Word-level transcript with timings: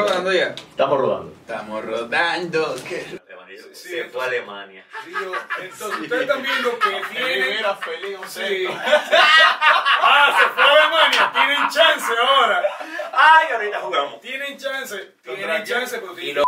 rodando 0.00 0.32
ya? 0.32 0.48
Estamos 0.48 0.98
rodando. 0.98 1.32
Estamos 1.40 1.84
rodando. 1.84 2.76
¿Qué? 2.88 3.20
Se 3.72 4.04
fue 4.04 4.22
a 4.22 4.26
Alemania. 4.26 4.84
Digo, 5.06 5.32
entonces 5.60 6.00
ustedes 6.00 6.22
están 6.22 6.42
viendo 6.42 6.78
que 6.78 7.02
tienen. 7.12 7.58
Era 7.58 7.76
feliz, 7.76 8.18
Sí. 8.28 8.66
Ah, 10.02 10.34
se 10.40 10.48
fue 10.54 10.62
a 10.62 10.70
Alemania. 10.70 11.32
Tienen 11.32 11.68
chance 11.68 12.12
ahora. 12.18 12.62
¡Ay, 13.12 13.52
ahorita 13.52 13.80
jugamos! 13.80 14.20
Tienen 14.20 14.56
chance. 14.56 14.96
Tienen 15.22 15.64
chance, 15.64 15.98
pero 15.98 16.14
tienen 16.14 16.42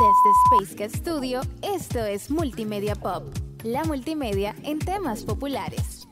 Desde 0.00 0.30
Space 0.66 0.76
Cat 0.76 1.00
Studio, 1.00 1.40
esto 1.62 2.04
es 2.04 2.30
Multimedia 2.30 2.94
Pop, 2.96 3.24
la 3.62 3.82
multimedia 3.84 4.54
en 4.62 4.78
temas 4.78 5.24
populares. 5.24 6.03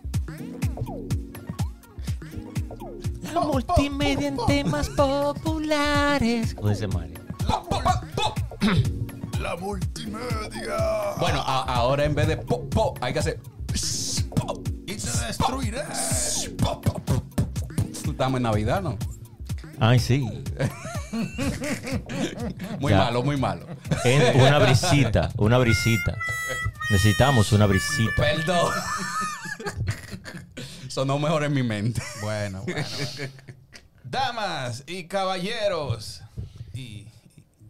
La 3.32 3.40
multimedia 3.40 4.28
en 4.28 4.36
temas 4.46 4.88
populares. 4.90 6.54
¿Cómo 6.54 6.68
dice 6.70 6.86
Mario? 6.88 7.18
La 9.40 9.56
multimedia. 9.56 11.14
Bueno, 11.18 11.40
a- 11.40 11.64
ahora 11.74 12.04
en 12.04 12.14
vez 12.14 12.28
de 12.28 12.36
po, 12.36 12.68
po, 12.68 12.94
hay 13.00 13.12
que 13.12 13.18
hacer. 13.18 13.40
po, 14.36 14.62
y 14.86 14.94
te 14.96 15.10
destruiré. 15.26 15.82
Estamos 18.04 18.36
en 18.38 18.42
Navidad, 18.42 18.82
¿no? 18.82 18.96
Ay, 19.80 19.98
sí. 19.98 20.20
Muy 22.78 22.92
Ya. 22.92 22.98
malo, 22.98 23.22
muy 23.22 23.36
malo. 23.36 23.66
En 24.04 24.40
una 24.40 24.58
brisita, 24.58 25.30
una 25.36 25.58
brisita. 25.58 26.16
Necesitamos 26.90 27.50
una 27.52 27.66
brisita. 27.66 28.12
Perdón. 28.16 28.70
Sonó 30.92 31.18
mejor 31.18 31.42
en 31.44 31.54
mi 31.54 31.62
mente. 31.62 32.02
Bueno, 32.20 32.62
bueno. 32.66 32.86
bueno. 33.16 33.32
Damas 34.04 34.84
y 34.86 35.04
caballeros. 35.04 36.20
Y, 36.74 36.80
y 36.80 37.08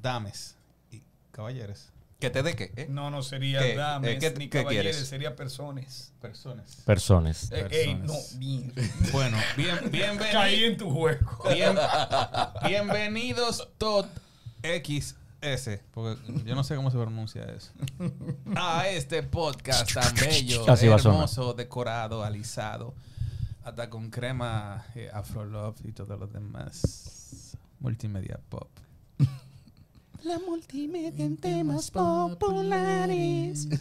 dames 0.03 0.57
y 0.91 1.03
caballeros. 1.31 1.89
¿Que 2.19 2.31
te 2.31 2.43
de 2.43 2.55
qué? 2.57 2.73
eh? 2.77 2.87
No, 2.89 3.11
no 3.13 3.23
sería 3.23 3.61
¿Qué? 3.61 3.77
dames 3.77 4.11
Eh, 4.17 4.19
¿qué- 4.19 4.31
ni 4.39 4.49
qué 4.49 4.59
caballeros, 4.63 4.91
quieres? 4.93 5.09
sería 5.09 5.37
personas. 5.37 6.13
Personas. 6.21 6.77
Personas. 6.85 7.53
Eh, 7.53 7.69
ey, 7.71 7.95
no, 7.95 8.07
Personas. 8.15 8.39
bien. 8.41 8.73
Bueno, 9.13 9.39
bien, 9.57 9.77
Caí 9.79 9.91
bienvenidos. 9.91 10.71
en 10.73 10.77
tu 10.79 10.91
juego. 10.91 11.39
Bien, 11.53 11.77
bienvenidos 12.67 13.69
Tot 13.79 14.09
XS. 14.65 15.81
Porque 15.93 16.21
yo 16.45 16.55
no 16.57 16.65
sé 16.65 16.75
cómo 16.75 16.91
se 16.91 16.97
pronuncia 16.99 17.45
eso. 17.45 17.71
A 18.57 18.89
este 18.89 19.23
podcast 19.23 19.93
tan 19.93 20.13
bello, 20.21 20.65
hermoso, 20.67 21.55
decorado, 21.55 22.25
alisado. 22.25 22.95
Hasta 23.65 23.89
con 23.89 24.11
crema 24.11 24.85
eh, 24.95 25.09
Afro 25.13 25.45
Love 25.45 25.77
y 25.85 25.93
todo 25.93 26.17
lo 26.17 26.27
demás. 26.27 27.57
Multimedia 27.81 28.41
Pop. 28.49 28.69
La 30.25 30.39
multimedia 30.39 31.25
en 31.25 31.37
temas 31.37 31.91
populares. 31.91 33.69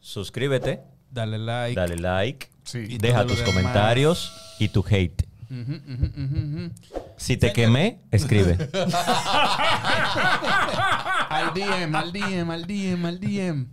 Suscríbete, 0.00 0.82
Dale 1.10 1.38
like. 1.38 1.74
dale 1.78 1.96
like, 1.96 2.48
Y 2.74 2.98
deja 2.98 3.22
tus 3.26 3.38
demás. 3.38 3.50
comentarios 3.54 4.32
y 4.58 4.68
tu 4.68 4.84
hate. 4.88 5.26
Si 7.16 7.36
te 7.36 7.52
quemé, 7.52 8.00
escribe. 8.10 8.56
Al 11.28 11.52
DM, 11.52 11.94
al 11.96 12.12
DM, 12.12 12.50
al 12.50 12.66
DM, 12.66 13.06
al 13.06 13.20
DM. 13.20 13.66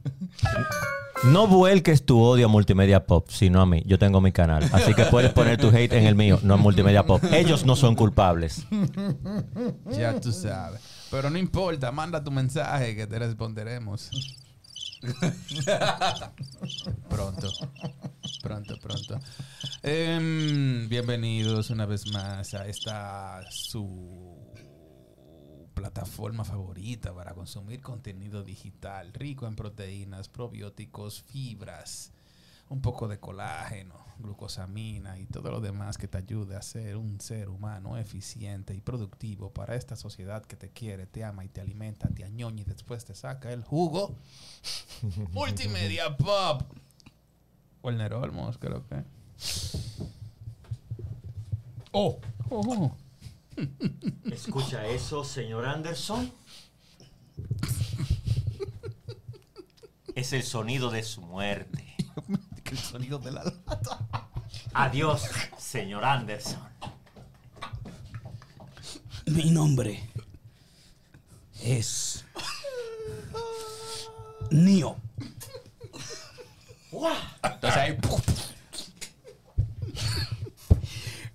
No 1.23 1.45
vuelques 1.45 2.03
tu 2.03 2.19
odio 2.19 2.47
a 2.47 2.49
Multimedia 2.49 3.05
Pop, 3.05 3.29
sino 3.29 3.61
a 3.61 3.65
mí. 3.67 3.83
Yo 3.85 3.99
tengo 3.99 4.21
mi 4.21 4.31
canal. 4.31 4.67
Así 4.73 4.95
que 4.95 5.05
puedes 5.05 5.31
poner 5.31 5.59
tu 5.59 5.67
hate 5.67 5.93
en 5.93 6.07
el 6.07 6.15
mío, 6.15 6.39
no 6.41 6.55
en 6.55 6.61
Multimedia 6.61 7.05
Pop. 7.05 7.23
Ellos 7.31 7.63
no 7.63 7.75
son 7.75 7.95
culpables. 7.95 8.65
Ya 9.91 10.19
tú 10.19 10.31
sabes. 10.31 10.81
Pero 11.11 11.29
no 11.29 11.37
importa, 11.37 11.91
manda 11.91 12.23
tu 12.23 12.31
mensaje 12.31 12.95
que 12.95 13.05
te 13.05 13.19
responderemos. 13.19 14.09
pronto. 17.09 17.51
Pronto, 18.41 18.77
pronto. 18.79 19.19
Em, 19.83 20.87
bienvenidos 20.89 21.69
una 21.69 21.85
vez 21.85 22.07
más 22.11 22.53
a 22.53 22.67
esta 22.67 23.41
su 23.51 24.30
plataforma 25.81 26.43
favorita 26.43 27.11
para 27.11 27.33
consumir 27.33 27.81
contenido 27.81 28.43
digital 28.43 29.11
rico 29.13 29.47
en 29.47 29.55
proteínas, 29.55 30.29
probióticos, 30.29 31.23
fibras, 31.23 32.11
un 32.69 32.81
poco 32.81 33.07
de 33.07 33.19
colágeno, 33.19 33.95
glucosamina 34.19 35.17
y 35.17 35.25
todo 35.25 35.49
lo 35.49 35.59
demás 35.59 35.97
que 35.97 36.07
te 36.07 36.19
ayude 36.19 36.55
a 36.55 36.61
ser 36.61 36.97
un 36.97 37.19
ser 37.19 37.49
humano 37.49 37.97
eficiente 37.97 38.75
y 38.75 38.81
productivo 38.81 39.49
para 39.49 39.75
esta 39.75 39.95
sociedad 39.95 40.45
que 40.45 40.55
te 40.55 40.69
quiere, 40.69 41.07
te 41.07 41.23
ama 41.23 41.43
y 41.45 41.49
te 41.49 41.61
alimenta, 41.61 42.07
te 42.09 42.23
añoña 42.23 42.61
y 42.61 42.65
después 42.65 43.03
te 43.03 43.15
saca 43.15 43.51
el 43.51 43.63
jugo. 43.63 44.15
Multimedia 45.31 46.15
Pop. 46.15 46.61
Werner 47.81 48.13
Olmos, 48.13 48.59
creo 48.59 48.87
que. 48.87 49.03
Oh, 51.91 52.19
Oh. 52.53 52.91
¿Escucha 54.31 54.85
eso, 54.87 55.23
señor 55.23 55.65
Anderson? 55.65 56.31
Es 60.15 60.33
el 60.33 60.43
sonido 60.43 60.89
de 60.89 61.03
su 61.03 61.21
muerte. 61.21 61.95
El 62.71 62.77
sonido 62.77 63.19
de 63.19 63.31
la 63.31 63.43
lata. 63.43 64.29
Adiós, 64.73 65.23
señor 65.57 66.05
Anderson. 66.05 66.61
Mi 69.25 69.51
nombre 69.51 70.09
es 71.61 72.23
Neo. 74.51 74.97
Entonces 77.43 77.77
ahí. 77.77 77.97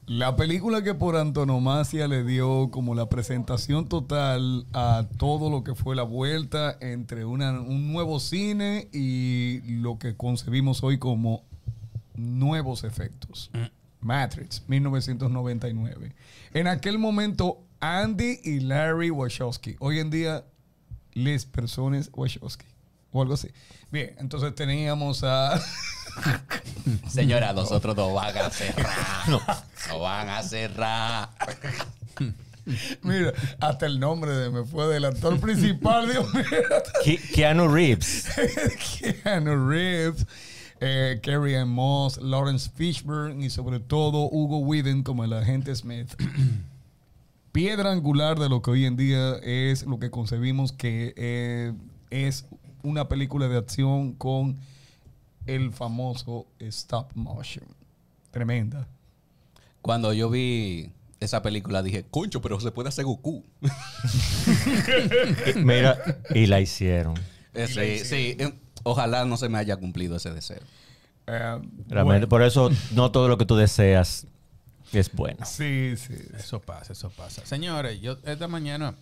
La 0.06 0.36
película 0.36 0.82
que 0.82 0.94
por 0.94 1.16
antonomasia 1.16 2.06
le 2.06 2.22
dio 2.22 2.70
como 2.70 2.94
la 2.94 3.08
presentación 3.08 3.88
total 3.88 4.64
a 4.72 5.04
todo 5.18 5.50
lo 5.50 5.64
que 5.64 5.74
fue 5.74 5.96
la 5.96 6.04
vuelta 6.04 6.76
entre 6.80 7.24
una- 7.24 7.60
un 7.60 7.92
nuevo 7.92 8.20
cine 8.20 8.88
y 8.92 9.60
lo 9.80 9.98
que 9.98 10.14
concebimos 10.16 10.84
hoy 10.84 10.98
como 10.98 11.42
nuevos 12.14 12.84
efectos. 12.84 13.50
Matrix, 14.00 14.62
1999. 14.68 16.14
En 16.54 16.68
aquel 16.68 16.98
momento, 17.00 17.58
Andy 17.80 18.38
y 18.44 18.60
Larry 18.60 19.10
Wachowski. 19.10 19.74
Hoy 19.80 19.98
en 19.98 20.10
día, 20.10 20.44
les 21.14 21.46
personas 21.46 22.10
Wachowski. 22.14 22.66
O 23.10 23.22
algo 23.22 23.34
así. 23.34 23.48
Bien, 23.90 24.14
entonces 24.18 24.54
teníamos 24.54 25.24
a... 25.24 25.60
Señora, 27.08 27.52
nosotros 27.52 27.96
no 27.96 28.12
van 28.14 28.36
a 28.38 28.50
No, 29.88 30.00
van 30.00 30.28
a 30.28 30.42
cerrar. 30.42 31.30
Mira, 33.02 33.32
hasta 33.60 33.86
el 33.86 34.00
nombre 34.00 34.32
de 34.32 34.50
me 34.50 34.64
fue 34.64 34.88
del 34.88 35.04
actor 35.04 35.38
principal, 35.38 36.10
Dios 36.10 36.32
mío. 36.34 36.44
Ke- 37.04 37.20
Keanu 37.32 37.68
Reeves. 37.68 38.26
Keanu 39.22 39.68
Reeves, 39.68 40.26
eh, 40.80 41.20
Carrie 41.22 41.56
Ann 41.58 41.68
Moss, 41.68 42.20
Lawrence 42.20 42.68
Fishburne 42.74 43.44
y 43.44 43.50
sobre 43.50 43.78
todo 43.78 44.28
Hugo 44.28 44.58
Weaving 44.58 45.04
como 45.04 45.22
el 45.24 45.32
agente 45.32 45.74
Smith. 45.76 46.10
Piedra 47.52 47.92
angular 47.92 48.38
de 48.38 48.48
lo 48.48 48.60
que 48.62 48.70
hoy 48.72 48.84
en 48.84 48.96
día 48.96 49.36
es 49.42 49.84
lo 49.86 49.98
que 49.98 50.10
concebimos 50.10 50.72
que 50.72 51.14
eh, 51.16 51.72
es 52.10 52.46
una 52.82 53.08
película 53.08 53.48
de 53.48 53.56
acción 53.58 54.12
con 54.12 54.58
el 55.46 55.72
famoso 55.72 56.46
stop 56.58 57.12
motion. 57.14 57.64
Tremenda. 58.32 58.88
Cuando 59.86 60.12
yo 60.12 60.28
vi 60.28 60.90
esa 61.20 61.42
película 61.42 61.80
dije, 61.80 62.04
concho, 62.10 62.42
pero 62.42 62.58
se 62.58 62.72
puede 62.72 62.88
hacer 62.88 63.04
Goku. 63.04 63.44
Mira, 65.54 65.96
y 66.34 66.46
la 66.46 66.60
hicieron. 66.60 67.14
Eh, 67.54 67.68
sí, 67.68 68.04
sí. 68.04 68.36
eh, 68.36 68.52
Ojalá 68.82 69.24
no 69.24 69.36
se 69.36 69.48
me 69.48 69.58
haya 69.58 69.76
cumplido 69.76 70.16
ese 70.16 70.32
deseo. 70.32 70.58
Eh, 71.28 71.60
Realmente, 71.88 72.02
bueno, 72.02 72.28
por 72.28 72.42
eso 72.42 72.68
no 72.90 73.12
todo 73.12 73.28
lo 73.28 73.38
que 73.38 73.46
tú 73.46 73.54
deseas 73.54 74.26
es 74.92 75.12
bueno. 75.12 75.46
sí, 75.46 75.94
sí. 75.96 76.14
Eso 76.36 76.60
pasa, 76.60 76.92
eso 76.92 77.10
pasa. 77.10 77.46
Señores, 77.46 78.00
yo 78.00 78.18
esta 78.24 78.48
mañana 78.48 78.96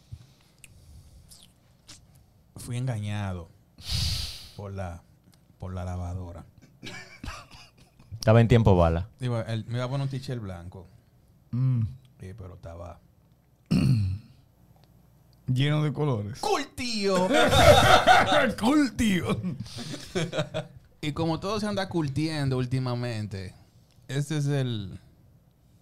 fui 2.56 2.76
engañado 2.76 3.48
por 4.54 4.70
la, 4.74 5.02
por 5.58 5.72
la 5.72 5.84
lavadora. 5.86 6.44
Estaba 8.24 8.40
en 8.40 8.48
tiempo 8.48 8.74
bala. 8.74 9.10
Digo, 9.20 9.38
él 9.38 9.66
me 9.68 9.74
iba 9.74 9.84
a 9.84 9.88
poner 9.90 10.04
un 10.04 10.08
t-shirt 10.08 10.40
blanco. 10.40 10.86
Mm. 11.50 11.82
Sí, 12.18 12.32
pero 12.38 12.54
estaba. 12.54 12.98
Lleno 15.46 15.82
de 15.82 15.92
colores. 15.92 16.40
¡Cool, 16.40 16.66
tío! 16.74 17.28
cool, 18.58 18.96
tío. 18.96 19.26
y 21.02 21.12
como 21.12 21.38
todo 21.38 21.60
se 21.60 21.66
anda 21.66 21.86
curtiendo 21.90 22.56
últimamente, 22.56 23.52
este 24.08 24.38
es 24.38 24.46
el, 24.46 24.98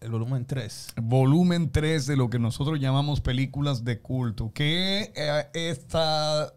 el 0.00 0.10
volumen 0.10 0.44
3. 0.44 0.94
volumen 1.00 1.70
3 1.70 2.08
de 2.08 2.16
lo 2.16 2.28
que 2.28 2.40
nosotros 2.40 2.80
llamamos 2.80 3.20
películas 3.20 3.84
de 3.84 4.00
culto, 4.00 4.50
que 4.52 5.12
eh, 5.14 5.46
esta, 5.54 6.52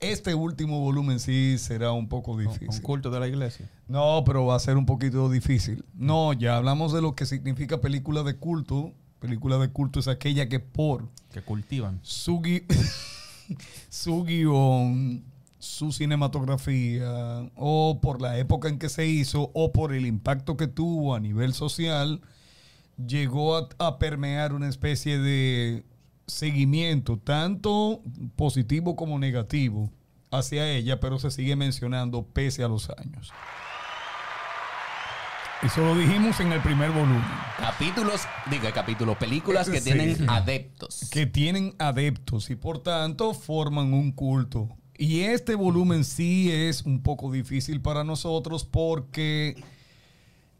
este 0.00 0.34
último 0.34 0.80
volumen 0.80 1.20
sí 1.20 1.58
será 1.58 1.92
un 1.92 2.08
poco 2.08 2.38
difícil. 2.38 2.70
un 2.70 2.80
culto 2.80 3.10
de 3.10 3.20
la 3.20 3.28
iglesia. 3.28 3.68
No, 3.88 4.22
pero 4.26 4.46
va 4.46 4.56
a 4.56 4.60
ser 4.60 4.76
un 4.76 4.86
poquito 4.86 5.30
difícil. 5.30 5.84
No, 5.94 6.32
ya 6.32 6.56
hablamos 6.56 6.92
de 6.92 7.00
lo 7.02 7.14
que 7.14 7.24
significa 7.26 7.80
película 7.80 8.22
de 8.22 8.36
culto. 8.36 8.92
Película 9.20 9.58
de 9.58 9.68
culto 9.70 10.00
es 10.00 10.08
aquella 10.08 10.48
que 10.48 10.60
por 10.60 11.08
Que 11.32 11.40
cultivan. 11.42 12.00
su, 12.02 12.40
gui- 12.40 12.64
su 13.88 14.24
guion, 14.24 15.24
su 15.58 15.92
cinematografía, 15.92 17.48
o 17.56 18.00
por 18.02 18.20
la 18.20 18.38
época 18.38 18.68
en 18.68 18.78
que 18.78 18.88
se 18.88 19.06
hizo, 19.06 19.50
o 19.54 19.72
por 19.72 19.92
el 19.94 20.04
impacto 20.06 20.56
que 20.56 20.66
tuvo 20.66 21.14
a 21.14 21.20
nivel 21.20 21.54
social, 21.54 22.20
llegó 23.06 23.56
a, 23.56 23.68
a 23.78 23.98
permear 23.98 24.52
una 24.52 24.68
especie 24.68 25.18
de 25.18 25.84
seguimiento, 26.26 27.18
tanto 27.18 28.02
positivo 28.34 28.96
como 28.96 29.18
negativo, 29.18 29.90
hacia 30.30 30.68
ella, 30.72 30.98
pero 31.00 31.18
se 31.18 31.30
sigue 31.30 31.56
mencionando 31.56 32.24
pese 32.26 32.64
a 32.64 32.68
los 32.68 32.90
años. 32.90 33.32
Eso 35.62 35.80
lo 35.80 35.96
dijimos 35.96 36.38
en 36.40 36.52
el 36.52 36.60
primer 36.60 36.90
volumen. 36.90 37.22
Capítulos, 37.58 38.22
diga 38.50 38.72
capítulos, 38.72 39.16
películas 39.16 39.68
que 39.68 39.80
Sí. 39.80 39.84
tienen 39.92 40.28
adeptos. 40.28 41.08
que 41.10 41.26
tienen 41.26 41.74
adeptos 41.78 42.50
y 42.50 42.56
por 42.56 42.78
tanto 42.82 43.32
forman 43.34 43.92
un 43.94 44.12
culto. 44.12 44.68
Y 44.98 45.20
este 45.20 45.54
volumen 45.54 46.04
sí 46.04 46.50
es 46.52 46.82
un 46.82 47.02
poco 47.02 47.32
difícil 47.32 47.80
para 47.80 48.04
nosotros 48.04 48.64
porque 48.64 49.56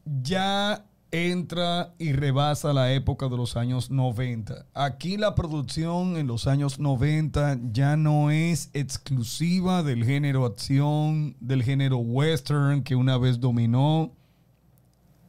ya 0.04 0.84
entra 1.10 1.94
y 1.98 2.12
rebasa 2.12 2.72
la 2.72 2.92
época 2.92 3.28
de 3.28 3.36
los 3.36 3.56
años 3.56 3.90
90. 3.90 4.66
Aquí 4.74 5.16
la 5.18 5.34
producción 5.34 6.16
en 6.16 6.26
los 6.26 6.46
años 6.46 6.78
90 6.78 7.58
ya 7.72 7.96
no 7.96 8.30
es 8.30 8.70
exclusiva 8.74 9.82
del 9.82 10.04
género 10.04 10.44
acción, 10.46 11.36
del 11.40 11.62
género 11.62 11.98
western 11.98 12.82
que 12.82 12.96
una 12.96 13.16
vez 13.18 13.40
dominó 13.40 14.12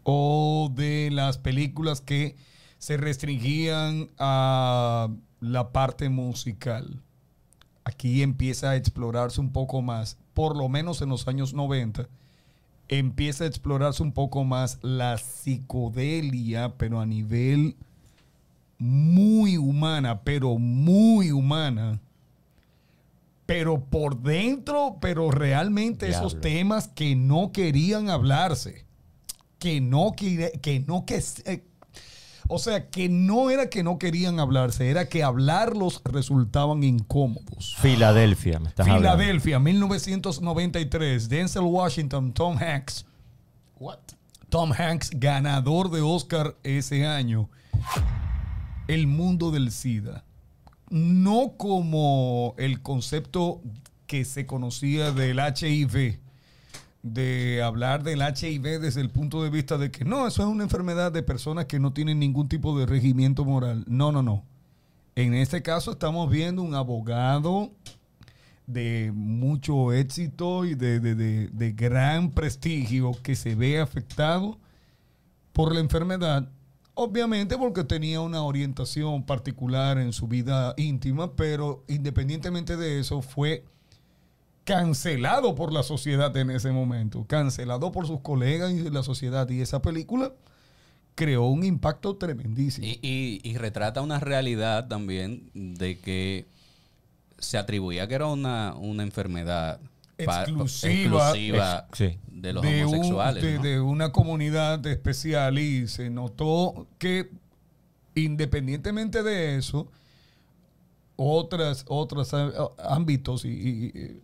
o 0.10 0.72
de 0.74 1.10
las 1.12 1.38
películas 1.38 2.00
que 2.00 2.38
se 2.78 2.96
restringían 2.96 4.10
a 4.18 5.10
la 5.42 5.74
parte 5.74 6.08
musical. 6.08 7.02
Aquí 7.84 8.22
empieza 8.22 8.70
a 8.70 8.76
explorarse 8.78 9.42
un 9.42 9.52
poco 9.52 9.82
más, 9.82 10.18
por 10.34 10.56
lo 10.56 10.70
menos 10.70 11.02
en 11.02 11.10
los 11.10 11.28
años 11.28 11.54
90, 11.54 12.08
empieza 12.88 13.44
a 13.44 13.48
explorarse 13.48 14.02
un 14.02 14.14
poco 14.14 14.46
más 14.46 14.80
la 14.82 15.18
psicodelia, 15.18 16.76
pero 16.78 17.02
a 17.02 17.06
nivel 17.06 17.76
muy 18.78 19.58
humana, 19.58 20.22
pero 20.22 20.58
muy 20.58 21.34
humana. 21.34 22.00
Pero 23.46 23.84
por 23.84 24.22
dentro, 24.22 25.00
pero 25.02 25.32
realmente 25.32 26.08
esos 26.08 26.40
temas 26.40 26.88
que 26.88 27.18
no 27.18 27.52
querían 27.52 28.10
hablarse 28.10 28.87
que 29.60 29.82
no 29.82 30.14
quiere, 30.16 30.52
que 30.62 30.80
no 30.80 31.06
que 31.06 31.24
eh, 31.46 31.64
o 32.50 32.60
sea, 32.60 32.88
que 32.90 33.10
no 33.10 33.50
era 33.50 33.70
que 33.70 33.84
no 33.84 34.00
querían 34.00 34.40
hablarse, 34.40 34.90
era 34.90 35.10
que 35.10 35.22
hablarlos 35.24 36.02
resultaban 36.06 36.84
incómodos. 36.84 37.76
Filadelfia, 37.78 38.60
me 38.60 38.70
estás 38.70 38.88
hablando. 38.88 39.18
Filadelfia, 39.18 39.60
1993, 39.60 41.28
Denzel 41.28 41.64
Washington, 41.64 42.32
Tom 42.32 42.58
Hanks. 42.58 43.06
What? 43.80 44.00
Tom 44.50 44.72
Hanks, 44.72 45.10
ganador 45.14 45.92
de 45.92 46.02
Oscar 46.02 46.56
ese 46.64 47.06
año. 47.06 47.50
El 48.88 49.08
mundo 49.08 49.52
del 49.52 49.72
SIDA. 49.72 50.24
No 50.90 51.56
como 51.58 52.56
el 52.58 52.82
concepto 52.82 53.62
que 54.06 54.24
se 54.24 54.46
conocía 54.46 55.12
del 55.12 55.40
HIV, 55.40 56.22
de 57.14 57.62
hablar 57.64 58.04
del 58.04 58.22
HIV 58.22 58.80
desde 58.80 59.02
el 59.02 59.10
punto 59.10 59.44
de 59.44 59.50
vista 59.50 59.78
de 59.78 59.92
que 59.92 60.06
no, 60.06 60.28
eso 60.28 60.42
es 60.44 60.48
una 60.48 60.64
enfermedad 60.64 61.12
de 61.12 61.24
personas 61.24 61.66
que 61.66 61.80
no 61.80 61.94
tienen 61.94 62.20
ningún 62.20 62.48
tipo 62.50 62.78
de 62.78 62.86
regimiento 62.86 63.46
moral. 63.46 63.84
No, 63.88 64.12
no, 64.12 64.22
no. 64.24 64.44
En 65.16 65.34
este 65.34 65.62
caso 65.62 65.92
estamos 65.92 66.30
viendo 66.30 66.62
un 66.62 66.76
abogado 66.76 67.72
de 68.68 69.12
mucho 69.16 69.94
éxito 69.94 70.66
y 70.66 70.76
de, 70.76 71.00
de- 71.00 71.16
de- 71.16 71.48
de 71.48 71.72
gran 71.72 72.32
prestigio 72.32 73.12
que 73.24 73.36
se 73.36 73.56
ve 73.56 73.80
afectado 73.80 74.58
por 75.54 75.74
la 75.74 75.80
enfermedad, 75.80 76.50
obviamente 76.94 77.58
porque 77.58 77.84
tenía 77.84 78.22
una 78.22 78.44
orientación 78.44 79.24
particular 79.26 79.98
en 79.98 80.14
su 80.14 80.28
vida 80.28 80.74
íntima, 80.78 81.36
pero 81.36 81.84
independientemente 81.88 82.76
de 82.78 83.00
eso 83.00 83.22
fue 83.22 83.64
cancelado 84.68 85.56
por 85.56 85.72
la 85.72 85.82
sociedad 85.82 86.36
en 86.36 86.50
ese 86.52 86.72
momento, 86.74 87.24
cancelado 87.26 87.90
por 87.94 88.06
sus 88.06 88.20
colegas 88.20 88.74
y 88.74 88.90
la 88.90 89.02
sociedad. 89.02 89.50
Y 89.50 89.62
esa 89.62 89.82
película 89.82 90.34
creó 91.16 91.46
un 91.46 91.64
impacto 91.64 92.18
tremendísimo. 92.18 92.86
Y, 92.86 93.00
y- 93.02 93.40
y 93.50 93.58
retrata 93.58 94.02
una 94.02 94.20
realidad 94.20 94.90
también 94.90 95.50
de 95.54 95.98
que 96.00 96.46
se 97.38 97.58
atribuía 97.58 98.10
que 98.10 98.16
era 98.16 98.26
una, 98.26 98.76
una 98.76 99.04
enfermedad 99.04 99.80
Exclusiva. 100.18 101.30
exclusiva 101.32 101.86
Ex- 101.90 101.98
sí. 101.98 102.20
de 102.28 102.52
los 102.54 102.62
de, 102.64 102.86
un- 102.86 102.94
homosexuales. 102.96 103.44
de- 103.44 103.56
¿no? 103.56 103.62
de 103.64 103.80
una 103.80 104.12
comunidad 104.12 104.86
especial 104.86 105.60
y 105.60 105.88
se 105.88 106.10
notó 106.10 106.88
que 106.98 107.30
independientemente 108.16 109.24
de 109.24 109.56
eso, 109.58 109.90
otras, 111.16 111.86
otros 111.88 112.32
ámbitos 112.84 113.46
y, 113.46 114.20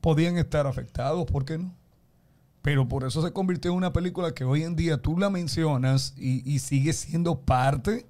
podían 0.00 0.36
estar 0.38 0.66
afectados, 0.66 1.24
¿por 1.26 1.44
qué 1.44 1.58
no? 1.58 1.74
Pero 2.62 2.86
por 2.86 3.04
eso 3.04 3.22
se 3.22 3.32
convirtió 3.32 3.70
en 3.72 3.76
una 3.78 3.92
película 3.92 4.32
que 4.32 4.44
hoy 4.44 4.62
en 4.62 4.76
día 4.76 4.98
tú 4.98 5.18
la 5.18 5.30
mencionas 5.30 6.14
y, 6.16 6.48
y 6.48 6.60
sigue 6.60 6.92
siendo 6.92 7.40
parte 7.40 8.06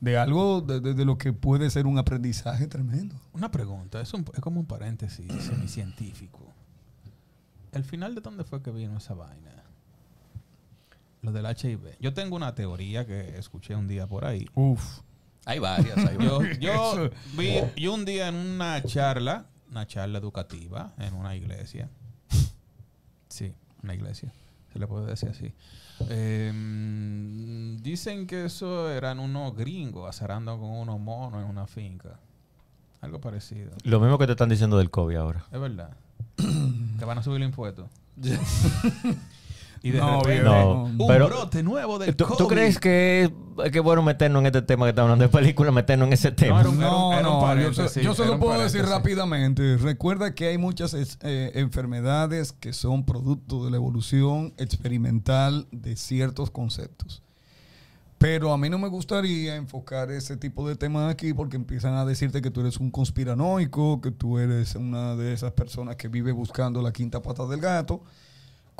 de 0.00 0.16
algo 0.16 0.60
de, 0.60 0.80
de- 0.80 0.94
de 0.94 1.04
lo 1.04 1.18
que 1.18 1.32
puede 1.32 1.68
ser 1.70 1.86
un 1.86 1.98
aprendizaje 1.98 2.66
tremendo. 2.68 3.16
Una 3.32 3.50
pregunta, 3.50 4.00
es, 4.00 4.14
un- 4.14 4.24
es 4.32 4.40
como 4.40 4.60
un 4.60 4.66
paréntesis 4.66 5.26
semicientífico. 5.42 6.38
¿El 7.72 7.84
final 7.84 8.14
de 8.14 8.20
dónde 8.20 8.44
fue 8.44 8.62
que 8.62 8.70
vino 8.70 8.96
esa 8.96 9.14
vaina? 9.14 9.50
Lo 11.22 11.32
del 11.32 11.44
HIV. 11.44 11.96
Yo 12.00 12.14
tengo 12.14 12.36
una 12.36 12.54
teoría 12.54 13.06
que 13.06 13.36
escuché 13.38 13.74
un 13.74 13.86
día 13.88 14.06
por 14.06 14.24
ahí. 14.24 14.46
Uf. 14.54 15.00
Hay 15.44 15.58
varias. 15.58 15.98
hay 15.98 16.16
Yo, 16.18 16.38
varias. 16.38 16.58
yo 16.60 17.10
vi 17.36 17.54
yo 17.76 17.92
un 17.94 18.04
día 18.04 18.28
en 18.28 18.36
una 18.36 18.82
charla, 18.84 19.46
una 19.70 19.86
charla 19.86 20.18
educativa 20.18 20.92
en 20.98 21.14
una 21.14 21.36
iglesia. 21.36 21.88
Sí, 23.28 23.54
una 23.82 23.94
iglesia. 23.94 24.32
Se 24.72 24.78
le 24.78 24.86
puede 24.86 25.06
decir 25.06 25.28
así. 25.30 25.52
Eh, 26.08 26.52
dicen 27.82 28.26
que 28.26 28.46
eso 28.46 28.90
eran 28.90 29.18
unos 29.18 29.56
gringos 29.56 30.08
azarando 30.08 30.58
con 30.58 30.70
unos 30.70 31.00
monos 31.00 31.42
en 31.42 31.48
una 31.48 31.66
finca. 31.66 32.18
Algo 33.00 33.20
parecido. 33.20 33.72
Lo 33.84 34.00
mismo 34.00 34.18
que 34.18 34.26
te 34.26 34.32
están 34.32 34.48
diciendo 34.48 34.78
del 34.78 34.90
COVID 34.90 35.16
ahora. 35.16 35.44
Es 35.50 35.60
verdad. 35.60 35.96
que 36.98 37.04
van 37.04 37.18
a 37.18 37.22
subir 37.22 37.38
el 37.38 37.48
impuesto. 37.48 37.88
y 39.82 39.92
de 39.92 39.98
No, 39.98 40.20
repente, 40.20 40.44
No, 40.44 40.82
un 40.84 40.98
pero- 41.08 41.26
brote 41.28 41.62
nuevo 41.62 41.98
del 41.98 42.14
¿Tú, 42.14 42.26
tú 42.36 42.46
crees 42.48 42.78
que 42.78 43.32
es 43.64 43.70
que 43.72 43.80
bueno 43.80 44.02
meternos 44.02 44.40
en 44.40 44.46
este 44.46 44.62
tema 44.62 44.84
que 44.86 44.90
estamos 44.90 45.06
hablando 45.10 45.24
de 45.24 45.28
películas, 45.30 45.72
meternos 45.74 46.06
en 46.08 46.12
ese 46.12 46.32
tema? 46.32 46.60
era 46.60 46.68
un- 46.68 46.78
No, 46.78 47.12
era 47.12 47.28
un 47.28 47.40
no, 47.40 47.54
yo 47.56 47.70
yo 47.70 47.88
se 47.88 48.00
era 48.00 48.12
lo 48.26 48.34
un 48.34 48.40
puedo 48.40 48.60
decir 48.60 48.84
rápidamente. 48.84 49.76
Recuerda 49.78 50.34
que 50.34 50.48
hay 50.48 50.58
muchas 50.58 50.92
es- 50.94 51.18
eh, 51.22 51.52
enfermedades 51.54 52.52
que 52.52 52.72
son 52.72 53.04
producto 53.04 53.64
de 53.64 53.70
la 53.70 53.76
evolución 53.78 54.52
experimental 54.58 55.66
de 55.72 55.96
ciertos 55.96 56.50
conceptos. 56.50 57.22
Pero 58.18 58.52
a 58.52 58.58
mí 58.58 58.68
no 58.68 58.78
me 58.78 58.88
gustaría 58.88 59.56
enfocar 59.56 60.10
ese 60.10 60.36
tipo 60.36 60.68
de 60.68 60.76
temas 60.76 61.10
aquí 61.10 61.32
porque 61.32 61.56
empiezan 61.56 61.94
a 61.94 62.04
decirte 62.04 62.42
que 62.42 62.50
tú 62.50 62.60
eres 62.60 62.76
un 62.78 62.90
conspiranoico, 62.90 64.02
que 64.02 64.10
tú 64.10 64.38
eres 64.38 64.74
una 64.74 65.16
de 65.16 65.32
esas 65.32 65.52
personas 65.52 65.96
que 65.96 66.08
vive 66.08 66.30
buscando 66.32 66.82
la 66.82 66.92
quinta 66.92 67.22
pata 67.22 67.46
del 67.46 67.60
gato, 67.60 68.02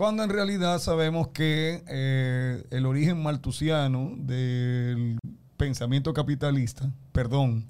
cuando 0.01 0.23
en 0.23 0.31
realidad 0.31 0.79
sabemos 0.79 1.29
que 1.29 1.85
eh, 1.87 2.65
el 2.71 2.87
origen 2.87 3.23
maltusiano 3.23 4.15
del 4.17 5.19
pensamiento 5.59 6.15
capitalista, 6.15 6.91
perdón, 7.13 7.67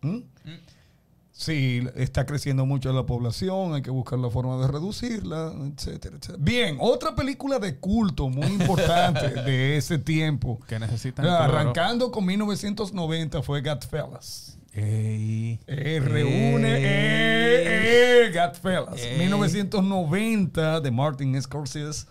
¿Mm? 0.00 0.22
Sí, 1.30 1.86
está 1.94 2.26
creciendo 2.26 2.66
mucho 2.66 2.92
la 2.92 3.06
población, 3.06 3.74
hay 3.74 3.82
que 3.82 3.92
buscar 3.92 4.18
la 4.18 4.28
forma 4.28 4.56
de 4.56 4.66
reducirla, 4.66 5.52
etcétera, 5.72 6.16
etcétera. 6.16 6.38
Bien, 6.40 6.78
otra 6.80 7.14
película 7.14 7.60
de 7.60 7.76
culto 7.76 8.28
muy 8.28 8.48
importante 8.48 9.28
de 9.44 9.76
ese 9.76 9.98
tiempo. 9.98 10.58
Que 10.66 10.80
necesitan. 10.80 11.24
Arrancando 11.26 12.10
con 12.10 12.26
1990 12.26 13.40
fue 13.40 13.62
Godfellas. 13.62 14.58
Ey. 14.74 15.60
Eh, 15.66 16.00
reúne 16.02 16.76
Ey. 16.76 16.84
eh, 16.84 18.26
eh, 18.26 18.32
Godfellas. 18.34 19.00
Ey. 19.02 19.18
1990 19.18 20.80
de 20.80 20.90
Martin 20.90 21.40
Scorsese. 21.42 22.06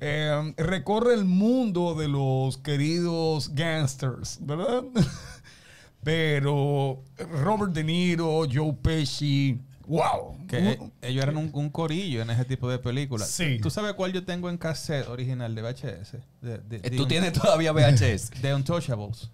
Eh, 0.00 0.54
recorre 0.56 1.14
el 1.14 1.24
mundo 1.24 1.94
de 1.94 2.08
los 2.08 2.58
queridos 2.58 3.54
gangsters, 3.54 4.38
¿verdad? 4.40 4.82
Pero 6.02 7.02
Robert 7.44 7.72
De 7.72 7.84
Niro, 7.84 8.42
Joe 8.52 8.72
Pesci, 8.82 9.60
wow. 9.86 10.36
Que 10.48 10.78
ellos 11.02 11.22
eran 11.22 11.36
un, 11.36 11.50
un 11.52 11.70
corillo 11.70 12.22
en 12.22 12.30
ese 12.30 12.44
tipo 12.44 12.68
de 12.68 12.78
películas. 12.78 13.28
Sí. 13.28 13.58
¿Tú 13.62 13.70
sabes 13.70 13.92
cuál 13.94 14.12
yo 14.12 14.24
tengo 14.24 14.50
en 14.50 14.58
cassette 14.58 15.06
original 15.08 15.54
de 15.54 15.62
VHS? 15.62 16.12
De, 16.40 16.58
de- 16.58 16.76
Eh, 16.78 16.90
de 16.90 16.96
Tú 16.96 17.02
un- 17.04 17.08
tienes 17.08 17.32
todavía 17.32 17.72
VHS. 17.72 18.30
de 18.42 18.54
Untouchables. 18.54 19.30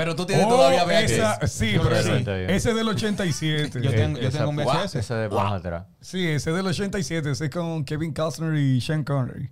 Pero 0.00 0.16
tú 0.16 0.24
tienes 0.24 0.46
Oh, 0.46 0.48
todavía 0.48 0.84
VHS. 0.84 1.12
esa- 1.12 1.46
sí, 1.46 1.72
Yo 1.72 1.82
pero 1.82 2.02
sí, 2.02 2.10
ese 2.48 2.70
es 2.70 2.74
del 2.74 2.88
87. 2.88 3.82
Yo 3.82 3.90
tengo, 3.90 4.18
yo 4.18 4.28
Esa- 4.28 4.38
tengo 4.38 4.50
un 4.50 4.56
VHS. 4.56 4.98
Esa 4.98 5.16
de 5.18 5.28
más 5.28 5.52
atrás. 5.52 5.84
Sí, 6.00 6.26
ese 6.26 6.50
es 6.50 6.56
del 6.56 6.66
87, 6.66 7.30
ese 7.32 7.44
es 7.44 7.50
con 7.50 7.84
Kevin 7.84 8.14
Costner 8.14 8.54
y 8.54 8.80
Sean 8.80 9.04
Connery. 9.04 9.50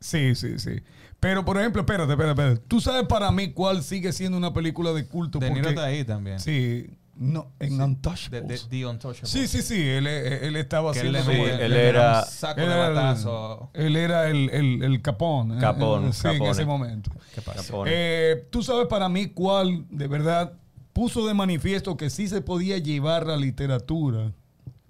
Sí, 0.00 0.34
sí, 0.34 0.58
sí. 0.58 0.80
Pero, 1.20 1.44
por 1.44 1.58
ejemplo, 1.58 1.82
espérate, 1.82 2.12
espérate, 2.12 2.40
espérate. 2.42 2.62
¿Tú 2.66 2.80
sabes 2.80 3.06
para 3.08 3.30
mí 3.30 3.52
cuál 3.52 3.82
sigue 3.82 4.12
siendo 4.12 4.38
una 4.38 4.54
película 4.54 4.92
de 4.92 5.06
culto? 5.06 5.38
De 5.38 5.50
Niro 5.50 5.64
Porque- 5.64 5.74
está 5.74 5.84
ahí 5.84 6.04
también. 6.04 6.40
Sí, 6.40 6.86
no, 7.18 7.50
en 7.60 7.78
De, 7.78 7.84
Untouchables. 7.84 8.68
de, 8.68 8.68
The 8.78 8.86
Untouchables. 8.86 9.30
Sí, 9.30 9.48
sí, 9.48 9.62
sí, 9.62 9.80
él, 9.80 10.06
él 10.06 10.54
estaba 10.56 10.92
Que 10.92 10.98
haciendo... 11.00 11.22
Sí, 11.24 11.30
él 11.32 11.72
era- 11.72 12.20
un 12.20 12.30
saco 12.30 12.60
él 12.60 12.66
de 12.68 12.72
era 12.74 12.86
el- 12.88 12.94
batazo. 12.94 13.70
Él 13.74 13.96
era 13.96 14.28
el, 14.28 14.50
el, 14.50 14.82
el 14.82 15.02
capón. 15.02 15.56
eh, 15.56 15.60
Capón, 15.60 16.08
eh, 16.08 16.12
Sí, 16.12 16.28
en 16.28 16.42
ese 16.44 16.64
momento. 16.66 17.10
¿Qué 17.34 17.40
pasa? 17.40 17.62
Capone. 17.62 17.90
Eh, 17.94 18.46
Tú 18.50 18.62
sabes 18.62 18.86
para 18.88 19.08
mí 19.08 19.26
cuál, 19.28 19.86
de 19.90 20.08
verdad, 20.08 20.52
puso 20.92 21.26
de 21.26 21.34
manifiesto 21.34 21.96
que 21.96 22.10
sí 22.10 22.28
se 22.28 22.40
podía 22.42 22.78
llevar 22.78 23.26
la 23.26 23.36
literatura 23.36 24.32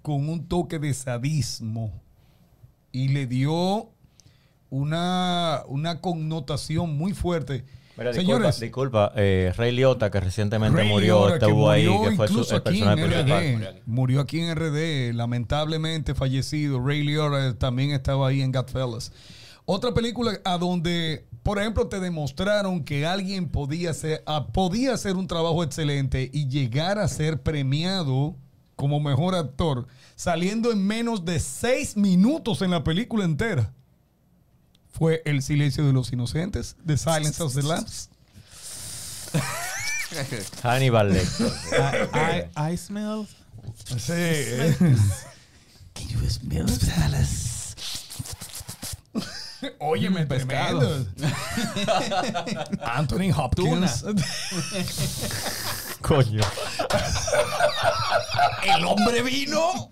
con 0.01 0.27
un 0.29 0.47
toque 0.47 0.79
de 0.79 0.93
sadismo 0.93 1.91
y 2.91 3.09
le 3.09 3.25
dio 3.27 3.89
una, 4.69 5.63
una 5.67 6.01
connotación 6.01 6.97
muy 6.97 7.13
fuerte. 7.13 7.65
Mira, 7.97 8.13
Señores, 8.13 8.59
disculpa, 8.59 9.09
disculpa 9.09 9.13
eh, 9.15 9.53
Ray 9.57 9.71
Liotta, 9.71 10.11
que 10.11 10.19
recientemente 10.19 10.77
Ray 10.77 10.87
murió, 10.87 11.27
Liotta, 11.27 11.39
que 11.39 11.45
estuvo 11.45 11.69
ahí, 11.69 11.85
que 11.85 12.15
fue 12.15 12.27
su, 12.27 12.41
el 12.41 12.61
personaje 12.61 13.07
principal. 13.07 13.75
RD. 13.75 13.81
Murió 13.87 14.21
aquí 14.21 14.39
en 14.39 14.55
RD, 14.55 15.15
lamentablemente 15.15 16.13
fallecido. 16.13 16.79
Ray 16.85 17.03
Liotta 17.03 17.57
también 17.57 17.91
estaba 17.91 18.27
ahí 18.27 18.41
en 18.41 18.51
Godfellas. 18.51 19.11
Otra 19.65 19.93
película 19.93 20.39
a 20.45 20.57
donde, 20.57 21.27
por 21.43 21.59
ejemplo, 21.59 21.87
te 21.87 21.99
demostraron 21.99 22.83
que 22.85 23.05
alguien 23.05 23.49
podía 23.49 23.89
hacer, 23.89 24.23
ah, 24.25 24.47
podía 24.47 24.93
hacer 24.93 25.15
un 25.15 25.27
trabajo 25.27 25.63
excelente 25.63 26.29
y 26.31 26.47
llegar 26.47 26.99
a 26.99 27.07
ser 27.07 27.41
premiado 27.41 28.35
como 28.77 28.99
mejor 28.99 29.35
actor, 29.35 29.87
saliendo 30.15 30.71
en 30.71 30.85
menos 30.85 31.25
de 31.25 31.39
seis 31.39 31.97
minutos 31.97 32.61
en 32.61 32.71
la 32.71 32.83
película 32.83 33.25
entera. 33.25 33.73
Fue 34.97 35.21
El 35.25 35.43
silencio 35.43 35.85
de 35.85 35.93
los 35.93 36.11
inocentes, 36.11 36.75
The 36.85 36.97
Silence 36.97 37.43
of 37.43 37.53
the 37.53 37.61
Lambs. 37.61 38.09
Hannibal 40.63 41.11
Lecter. 41.13 41.51
I, 42.13 42.49
I, 42.55 42.73
I 42.73 42.77
smell. 42.77 43.27
Sí. 43.97 44.13
Óyeme, 49.79 50.25
Pescado. 50.25 51.05
tremendo. 51.15 52.83
Anthony 52.83 53.31
Hopkins. 53.35 54.03
Coño. 56.01 56.41
El 58.63 58.85
hombre 58.85 59.21
vino. 59.23 59.91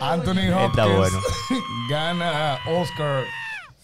Anthony 0.00 0.50
Hopkins 0.52 0.70
Está 0.70 0.86
bueno. 0.86 1.18
gana 1.90 2.58
Oscar 2.68 3.24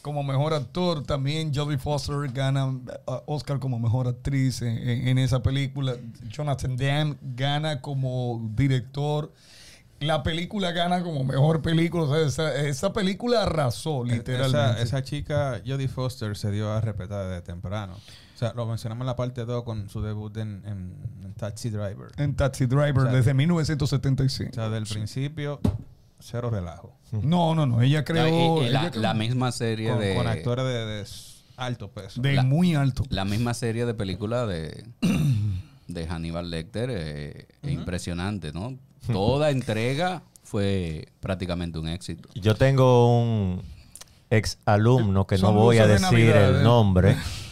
como 0.03 0.23
mejor 0.23 0.55
actor. 0.55 1.03
También 1.05 1.53
Jodie 1.55 1.79
Foster 1.79 2.17
gana 2.33 2.73
Oscar 3.27 3.59
como 3.59 3.79
mejor 3.79 4.09
actriz 4.09 4.63
en, 4.63 4.77
en- 4.79 5.09
en 5.09 5.19
esa 5.19 5.43
película. 5.43 5.95
Jonathan 6.29 6.77
Demme 6.77 7.17
gana 7.23 7.81
como 7.81 8.41
director. 8.55 9.33
La 10.01 10.23
película 10.23 10.71
gana 10.71 11.03
como 11.03 11.25
mejor 11.25 11.61
película. 11.61 12.05
O 12.05 12.09
sea, 12.09 12.23
esa, 12.53 12.55
esa 12.69 12.93
película 12.93 13.43
arrasó, 13.43 14.05
literalmente. 14.05 14.57
Esa, 14.57 14.81
esa 14.83 15.03
chica, 15.03 15.61
Jodie 15.67 15.89
Foster, 15.89 16.37
se 16.37 16.53
dio 16.53 16.71
a 16.73 16.81
respetar 16.81 17.27
desde 17.27 17.43
temprano. 17.43 17.97
O 18.39 18.41
sea, 18.41 18.53
lo 18.55 18.67
mencionamos 18.67 19.03
en 19.03 19.07
la 19.07 19.17
parte 19.17 19.45
2 19.45 19.65
con 19.65 19.89
su 19.91 20.01
debut 20.01 20.37
en, 20.37 20.63
en- 20.65 20.95
en 21.25 21.35
Taxi 21.35 21.71
Driver. 21.71 22.13
En 22.19 22.37
Taxi 22.37 22.67
Driver 22.67 22.99
O 22.99 23.03
sea, 23.07 23.13
desde 23.13 23.35
1975. 23.35 24.53
O 24.53 24.55
sea, 24.55 24.69
del 24.69 24.85
principio, 24.87 25.59
cero 26.21 26.49
relajo. 26.49 26.95
No, 27.11 27.57
no, 27.57 27.67
no. 27.67 27.83
Ella 27.83 28.05
creó. 28.05 28.61
La, 28.63 28.69
ella 28.69 28.91
creó 28.93 29.03
la 29.03 29.15
misma 29.15 29.51
serie 29.51 29.91
Con, 29.91 29.99
de. 29.99 30.15
con 30.15 30.29
actores 30.29 30.65
de, 30.67 30.87
de 30.87 31.05
alto 31.57 31.91
peso. 31.91 32.21
de 32.23 32.35
la- 32.35 32.45
muy 32.45 32.77
alto. 32.77 33.03
La 33.09 33.25
misma 33.25 33.55
serie 33.55 33.87
de 33.87 33.95
películas 33.95 34.47
de, 34.49 34.87
de 35.89 36.07
Hannibal 36.07 36.49
Lecter. 36.49 36.91
eh, 36.93 37.49
es 37.63 37.73
impresionante, 37.73 38.53
¿no? 38.53 38.79
Toda 39.13 39.51
entrega 39.51 40.23
fue 40.45 41.09
prácticamente 41.19 41.81
un 41.81 41.89
éxito. 41.89 42.29
Yo 42.37 42.55
tengo 42.55 43.21
un 43.21 43.63
ex 44.31 44.59
alumno 44.65 45.27
que 45.27 45.39
no 45.39 45.53
voy 45.53 45.79
a 45.79 45.89
de 45.89 45.95
decir 45.95 46.07
Navidad, 46.07 46.51
el 46.51 46.57
¿eh? 46.57 46.63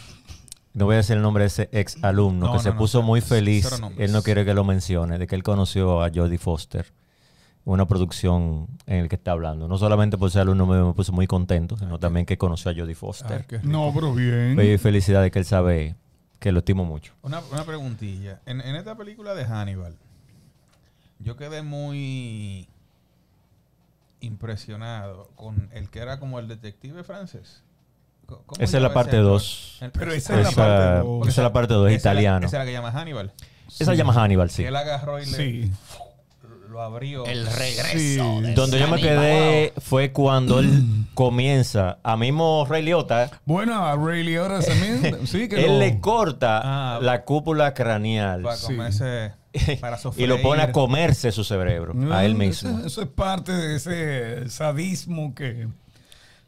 No 0.77 0.85
voy 0.85 0.93
a 0.93 0.97
decir 0.97 1.15
el 1.15 1.23
nombre 1.23 1.41
de 1.41 1.47
ese 1.47 1.69
ex 1.71 1.97
alumno 2.03 2.45
No, 2.45 2.51
que 2.51 2.57
no, 2.57 2.63
se 2.63 2.69
no, 2.69 2.77
puso 2.77 3.01
muy 3.01 3.19
feliz. 3.19 3.67
Él 3.97 4.11
no 4.11 4.21
quiere 4.21 4.45
que 4.45 4.53
lo 4.53 4.63
mencione, 4.63 5.17
de 5.17 5.25
que 5.25 5.33
él 5.33 5.41
conoció 5.41 6.03
a 6.03 6.11
Jodie 6.13 6.37
Foster. 6.37 6.93
Una 7.65 7.87
producción 7.87 8.67
en 8.85 8.97
el 8.99 9.09
que 9.09 9.15
está 9.15 9.31
hablando. 9.31 9.67
No 9.67 9.79
solamente 9.79 10.19
por 10.19 10.29
ser 10.29 10.43
alumno 10.43 10.67
mío 10.67 10.85
me 10.85 10.93
puso 10.93 11.11
muy 11.13 11.25
contento, 11.25 11.77
sino 11.77 11.97
también 11.97 12.27
que 12.27 12.37
conoció 12.37 12.69
a 12.69 12.75
Jodie 12.75 12.93
Foster. 12.93 13.43
No, 13.63 13.91
pero 13.91 14.13
bien. 14.13 14.59
Y 14.61 14.77
felicidades 14.77 15.31
que 15.31 15.39
él 15.39 15.45
sabe 15.45 15.95
que 16.37 16.51
lo 16.51 16.59
estimo 16.59 16.85
mucho. 16.85 17.13
Una, 17.23 17.39
una 17.51 17.63
preguntilla. 17.63 18.41
En, 18.45 18.61
en 18.61 18.75
esta 18.75 18.95
película 18.95 19.33
de 19.33 19.45
Hannibal, 19.45 19.95
yo 21.17 21.37
quedé 21.37 21.63
muy 21.63 22.69
impresionado 24.19 25.31
con 25.35 25.69
el 25.73 25.89
que 25.89 25.99
era 25.99 26.19
como 26.19 26.37
el 26.37 26.47
detective 26.47 27.03
francés. 27.03 27.63
Co- 28.27 28.43
¿Cómo 28.45 28.61
Esa 28.63 28.77
es 28.77 28.83
la 28.83 28.93
parte 28.93 29.11
ese 29.11 29.17
actor? 29.19 29.31
2. 29.31 29.77
El- 29.81 29.91
Pero 29.91 30.11
esa 30.13 30.33
es 30.35 30.43
la 30.43 30.49
Esa, 30.49 30.55
parte 30.55 30.97
dos. 31.07 31.27
esa 31.27 31.41
es 31.41 31.43
la 31.43 31.53
parte 31.53 31.73
2, 31.73 31.89
esa 31.89 31.97
italiano. 31.97 32.45
Esa 32.45 32.57
es 32.57 32.61
la 32.61 32.65
que 32.65 32.71
llama 32.73 32.91
Hannibal. 32.91 33.31
Esa 33.79 33.91
se 33.91 33.97
llama 33.97 34.13
Hannibal, 34.13 34.49
sí. 34.49 34.61
Que 34.63 34.67
él 34.69 34.75
agarró 34.75 35.19
y 35.21 35.25
le, 35.25 35.37
Sí. 35.37 35.71
lo 36.69 36.81
abrió. 36.81 37.25
regreso. 37.45 37.93
Sí. 37.93 38.41
de 38.41 38.53
Donde 38.53 38.79
yo 38.79 38.87
me 38.89 38.99
quedé 39.01 39.73
fue 39.79 40.11
cuando 40.11 40.59
él 40.59 40.83
comienza. 41.13 41.97
A 42.03 42.17
mismo 42.17 42.65
Ray 42.69 42.83
Liotta, 42.83 43.31
Bueno, 43.45 43.85
a 43.85 43.95
Ray 43.95 44.23
Liotta 44.23 44.59
también. 44.61 45.19
Sí, 45.27 45.47
que 45.47 45.65
él 45.65 45.73
lo- 45.73 45.79
le 45.79 45.99
corta 45.99 46.61
Ah. 46.63 46.99
la 47.01 47.23
cúpula 47.23 47.73
craneal 47.73 48.41
para 48.43 48.57
Sí. 48.57 48.65
comerse, 48.67 49.31
para 49.81 49.97
y 50.17 50.27
lo 50.27 50.41
pone 50.41 50.61
a 50.63 50.71
comerse 50.71 51.31
su 51.31 51.43
cerebro, 51.43 51.93
a 52.13 52.25
él 52.25 52.35
Mm, 52.35 52.37
mismo. 52.37 52.69
Eso, 52.79 52.85
eso 52.87 53.01
es 53.01 53.07
parte 53.07 53.51
de 53.53 53.75
ese 53.77 54.49
sadismo 54.49 55.33
que 55.33 55.67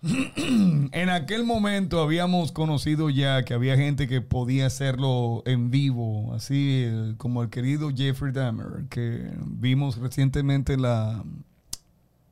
en 0.02 1.10
aquel 1.10 1.44
momento 1.44 2.00
habíamos 2.02 2.52
conocido 2.52 3.10
ya 3.10 3.44
que 3.44 3.54
había 3.54 3.76
gente 3.76 4.08
que 4.08 4.22
podía 4.22 4.66
hacerlo 4.68 5.44
en 5.46 5.70
vivo, 5.72 6.34
así 6.34 6.88
como 7.18 7.44
el 7.44 7.50
querido 7.50 7.90
Jeffrey 7.96 8.32
Dahmer, 8.32 8.86
que 8.90 9.30
vimos 9.46 9.98
recientemente 9.98 10.78
la, 10.78 11.24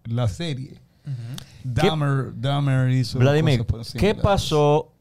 la 0.06 0.28
serie. 0.28 0.80
Dahmer, 1.64 2.34
Dahmer 2.40 2.92
hizo 2.92 3.20
Vladimir, 3.20 3.66
cosas 3.66 3.94
¿qué 4.00 4.14
pasó 4.16 4.92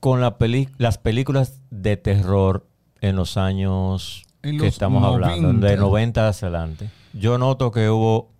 con 0.00 0.20
la 0.20 0.36
peli- 0.38 0.68
las 0.78 0.98
películas 0.98 1.60
de 1.70 1.96
terror 1.96 2.66
en 3.00 3.16
los 3.16 3.36
años 3.38 4.24
En 4.42 4.52
que 4.58 4.64
los 4.64 4.68
estamos 4.68 5.02
hablando, 5.04 5.48
90? 5.52 5.66
de 5.66 5.76
90 5.76 6.28
hacia 6.28 6.48
adelante? 6.48 6.90
Yo 7.14 7.38
noto 7.38 7.70
que 7.70 7.88
hubo, 7.88 8.30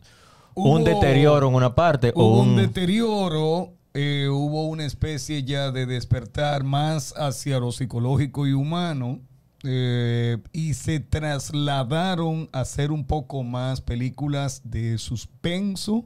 un 0.56 0.84
deterioro 0.84 1.48
en 1.48 1.54
una 1.54 1.75
parte 1.75 2.12
o 2.14 2.25
Hubo 2.25 2.40
un, 2.42 2.48
un... 2.50 2.56
deterioro, 2.56 3.75
eh, 3.94 4.28
hubo 4.30 4.66
una 4.66 4.84
especie 4.84 5.42
ya 5.44 5.70
de 5.70 5.86
despertar 5.86 6.64
más 6.64 7.14
hacia 7.16 7.58
lo 7.60 7.72
psicológico 7.72 8.46
y 8.46 8.52
humano. 8.52 9.20
eh, 9.64 10.38
y 10.52 10.75
se 10.75 11.00
trasladaron 11.00 12.48
a 12.52 12.60
hacer 12.60 12.92
un 12.92 13.04
poco 13.04 13.42
más 13.42 13.80
películas 13.80 14.60
de 14.64 14.96
suspenso 14.98 16.04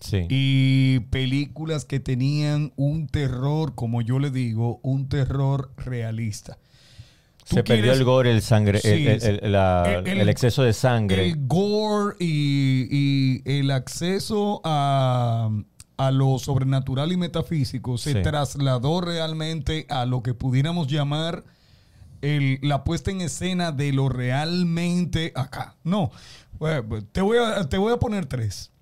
sí. 0.00 0.26
y 0.30 1.00
películas 1.10 1.84
que 1.84 2.00
tenían 2.00 2.72
un 2.76 3.06
terror, 3.08 3.74
como 3.74 4.00
yo 4.00 4.18
le 4.18 4.30
digo, 4.30 4.80
un 4.82 5.08
terror 5.08 5.70
realista. 5.76 6.58
Se 7.48 7.62
perdió 7.64 7.92
el 7.92 8.04
gore, 8.04 8.30
el 8.30 8.42
sangre, 8.42 8.78
el, 8.78 8.82
Sí, 8.82 9.06
el- 9.06 9.40
el- 9.44 9.52
la- 9.52 9.84
el- 9.86 10.06
el- 10.06 10.20
el 10.20 10.28
exceso 10.28 10.62
de 10.62 10.72
sangre. 10.72 11.26
El 11.30 11.46
gore 11.46 12.16
y, 12.18 12.86
y 12.90 13.42
el 13.58 13.70
acceso 13.70 14.60
a, 14.64 15.48
a 15.96 16.10
lo 16.10 16.38
sobrenatural 16.38 17.10
y 17.12 17.16
metafísico 17.16 17.96
se 17.98 18.12
Sí. 18.12 18.22
trasladó 18.22 19.00
realmente 19.00 19.86
a 19.88 20.04
lo 20.04 20.22
que 20.22 20.34
pudiéramos 20.34 20.88
llamar 20.88 21.44
la 22.20 22.84
puesta 22.84 23.10
en 23.12 23.20
escena 23.22 23.70
de 23.72 23.92
lo 23.92 24.08
realmente 24.08 25.32
acá. 25.36 25.76
No, 25.84 26.10
Bueno, 26.58 26.84
te 27.12 27.20
voy 27.20 27.38
a, 27.38 27.68
te 27.68 27.78
voy 27.78 27.92
a 27.92 27.96
poner 27.98 28.26
tres. 28.26 28.72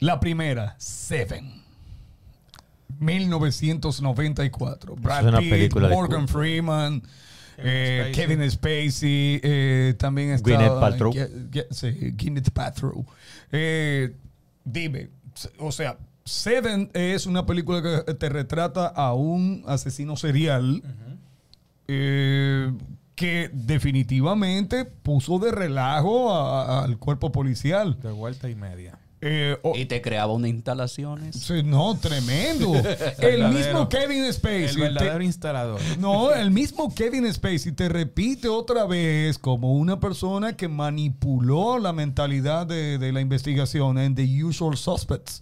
La 0.00 0.18
primera, 0.20 0.74
Seven. 0.78 1.62
1994. 2.98 4.96
Brad 4.96 5.20
Es 5.20 5.26
una 5.28 5.38
Pitt, 5.38 5.50
película 5.50 5.88
de 5.88 5.94
Morgan. 5.94 6.28
Freeman, 6.28 7.02
eh, 7.58 8.00
Spacey. 8.06 8.12
Kevin 8.12 8.50
Spacey, 8.50 9.40
eh, 9.42 9.94
también 9.98 10.30
está 10.30 10.50
Gwyneth 10.50 10.80
Paltrow. 10.80 11.12
Ge- 11.12 11.30
Ge- 11.50 11.66
sí, 11.70 12.12
Gwyneth 12.16 12.50
Paltrow. 12.50 13.04
Eh, 13.52 14.14
dime, 14.64 15.08
o 15.58 15.70
sea, 15.72 15.96
Seven 16.26 16.90
es 16.94 17.26
una 17.26 17.44
película 17.44 17.82
que 17.82 18.14
te 18.14 18.28
retrata 18.30 18.86
a 18.86 19.12
un 19.12 19.62
asesino 19.66 20.16
serial 20.16 20.82
eh, 21.86 22.72
que 23.14 23.50
definitivamente 23.52 24.84
puso 24.86 25.38
de 25.38 25.52
relajo 25.52 26.32
a- 26.32 26.62
a- 26.80 26.84
al 26.84 26.98
cuerpo 26.98 27.30
policial. 27.30 27.98
De 28.00 28.10
vuelta 28.10 28.48
y 28.48 28.54
media. 28.54 28.98
Eh, 29.20 29.56
o- 29.62 29.74
Y 29.76 29.86
te 29.86 30.02
creaba 30.02 30.32
unas 30.32 30.50
instalaciones. 30.50 31.36
sí, 31.36 31.62
no, 31.64 31.96
tremendo. 31.98 32.72
el 33.20 33.48
mismo 33.48 33.88
Kevin 33.88 34.30
Spacey. 34.32 34.64
El 34.64 34.74
te- 34.74 34.80
verdadero 34.80 35.22
instalador. 35.24 35.80
no, 35.98 36.32
el 36.32 36.50
mismo 36.50 36.94
Kevin 36.94 37.32
Spacey 37.32 37.72
te 37.72 37.88
repite 37.88 38.48
otra 38.48 38.84
vez 38.84 39.38
como 39.38 39.74
una 39.74 39.98
persona 40.00 40.56
que 40.56 40.68
manipuló 40.68 41.78
la 41.78 41.92
mentalidad 41.92 42.66
de, 42.66 42.98
de 42.98 43.12
la 43.12 43.20
investigación 43.20 43.98
en 43.98 44.14
The 44.14 44.44
Usual 44.44 44.76
Suspects 44.76 45.40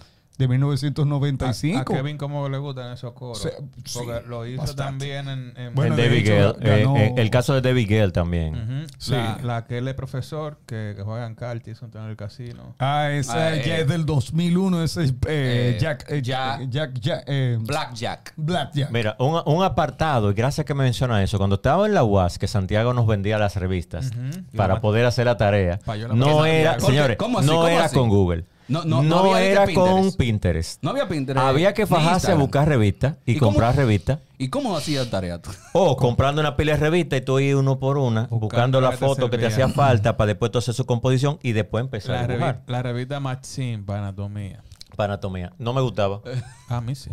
de 0.49 0.55
A, 0.55 0.59
1995. 0.59 1.81
a 1.81 1.85
Kevin 1.97 2.19
como 2.19 2.49
le 2.49 2.59
gustan 2.59 2.93
esos 2.93 3.13
coros. 3.13 3.41
Sí, 3.43 3.49
sí, 3.85 3.99
porque 3.99 4.23
lo 4.29 4.47
hizo 4.47 4.61
bastante. 4.63 4.83
también 4.83 5.29
en... 5.29 5.53
en- 5.57 5.75
Bueno, 5.75 5.95
en 5.95 5.97
de 6.01 6.09
David 6.09 6.29
hecho, 6.29 6.55
Gale. 6.59 6.75
eh, 6.81 6.85
ganó- 6.85 6.97
eh, 6.97 7.15
el 7.17 7.31
caso 7.31 7.55
de 7.55 7.61
David 7.63 7.87
Gale 7.91 8.11
también. 8.13 8.55
Ujú. 8.55 8.87
Sí. 8.99 9.13
la, 9.13 9.39
la 9.43 9.65
que 9.67 9.79
él 9.79 9.89
es 9.89 9.95
profesor, 9.95 10.59
que, 10.67 10.95
que 10.97 11.03
juega 11.03 11.27
en 11.27 11.35
cartas 11.35 11.83
en 11.83 12.03
el 12.03 12.17
casino. 12.17 12.75
Ah, 12.79 13.11
esa 13.11 13.49
Ah, 13.49 13.55
ya 13.57 13.79
eh, 13.79 13.81
es 13.83 13.89
del 13.89 14.07
2001, 14.07 14.83
ese 14.83 15.05
es 15.05 15.11
eh, 15.11 15.15
eh, 15.27 15.79
Jack, 15.81 16.05
eh, 16.09 16.23
Jack- 16.23 16.69
Jack, 16.71 16.93
Jack, 17.01 17.25
eh, 17.27 17.59
Blackjack. 17.61 18.33
Blackjack. 18.37 18.91
Mira, 18.91 19.17
un, 19.19 19.41
un 19.45 19.63
apartado, 19.65 20.31
y 20.31 20.35
gracias 20.35 20.65
que 20.67 20.75
me 20.75 20.85
menciona 20.85 21.23
eso, 21.23 21.39
cuando 21.39 21.57
estaba 21.57 21.87
en 21.87 21.95
la 21.95 22.05
UAS, 22.05 22.39
que 22.39 22.47
Santiago 22.49 22.95
nos 22.95 23.07
vendía 23.07 23.39
las 23.39 23.57
revistas 23.57 24.11
Ujú. 24.11 24.43
para 24.57 24.75
Y 24.75 24.77
la- 24.77 24.81
poder 24.81 25.05
hacer 25.07 25.27
la 25.27 25.37
tarea, 25.37 25.79
no 26.15 26.45
era, 26.47 26.79
señores, 26.81 27.17
¿Cómo 27.17 27.39
así? 27.39 27.47
no 27.49 27.55
¿Cómo 27.57 27.69
era 27.69 27.85
así? 27.85 27.97
con 27.97 28.09
Google. 28.09 28.45
No, 28.69 28.85
no, 28.85 29.03
no 29.03 29.19
había 29.35 29.43
era 29.43 29.67
con 29.75 30.13
Pinterest. 30.13 30.83
No 30.83 30.91
había 30.91 31.09
Pinterest. 31.09 31.45
Había 31.45 31.75
que 31.75 31.87
fajarse 31.87 32.33
a 32.33 32.35
buscar 32.37 32.69
revistas 32.69 33.17
y, 33.27 33.33
¿Y 33.33 33.39
cómo- 33.39 33.51
comprar 33.53 33.77
revistas. 33.77 34.21
¿Y 34.39 34.49
cómo 34.49 34.77
hacías 34.77 35.11
tarea 35.11 35.41
tú? 35.43 35.51
O 35.73 35.97
comprando 35.97 36.41
una 36.41 36.57
pila 36.57 36.73
de 36.73 36.79
revistas 36.79 37.19
y 37.19 37.23
tú 37.23 37.39
ir 37.39 37.57
uno 37.57 37.79
por 37.79 37.99
una, 37.99 38.29
buscando, 38.31 38.81
la 38.81 38.89
la 38.89 38.93
que 38.93 38.99
te 39.01 39.07
foto 39.07 39.31
que 39.31 39.39
te 39.39 39.47
hacía 39.47 39.69
falta 39.69 40.17
para 40.17 40.29
después 40.29 40.51
tú 40.53 40.59
hacer 40.59 40.75
su 40.75 40.87
composición 40.87 41.39
y 41.43 41.53
después 41.53 41.83
empezar 41.83 42.17
La, 42.17 42.21
a 42.23 42.27
dibujar. 42.29 42.57
revi- 42.65 42.71
la 42.71 42.83
revista 42.83 43.21
Maxim 43.21 43.85
para 43.85 44.01
anatomía. 44.01 44.63
Para 44.97 45.15
anatomía. 45.15 45.53
No 45.59 45.73
me 45.73 45.81
gustaba. 45.81 46.21
A 46.69 46.81
mí 46.81 46.95
sí. 46.95 47.11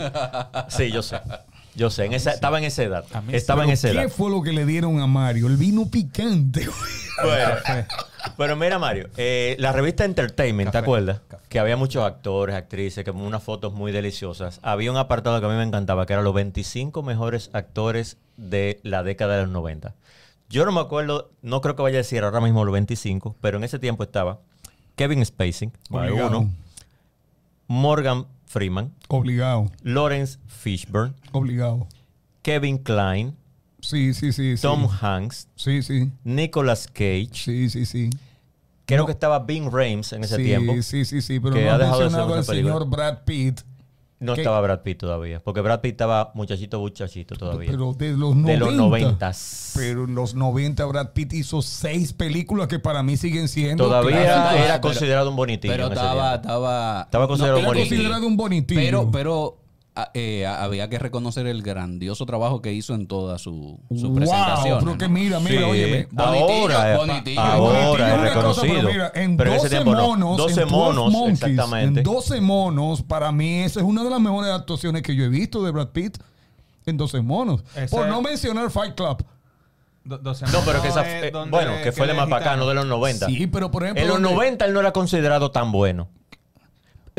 Sí, 0.69 0.91
yo 0.91 1.01
sé. 1.01 1.17
Yo 1.75 1.89
sé. 1.89 2.05
En 2.05 2.13
esa, 2.13 2.31
estaba 2.31 2.57
en 2.57 2.63
esa 2.65 2.83
edad. 2.83 3.05
Estaba 3.31 3.63
en 3.63 3.69
esa 3.71 3.91
¿Qué 3.91 4.01
edad. 4.01 4.09
fue 4.09 4.29
lo 4.29 4.41
que 4.41 4.51
le 4.51 4.65
dieron 4.65 4.99
a 4.99 5.07
Mario? 5.07 5.47
El 5.47 5.57
vino 5.57 5.89
picante. 5.89 6.67
Bueno, 7.21 7.55
pero 8.37 8.55
mira, 8.55 8.79
Mario, 8.79 9.09
eh, 9.17 9.57
la 9.59 9.73
revista 9.73 10.05
Entertainment, 10.05 10.71
¿te 10.71 10.77
acuerdas? 10.77 11.19
Café. 11.27 11.43
Que 11.49 11.59
había 11.59 11.75
muchos 11.75 12.03
actores, 12.05 12.55
actrices, 12.55 13.03
que 13.03 13.11
unas 13.11 13.43
fotos 13.43 13.73
muy 13.73 13.91
deliciosas. 13.91 14.59
Había 14.63 14.89
un 14.89 14.95
apartado 14.95 15.37
que 15.39 15.45
a 15.45 15.49
mí 15.49 15.55
me 15.55 15.63
encantaba, 15.63 16.05
que 16.05 16.13
eran 16.13 16.23
los 16.23 16.33
25 16.33 17.03
mejores 17.03 17.49
actores 17.51 18.17
de 18.37 18.79
la 18.83 19.03
década 19.03 19.35
de 19.35 19.43
los 19.43 19.51
90. 19.51 19.93
Yo 20.49 20.65
no 20.65 20.71
me 20.71 20.79
acuerdo, 20.79 21.29
no 21.41 21.61
creo 21.61 21.75
que 21.75 21.81
vaya 21.81 21.97
a 21.97 22.03
decir 22.03 22.23
ahora 22.23 22.41
mismo 22.41 22.63
los 22.63 22.71
25, 22.73 23.35
pero 23.41 23.57
en 23.57 23.65
ese 23.65 23.79
tiempo 23.79 24.03
estaba 24.03 24.39
Kevin 24.95 25.23
Obligado. 25.89 26.39
uno, 26.39 26.51
Morgan 27.67 28.25
Freeman, 28.49 28.91
Obligado. 29.09 29.71
Lawrence 29.83 30.39
Fishburne, 30.47 31.13
Obligado. 31.33 31.87
Kevin 32.41 32.79
Klein, 32.79 33.35
Sí, 33.79 34.13
sí, 34.15 34.33
sí. 34.33 34.57
sí. 34.57 34.61
Tom 34.61 34.87
Hanks, 35.01 35.47
Sí, 35.55 35.83
sí. 35.83 36.11
Nicolas 36.23 36.87
Cage, 36.87 37.29
Sí, 37.33 37.69
sí, 37.69 37.85
sí. 37.85 38.09
creo 38.85 39.01
No. 39.01 39.05
que 39.05 39.11
estaba 39.11 39.37
Bing 39.39 39.69
Rames 39.71 40.11
en 40.13 40.23
ese 40.23 40.37
sí, 40.37 40.43
tiempo. 40.45 40.73
Sí, 40.81 41.05
sí, 41.05 41.21
sí. 41.21 41.39
Pero 41.39 41.53
que 41.53 41.63
no 41.65 41.71
ha 41.71 41.77
de 41.77 41.85
mencionado 41.85 42.33
al 42.33 42.43
señor 42.43 42.89
Brad 42.89 43.19
Pitt. 43.23 43.61
No 44.21 44.33
¿Qué? 44.35 44.41
estaba 44.41 44.59
Brad 44.59 44.81
Pitt 44.81 44.97
todavía, 44.99 45.39
porque 45.41 45.61
Brad 45.61 45.79
Pitt 45.79 45.91
estaba 45.93 46.31
muchachito, 46.33 46.79
muchachito 46.79 47.35
todavía. 47.35 47.71
Pero 47.71 47.93
de 47.93 48.11
los 48.11 48.35
90. 48.35 48.51
de 48.51 48.57
los 48.57 48.73
noventas. 48.73 49.71
Pero 49.77 50.03
en 50.03 50.13
los 50.15 50.35
90 50.35 50.85
Brad 50.85 51.09
Pitt 51.13 51.33
hizo 51.33 51.61
seis 51.61 52.11
películas 52.11 52.67
que 52.67 52.79
para 52.79 53.01
mí 53.01 53.15
siguen 53.15 53.47
siendo 53.47 53.85
Todavía 53.85 54.21
clásicos. 54.23 54.53
era 54.59 54.67
Pero- 54.73 54.81
considerado 54.81 55.29
un 55.29 55.35
bonitillo 55.37 55.73
Pero 55.73 55.87
estaba, 55.87 56.35
estaba. 56.35 57.01
Estaba 57.03 57.27
considerado 57.27 57.57
No, 57.57 57.61
Era 57.61 57.67
bonitillo. 57.69 57.95
considerado 57.97 58.27
un 58.27 58.37
bonitillo. 58.37 58.79
Pero, 58.81 59.09
pero 59.11 59.57
eh, 60.13 60.45
había 60.45 60.89
que 60.89 60.97
reconocer 60.97 61.45
el 61.47 61.61
grandioso 61.61 62.25
trabajo 62.25 62.61
que 62.61 62.71
hizo 62.71 62.93
en 62.95 63.05
toda 63.07 63.37
su, 63.37 63.79
su 63.89 64.07
wow, 64.07 64.15
presentación. 64.15 64.79
pero 64.85 64.97
que 64.97 65.07
mira, 65.09 65.39
mira, 65.41 65.61
Sí. 65.61 66.05
Bonitillo, 66.11 66.77
ahora, 66.77 66.97
bonitillo. 66.97 67.41
ahora 67.41 67.57
Bonitillo 67.59 67.93
es 67.93 67.99
una 67.99 68.13
cosa, 68.13 68.23
reconocido. 68.61 68.73
pero 68.75 68.87
mira, 68.89 69.11
en 69.15 69.37
Pero 69.37 69.49
en 69.51 69.55
12 69.57 69.67
ese 69.67 69.75
tiempo 69.75 69.95
no. 69.95 70.07
monos, 70.07 70.37
12 70.37 70.61
en 70.61 70.69
12 70.69 70.71
monos, 70.75 71.11
monkeys, 71.11 71.41
exactamente. 71.43 71.99
En 71.99 72.03
12 72.05 72.41
monos, 72.41 73.01
para 73.03 73.31
mí 73.33 73.59
esa 73.59 73.79
es 73.81 73.85
una 73.85 74.03
de 74.03 74.09
las 74.09 74.21
mejores 74.21 74.51
actuaciones 74.51 75.01
que 75.01 75.15
yo 75.15 75.25
he 75.25 75.29
visto 75.29 75.63
de 75.63 75.71
Brad 75.71 75.89
Pitt 75.89 76.17
en 76.85 76.95
12 76.97 77.21
monos. 77.21 77.63
Ese- 77.75 77.93
Por 77.95 78.07
no 78.07 78.21
mencionar 78.21 78.69
Fight 78.71 78.95
Club. 78.95 79.25
No, 80.05 80.17
pero 80.65 80.81
que 80.81 80.87
esa, 80.87 81.03
eh, 81.05 81.31
bueno, 81.49 81.73
que 81.83 81.91
fue 81.91 82.05
de 82.07 82.13
él 82.13 82.17
más 82.17 82.25
es 82.27 82.29
para 82.31 82.41
acá, 82.41 82.49
gitano. 82.51 82.63
no 82.63 82.69
de 82.69 82.75
los 82.75 82.85
90. 82.87 83.27
Sí, 83.27 83.47
pero 83.47 83.69
por 83.69 83.83
ejemplo. 83.83 84.01
en 84.01 84.07
los 84.07 84.15
donde- 84.21 84.33
90 84.33 84.65
él 84.65 84.73
no 84.73 84.79
era 84.79 84.91
considerado 84.93 85.51
tan 85.51 85.71
bueno. 85.71 86.07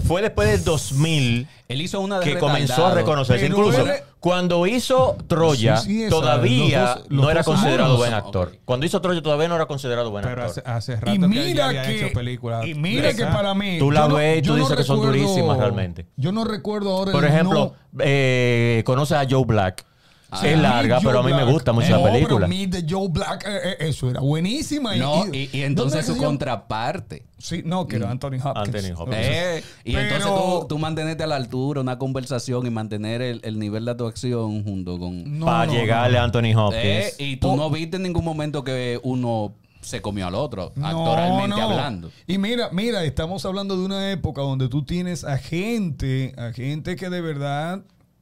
Fue 0.07 0.23
después 0.23 0.49
del 0.51 0.65
2000 0.65 1.47
Él 1.69 1.81
hizo 1.83 2.01
una 2.01 2.19
de 2.21 2.25
que 2.25 2.39
comenzó 2.39 2.87
a 2.87 2.95
reconocerse. 2.95 3.47
Pero 3.47 3.59
Incluso 3.59 3.87
él- 3.87 4.01
cuando 4.19 4.67
hizo 4.67 5.17
Troya, 5.27 5.77
Sí, 5.79 5.87
sí, 5.87 6.03
esa, 6.05 6.11
todavía 6.11 6.81
los 6.81 6.95
dos- 6.95 7.07
los 7.11 7.25
no 7.25 7.31
era 7.31 7.45
considerado 7.45 7.97
buen 7.97 8.13
actor. 8.15 8.53
Cuando 8.65 8.87
hizo 8.87 9.01
Troya 9.01 9.23
todavía 9.23 9.49
no 9.49 9.57
era 9.57 9.67
considerado 9.67 10.11
buen 10.11 10.25
Pero 10.25 10.43
actor. 10.43 10.63
hace, 10.67 10.93
hace 10.93 10.97
rato 11.01 11.13
Y 11.15 11.19
que 11.21 11.27
mira 11.29 11.67
había 11.69 11.83
que, 11.83 11.97
hecho 12.07 12.13
películas. 12.15 12.67
y 12.67 12.75
mira 12.75 13.15
que 13.15 13.25
para 13.27 13.55
mí. 13.55 13.79
Tú 13.79 13.91
la 13.91 14.03
yo 14.03 14.09
no- 14.09 14.15
ves 14.17 14.39
y 14.39 14.43
tú 14.43 14.49
no 14.51 14.57
dices 14.57 14.77
que 14.77 14.85
son 14.85 14.97
recuerdo- 15.01 15.19
durísimas 15.23 15.59
realmente. 15.59 16.07
Yo 16.17 16.33
no 16.33 16.45
recuerdo 16.45 16.91
ahora. 16.97 17.13
Por 17.13 17.25
ejemplo, 17.25 17.75
no- 17.93 18.03
eh, 18.05 18.83
conoces 18.87 19.17
a 19.19 19.27
Joe 19.29 19.45
Black. 19.45 19.85
Ah, 20.33 20.47
es 20.47 20.59
larga, 20.59 20.97
Joe 21.01 21.07
pero 21.07 21.19
a 21.21 21.23
mí 21.23 21.33
me 21.33 21.45
gusta 21.45 21.73
mucho 21.73 21.89
No, 21.91 21.99
la 22.07 22.13
película. 22.13 22.47
pero 22.47 22.49
Meet 22.49 22.71
the 22.71 22.85
Joe 22.89 23.09
Black, 23.09 23.45
eh, 23.47 23.59
eh, 23.65 23.77
eso 23.89 24.09
era 24.11 24.21
buenísima. 24.21 24.95
No, 24.97 25.25
y, 25.33 25.49
y, 25.53 25.59
y 25.59 25.63
entonces 25.63 26.07
¿dónde 26.07 26.21
su 26.21 26.25
contraparte. 26.27 27.25
Sí, 27.39 27.63
no, 27.65 27.87
que 27.89 27.97
era 27.97 28.11
Anthony 28.11 28.37
Hopkins. 28.43 28.75
Anthony 28.77 28.95
Hopkins. 29.01 29.17
Eh, 29.27 29.65
y 29.85 29.93
Pero- 29.95 30.05
entonces 30.17 30.31
tú, 30.61 30.67
tú 30.69 30.79
mantenerte 30.79 31.23
a 31.25 31.27
la 31.27 31.37
altura, 31.37 31.81
una 31.81 31.99
conversación 31.99 32.67
y 32.67 32.71
mantener 32.71 33.23
el, 33.23 33.41
el 33.45 33.59
nivel 33.59 33.85
de 33.87 33.91
actuación 33.93 34.63
junto 34.63 34.99
con... 34.99 35.39
No, 35.39 35.47
para 35.47 35.67
no, 35.67 35.73
llegarle 35.73 36.17
no. 36.19 36.23
a 36.23 36.25
Anthony 36.27 36.55
Hopkins. 36.57 36.85
Eh, 36.85 37.15
y 37.19 37.37
tú 37.37 37.49
Oh. 37.51 37.57
no 37.57 37.71
viste 37.71 37.97
en 37.97 38.03
ningún 38.05 38.25
momento 38.25 38.63
que 38.63 39.01
uno 39.03 39.55
se 39.81 40.03
comió 40.03 40.27
al 40.27 40.35
otro, 40.35 40.73
No, 40.77 40.87
actoralmente 40.87 41.57
no. 41.57 41.63
hablando. 41.71 42.11
Y 42.27 42.37
mira, 42.37 42.69
mira, 42.71 43.03
estamos 43.05 43.45
hablando 43.47 43.77
de 43.79 43.85
una 43.87 44.11
época 44.13 44.43
donde 44.43 44.69
tú 44.69 44.85
tienes 44.85 45.25
a 45.25 45.39
gente, 45.39 46.35
a 46.37 46.53
gente 46.53 46.97
que 46.97 47.09
de 47.09 47.21
verdad, 47.23 47.81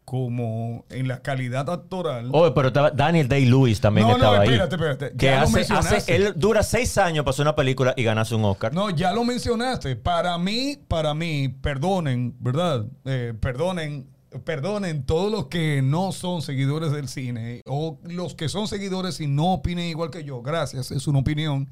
como 0.09 0.87
en 0.89 1.07
la 1.07 1.21
calidad 1.21 1.69
actoral. 1.69 2.31
Oh, 2.33 2.55
pero 2.55 2.69
estaba 2.69 2.91
Daniel 2.91 3.29
Day-Lewis 3.29 3.79
también 3.79 4.07
No, 4.07 4.13
no, 4.13 4.17
estaba 4.17 4.41
ahí. 4.41 4.49
espérate, 4.49 4.75
espérate. 4.77 5.17
Que 5.19 5.27
Ya 5.27 5.37
lo 5.37 5.43
hace, 5.43 5.53
mencionaste. 5.57 5.97
hace- 5.97 6.17
él 6.17 6.33
dura 6.35 6.63
seis 6.63 6.97
años 6.97 7.25
para 7.27 7.33
hacer 7.33 7.43
una 7.43 7.55
película 7.55 7.93
y 7.95 8.05
ganarse 8.05 8.35
un 8.35 8.43
Oscar. 8.47 8.73
No, 8.73 8.89
ya 8.89 9.13
lo 9.13 9.23
mencionaste. 9.25 9.97
Para 9.97 10.39
mí, 10.39 10.79
para 10.89 11.13
mí, 11.13 11.51
perdonen, 11.51 12.35
¿verdad? 12.41 12.87
Eh, 13.05 13.35
perdonen, 13.39 14.09
perdonen 14.45 15.05
todos 15.05 15.31
los 15.31 15.49
que 15.49 15.83
no 15.83 16.13
son 16.13 16.41
seguidores 16.41 16.91
del 16.91 17.09
cine 17.09 17.61
o 17.67 17.99
los 18.05 18.35
que 18.35 18.49
son 18.49 18.67
seguidores 18.67 19.21
y 19.21 19.27
no 19.27 19.53
opinen 19.53 19.85
igual 19.89 20.09
que 20.11 20.25
yo. 20.25 20.41
Gracias, 20.41 20.91
es 20.91 21.07
una 21.07 21.19
opinión. 21.19 21.69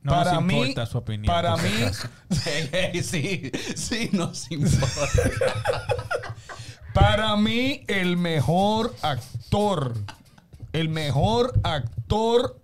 No 0.00 0.12
para 0.12 0.34
nos 0.34 0.44
mí, 0.44 0.54
importa 0.54 0.84
su 0.86 0.98
opinión, 0.98 1.26
Para 1.34 1.56
mí, 1.56 1.68
acaso. 1.82 2.08
sí, 3.02 3.50
sí, 3.74 4.08
nos 4.12 4.50
importa. 4.50 4.86
para 6.94 7.36
mí 7.36 7.82
el 7.88 8.16
mejor 8.16 8.94
actor, 9.02 9.94
el 10.72 10.88
mejor 10.88 11.60
actor 11.64 12.58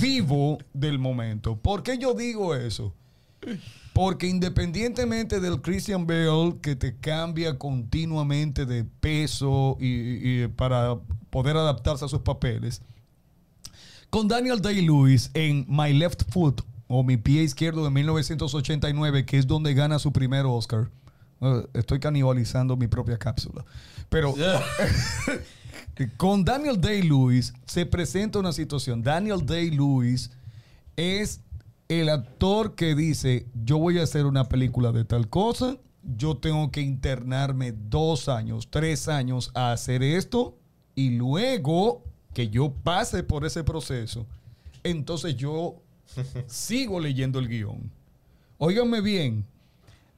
vivo 0.00 0.58
del 0.74 0.98
momento. 0.98 1.56
¿Por 1.56 1.82
qué 1.82 1.96
yo 1.96 2.12
digo 2.12 2.54
eso? 2.54 2.92
Porque 3.92 4.26
independientemente 4.26 5.40
del 5.40 5.62
Christian 5.62 6.06
Bale 6.06 6.56
que 6.60 6.74
te 6.76 6.96
cambia 6.96 7.56
continuamente 7.58 8.66
de 8.66 8.84
peso 8.84 9.78
y, 9.80 10.48
para 10.48 10.96
poder 11.30 11.56
adaptarse 11.56 12.04
a 12.04 12.08
sus 12.08 12.20
papeles, 12.20 12.82
con 14.10 14.28
Daniel 14.28 14.60
Day-Lewis 14.60 15.30
en 15.34 15.64
My 15.68 15.92
Left 15.92 16.30
Foot 16.30 16.62
o 16.88 17.02
Mi 17.04 17.16
Pie 17.16 17.42
Izquierdo 17.42 17.84
de 17.84 17.90
1989, 17.90 19.24
que 19.24 19.38
es 19.38 19.46
donde 19.46 19.74
gana 19.74 19.98
su 19.98 20.12
primer 20.12 20.44
Oscar. 20.44 20.90
Estoy 21.74 22.00
canibalizando 22.00 22.76
mi 22.76 22.86
propia 22.86 23.18
cápsula. 23.18 23.64
Pero 24.08 24.34
con 26.16 26.44
Daniel 26.44 26.80
Day-Lewis 26.80 27.52
se 27.66 27.86
presenta 27.86 28.38
una 28.38 28.52
situación. 28.52 29.02
Daniel 29.02 29.44
Day-Lewis 29.44 30.30
es 30.96 31.40
el 31.88 32.08
actor 32.08 32.74
que 32.74 32.94
dice, 32.94 33.46
yo 33.64 33.78
voy 33.78 33.98
a 33.98 34.02
hacer 34.02 34.26
una 34.26 34.48
película 34.48 34.92
de 34.92 35.04
tal 35.04 35.28
cosa, 35.28 35.76
yo 36.02 36.36
tengo 36.36 36.70
que 36.70 36.80
internarme 36.80 37.72
dos 37.72 38.28
años, 38.28 38.68
tres 38.70 39.08
años 39.08 39.50
a 39.54 39.72
hacer 39.72 40.02
esto 40.02 40.56
y 40.94 41.10
luego 41.10 42.02
que 42.32 42.48
yo 42.48 42.72
pase 42.72 43.22
por 43.22 43.44
ese 43.44 43.64
proceso, 43.64 44.26
entonces 44.82 45.36
yo 45.36 45.76
sigo 46.46 47.00
leyendo 47.00 47.38
el 47.38 47.48
guion. 47.48 47.90
Óiganme 48.58 49.00
bien, 49.00 49.44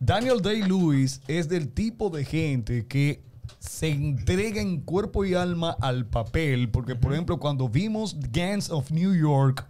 Daniel 0.00 0.40
Day-Lewis 0.40 1.20
es 1.26 1.48
del 1.48 1.68
tipo 1.68 2.10
de 2.10 2.24
gente 2.24 2.86
que 2.86 3.20
se 3.58 3.88
entrega 3.88 4.60
en 4.60 4.80
cuerpo 4.80 5.24
y 5.24 5.34
alma 5.34 5.76
al 5.80 6.06
papel, 6.06 6.70
porque 6.70 6.94
por 6.94 7.12
ejemplo 7.12 7.38
cuando 7.38 7.68
vimos 7.68 8.16
Gangs 8.32 8.70
of 8.70 8.90
New 8.90 9.14
York, 9.14 9.66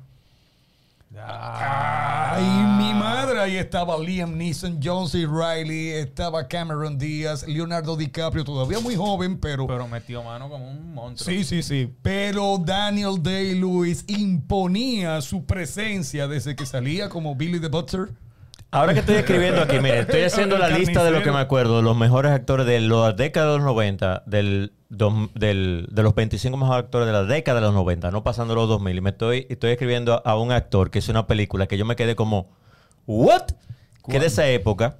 Ay, 1.16 2.44
mi 2.76 2.92
madre, 2.92 3.40
ahí 3.40 3.56
estaba 3.56 3.98
Liam 3.98 4.36
Neeson, 4.36 4.78
John 4.82 5.08
C. 5.08 5.26
Riley, 5.26 5.88
estaba 5.90 6.46
Cameron 6.46 6.98
Díaz, 6.98 7.46
Leonardo 7.48 7.96
DiCaprio, 7.96 8.44
todavía 8.44 8.78
muy 8.80 8.94
joven, 8.94 9.38
pero... 9.38 9.66
Pero 9.66 9.88
metió 9.88 10.22
mano 10.22 10.50
como 10.50 10.70
un 10.70 10.94
monstruo. 10.94 11.34
Sí, 11.34 11.44
sí, 11.44 11.62
sí. 11.62 11.92
Pero 12.02 12.58
Daniel 12.58 13.22
Day-Lewis 13.22 14.04
imponía 14.06 15.20
su 15.22 15.44
presencia 15.44 16.28
desde 16.28 16.54
que 16.54 16.66
salía 16.66 17.08
como 17.08 17.34
Billy 17.34 17.58
the 17.58 17.68
Butcher. 17.68 18.10
Ahora 18.70 18.92
que 18.92 19.00
estoy 19.00 19.14
escribiendo 19.16 19.62
aquí, 19.62 19.78
mire, 19.80 20.00
estoy 20.00 20.22
haciendo 20.22 20.58
la 20.58 20.68
lista 20.68 21.02
de 21.02 21.10
lo 21.10 21.22
que 21.22 21.32
me 21.32 21.38
acuerdo, 21.38 21.78
de 21.78 21.82
los 21.82 21.96
mejores 21.96 22.32
actores 22.32 22.66
de 22.66 22.80
la 22.80 23.12
década 23.12 23.52
de 23.52 23.56
los 23.58 23.64
90, 23.66 24.24
del, 24.26 24.72
dos- 24.90 25.30
del- 25.34 25.88
de 25.90 26.02
los 26.02 26.14
25 26.14 26.54
mejores 26.58 26.84
actores 26.84 27.06
de 27.06 27.12
la 27.14 27.24
década 27.24 27.60
de 27.60 27.66
los 27.66 27.74
90, 27.74 28.10
no 28.10 28.22
pasando 28.22 28.54
los 28.54 28.68
2000. 28.68 28.96
Y 28.96 29.00
me 29.00 29.10
estoy, 29.10 29.46
estoy 29.48 29.70
escribiendo 29.70 30.20
a, 30.22 30.36
un 30.38 30.52
actor 30.52 30.90
que 30.90 30.98
hizo 30.98 31.10
una 31.12 31.26
película 31.26 31.66
que 31.66 31.78
yo 31.78 31.86
me 31.86 31.96
quedé 31.96 32.14
como, 32.14 32.50
¿what? 33.06 33.44
Que 34.06 34.20
de 34.20 34.26
esa 34.26 34.46
época, 34.48 34.98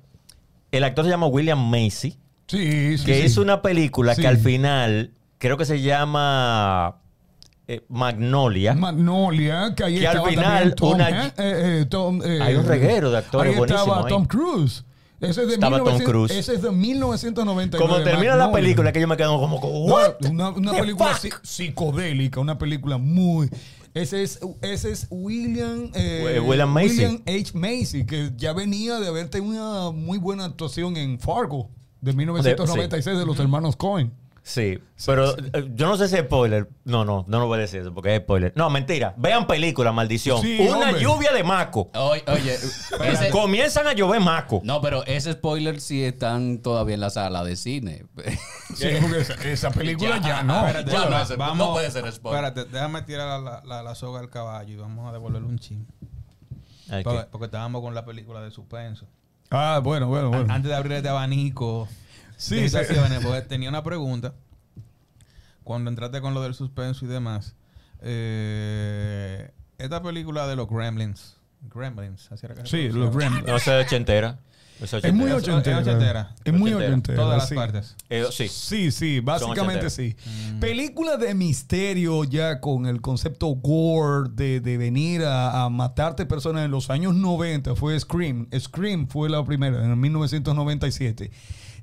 el 0.72 0.84
actor 0.84 1.04
se 1.04 1.10
llama 1.10 1.26
William 1.26 1.58
Macy, 1.70 2.18
Sí, 2.46 2.96
sí. 2.96 3.04
que 3.04 3.20
sí. 3.20 3.26
hizo 3.26 3.42
una 3.42 3.60
película 3.60 4.16
que 4.16 4.26
al 4.26 4.38
final, 4.38 5.10
creo 5.36 5.58
que 5.58 5.66
se 5.66 5.82
llama 5.82 6.96
eh, 7.68 7.84
Magnolia. 7.88 8.74
Magnolia, 8.74 9.74
que 9.76 9.84
ahí 9.84 10.00
Que 10.00 10.08
al 10.08 10.22
final 10.22 10.74
Tom, 10.74 10.94
una- 10.94 11.26
eh, 11.26 11.32
eh, 11.36 11.86
Tom, 11.88 12.20
Hay 12.22 12.54
un 12.54 12.64
reguero 12.64 13.10
de 13.10 13.18
actores 13.18 13.54
ahí 13.54 13.62
estaba. 13.62 14.06
Tom 14.06 14.24
Cruise. 14.24 14.84
Ese 15.20 15.42
es 15.42 15.48
de 15.48 15.54
Estaba 15.54 15.78
Tom 15.78 15.86
1900 15.86 16.10
Cruise. 16.12 16.30
Ese 16.30 16.54
es 16.54 16.62
de 16.62 16.70
1999. 16.70 17.86
Como 17.86 18.02
termina 18.02 18.36
la 18.36 18.52
película, 18.52 18.92
que 18.92 19.00
yo 19.00 19.08
me 19.08 19.16
quedo 19.16 19.38
como, 19.38 19.58
¿what? 19.58 20.14
Una, 20.30 20.54
película 20.72 21.14
fuck? 21.14 21.40
psicodélica, 21.42 22.40
una 22.40 22.56
película 22.56 22.98
muy. 22.98 23.50
Ese 23.94 24.22
es, 24.22 24.38
ese 24.62 24.92
es 24.92 25.08
William, 25.10 25.90
eh, 25.94 26.40
William 26.44 26.70
Macy. 26.72 26.88
William 26.88 27.22
H. 27.26 27.50
Macy, 27.54 28.06
que 28.06 28.30
ya 28.36 28.52
venía 28.52 29.00
de 29.00 29.08
haber 29.08 29.28
tenido 29.28 29.90
una 29.90 29.90
muy 29.90 30.18
buena 30.18 30.44
actuación 30.44 30.96
en 30.96 31.18
Fargo 31.18 31.68
de 32.00 32.12
1996 32.12 33.18
de, 33.18 33.26
los 33.26 33.38
hermanos 33.40 33.76
Cohen. 33.76 34.12
Sí, 34.48 34.78
pero 35.04 35.36
eh, 35.52 35.68
yo 35.74 35.86
no 35.88 35.98
sé 35.98 36.08
si 36.08 36.14
es 36.16 36.22
spoiler. 36.22 36.70
No, 36.84 37.04
no, 37.04 37.26
no 37.28 37.38
lo 37.38 37.46
voy 37.48 37.58
a 37.58 37.60
decir 37.60 37.80
eso 37.82 37.92
porque 37.92 38.16
es 38.16 38.22
spoiler. 38.22 38.54
No, 38.56 38.70
mentira. 38.70 39.12
Vean 39.18 39.46
película, 39.46 39.92
maldición. 39.92 40.40
Sí, 40.40 40.56
Una 40.60 40.86
hombre. 40.88 41.02
lluvia 41.02 41.32
de 41.34 41.44
maco. 41.44 41.90
Oye, 41.94 42.24
oye, 42.26 42.54
ese- 43.04 43.28
Comienzan 43.28 43.86
a 43.86 43.92
llover 43.92 44.20
maco. 44.22 44.62
no, 44.64 44.80
pero 44.80 45.04
ese 45.04 45.34
spoiler 45.34 45.82
sí 45.82 46.02
están 46.02 46.58
todavía 46.62 46.94
en 46.94 47.00
la 47.00 47.10
sala 47.10 47.44
de 47.44 47.56
cine. 47.56 48.06
Sí, 48.74 48.86
porque 49.00 49.20
esa, 49.20 49.34
esa 49.48 49.70
película 49.70 50.18
ya, 50.20 50.42
no. 50.42 50.66
Espérate, 50.66 50.90
Ya 50.92 51.04
no 51.08 51.36
vamos, 51.38 51.56
no 51.68 51.72
puede 51.72 51.90
ser 51.90 52.10
spoiler. 52.12 52.44
Espérate, 52.44 52.70
déjame 52.72 53.02
tirar 53.02 53.40
la, 53.40 53.50
la- 53.50 53.62
la- 53.64 53.82
la 53.82 53.94
soga 53.94 54.20
al 54.20 54.30
caballo 54.30 54.72
y 54.72 54.76
vamos 54.76 55.08
a 55.08 55.12
devolverle 55.12 55.48
un 55.48 55.58
chin. 55.58 55.86
Porque, 57.04 57.26
porque 57.30 57.44
estábamos 57.46 57.82
con 57.82 57.94
la 57.94 58.04
película 58.04 58.40
de 58.40 58.50
suspenso. 58.50 59.06
Ah, 59.50 59.80
bueno, 59.82 60.06
bueno, 60.08 60.28
bueno. 60.30 60.52
Antes 60.52 60.70
de 60.70 60.76
abrir 60.76 60.92
este 60.92 61.08
abanico 61.08 61.86
Sí, 62.38 62.56
de 62.60 62.68
sí. 62.70 62.76
porque 63.22 63.42
tenía 63.42 63.68
una 63.68 63.82
pregunta. 63.82 64.32
Cuando 65.64 65.90
entraste 65.90 66.22
con 66.22 66.32
lo 66.32 66.42
del 66.42 66.54
suspenso 66.54 67.04
y 67.04 67.08
demás, 67.08 67.54
eh, 68.00 69.50
esta 69.78 70.02
película 70.02 70.46
de 70.46 70.56
los 70.56 70.68
Gremlins, 70.68 71.36
Gremlins, 71.74 72.30
así 72.32 72.46
era 72.46 72.54
que 72.54 72.66
Sí, 72.66 72.88
los 72.88 73.14
Gremlins. 73.14 73.46
No 73.46 73.58
sé, 73.58 73.76
ochentera. 73.76 74.38
Es, 74.80 74.94
Es 74.94 75.12
muy 75.12 75.26
Es- 75.30 75.36
es 75.38 75.42
ochentera. 75.42 75.78
ochentera. 75.80 76.34
Es 76.44 76.52
muy 76.54 76.70
Ochentera. 76.70 76.88
ochentera. 76.92 77.16
Todas 77.18 77.38
las 77.38 77.48
sí. 77.48 77.54
partes. 77.56 77.96
Eh, 78.08 78.24
sí. 78.30 78.46
Sí, 78.48 78.90
sí, 78.92 79.18
básicamente 79.20 79.90
sí. 79.90 80.14
Película 80.60 81.16
de 81.16 81.34
misterio 81.34 82.22
ya 82.22 82.60
con 82.60 82.86
el 82.86 83.00
concepto 83.00 83.48
gore 83.56 84.30
de, 84.32 84.60
de 84.60 84.78
venir 84.78 85.24
a, 85.24 85.64
a 85.64 85.68
matarte 85.68 86.26
personas 86.26 86.64
en 86.64 86.70
los 86.70 86.90
años 86.90 87.14
90 87.16 87.74
fue 87.74 87.98
Scream. 87.98 88.46
Scream 88.56 89.08
fue 89.08 89.28
la 89.28 89.44
primera 89.44 89.84
en 89.84 89.90
el 89.90 89.96
1997. 89.96 91.32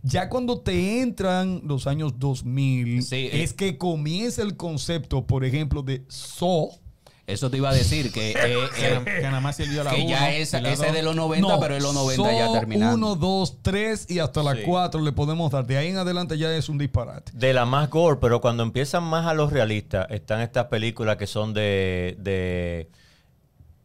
Ya 0.08 0.30
cuando 0.30 0.60
te 0.60 1.02
entran 1.02 1.62
los 1.66 1.88
años 1.88 2.14
2000 2.20 3.02
Sí, 3.04 3.16
eh. 3.16 3.42
es 3.44 3.54
que 3.54 3.78
comienza 3.80 4.44
el 4.44 4.56
concepto, 4.56 5.26
por 5.26 5.44
ejemplo, 5.44 5.82
de 5.82 6.04
Saw. 6.10 6.70
Eso 7.28 7.50
te 7.50 7.58
iba 7.58 7.72
a 7.72 7.74
decir 7.74 8.12
que, 8.12 8.32
eh, 8.34 8.36
Que, 8.78 8.86
eh, 8.88 9.00
na- 9.00 9.04
que 9.06 9.22
nada 9.24 9.40
más 9.40 9.56
sirvió 9.56 9.84
la 9.84 9.90
que 9.90 10.06
ya 10.08 10.18
uno 10.18 10.28
esa, 10.28 10.60
y 10.60 10.62
la 10.62 10.74
ese 10.74 10.86
dos. 10.86 10.94
de 10.94 11.02
los 11.02 11.16
90, 11.16 11.60
pero 11.60 11.76
en 11.76 11.82
los 11.82 11.94
90 11.96 12.32
ya 12.32 12.46
Saw 12.46 12.54
terminando. 12.54 13.14
1, 13.14 13.16
2, 13.16 13.58
3 13.64 14.06
y 14.12 14.20
hasta 14.20 14.44
la 14.44 14.54
Sí. 14.54 14.62
4 14.64 15.02
le 15.02 15.12
podemos 15.12 15.52
dar. 15.52 15.66
De 15.66 15.76
ahí 15.78 15.88
en 15.88 15.98
adelante 15.98 16.38
ya 16.38 16.56
es 16.56 16.70
un 16.70 16.78
disparate. 16.78 17.32
De 17.34 17.52
la 17.56 17.66
más 17.66 17.90
gore, 17.90 18.20
pero 18.22 18.42
cuando 18.42 18.62
empiezan 18.62 19.02
más 19.04 19.26
a 19.26 19.34
los 19.34 19.52
realistas, 19.52 20.06
están 20.12 20.40
estas 20.42 20.66
películas 20.66 21.18
que 21.18 21.26
son 21.26 21.54
de. 21.56 22.16
de 22.20 22.90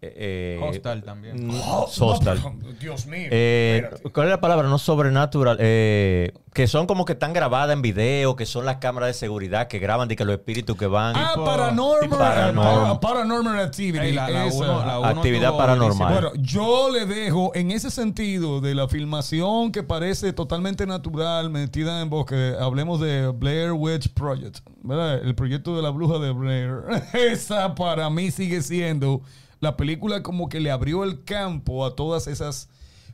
eh, 0.02 0.58
eh, 0.60 0.60
Hostal 0.62 1.02
también. 1.02 1.46
mm, 1.46 1.60
Hostal. 2.00 2.40
Dios 2.80 3.06
mío. 3.06 3.28
Eh. 3.30 3.88
¿Cuál 4.14 4.28
es 4.28 4.30
la 4.30 4.40
palabra? 4.40 4.66
No 4.68 4.78
sobrenatural. 4.78 5.58
eh, 5.60 6.32
que 6.54 6.66
son 6.66 6.86
como 6.88 7.04
que 7.04 7.12
están 7.12 7.32
grabadas 7.32 7.72
en 7.74 7.80
video, 7.82 8.34
que 8.34 8.44
son 8.44 8.64
las 8.64 8.78
cámaras 8.78 9.08
de 9.10 9.14
seguridad 9.14 9.68
que 9.68 9.78
graban 9.78 10.08
de 10.08 10.16
que 10.16 10.24
los 10.24 10.34
espíritus 10.34 10.76
que 10.76 10.86
van. 10.86 11.14
Ah, 11.16 11.32
tipo- 11.34 11.44
paranormal, 11.44 12.00
tipo 12.00 12.18
paranormal. 12.18 12.74
para- 12.82 13.00
paranormal 13.00 13.60
activity. 13.60 13.98
Ey, 14.06 14.12
la- 14.12 14.28
la 14.30 14.46
esa. 14.46 14.56
uno- 14.58 14.84
la 14.86 14.98
uno 14.98 15.08
Actividad 15.08 15.56
paranormal. 15.56 16.12
Bueno, 16.12 16.30
yo 16.38 16.90
le 16.90 17.06
dejo 17.06 17.52
en 17.54 17.70
ese 17.70 17.90
sentido 17.90 18.60
de 18.60 18.74
la 18.74 18.88
filmación 18.88 19.70
que 19.70 19.82
parece 19.84 20.32
totalmente 20.32 20.86
natural, 20.86 21.50
metida 21.50 22.00
en 22.00 22.10
bosque. 22.10 22.54
Hablemos 22.58 23.00
de 23.00 23.28
Blair 23.28 23.72
Witch 23.72 24.08
Project, 24.12 24.58
¿verdad? 24.82 25.22
El 25.22 25.34
proyecto 25.36 25.76
de 25.76 25.82
la 25.82 25.90
bruja 25.90 26.18
de 26.18 26.32
Blair. 26.32 26.80
Esa 27.12 27.74
para 27.76 28.08
mí 28.10 28.30
sigue 28.32 28.60
siendo 28.62 29.20
la 29.60 29.76
película 29.76 30.22
como 30.22 30.48
que 30.48 30.60
le 30.60 30.70
abrió 30.70 31.04
el 31.04 31.24
campo 31.24 31.84
a 31.84 31.94
todas 31.94 32.26
esas 32.26 32.68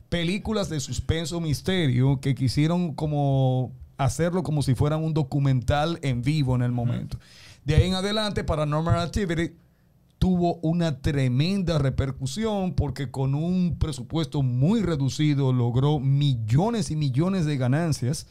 películas 0.09 0.69
de 0.69 0.79
suspenso 0.79 1.41
misterio 1.41 2.19
que 2.21 2.35
quisieron 2.35 2.93
como 2.93 3.73
hacerlo 3.97 4.43
como 4.43 4.61
si 4.61 4.75
fueran 4.75 5.03
un 5.03 5.13
documental 5.13 5.99
en 6.01 6.21
vivo 6.21 6.55
en 6.55 6.61
el 6.61 6.71
momento. 6.71 7.19
De 7.65 7.75
ahí 7.75 7.87
en 7.87 7.95
adelante, 7.95 8.43
Paranormal 8.43 8.99
Activity 8.99 9.53
tuvo 10.19 10.55
una 10.61 10.99
tremenda 11.01 11.77
repercusión 11.77 12.73
porque 12.73 13.11
con 13.11 13.35
un 13.35 13.77
presupuesto 13.77 14.41
muy 14.41 14.81
reducido 14.81 15.53
logró 15.53 15.99
millones 15.99 16.91
y 16.91 16.95
millones 16.95 17.45
de 17.45 17.57
ganancias, 17.57 18.27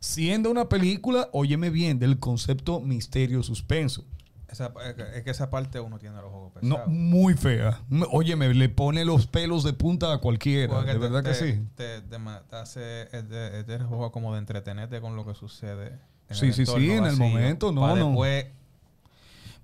siendo 0.00 0.50
una 0.50 0.68
película, 0.68 1.28
óyeme 1.32 1.70
bien, 1.70 1.98
del 1.98 2.18
concepto 2.18 2.80
misterio 2.80 3.42
suspenso. 3.42 4.04
Esa- 4.52 4.72
es 4.86 4.94
que- 4.94 5.16
es 5.18 5.24
que 5.24 5.30
esa 5.30 5.50
parte 5.50 5.80
uno 5.80 5.98
tiene 5.98 6.16
los 6.16 6.26
ojos 6.26 6.52
No, 6.60 6.74
pesados. 6.76 6.88
muy 6.92 7.34
fea. 7.34 7.80
Óyeme, 8.10 8.52
le 8.54 8.68
pone 8.68 9.04
los 9.04 9.26
pelos 9.26 9.64
de 9.64 9.72
punta 9.72 10.12
a 10.12 10.18
cualquiera. 10.18 10.72
Porque 10.72 10.88
De 10.88 10.94
te- 10.94 10.98
verdad 11.00 11.24
que 11.24 11.34
sí. 11.34 11.58
Te, 11.74 12.02
te 12.02 12.16
hace 12.56 13.02
es 13.16 13.28
de, 13.28 13.60
es 13.60 13.66
de 13.66 13.78
juego 13.78 14.12
como 14.12 14.32
de 14.34 14.38
entretenerte 14.40 15.00
con 15.00 15.16
lo 15.16 15.26
que 15.26 15.34
sucede. 15.34 15.98
En 16.28 16.36
Sí, 16.36 16.52
sí, 16.52 16.64
sí, 16.66 16.90
en 16.90 17.04
el 17.06 17.16
momento, 17.16 17.72
no, 17.72 17.96
no. 17.96 18.06
después 18.06 18.46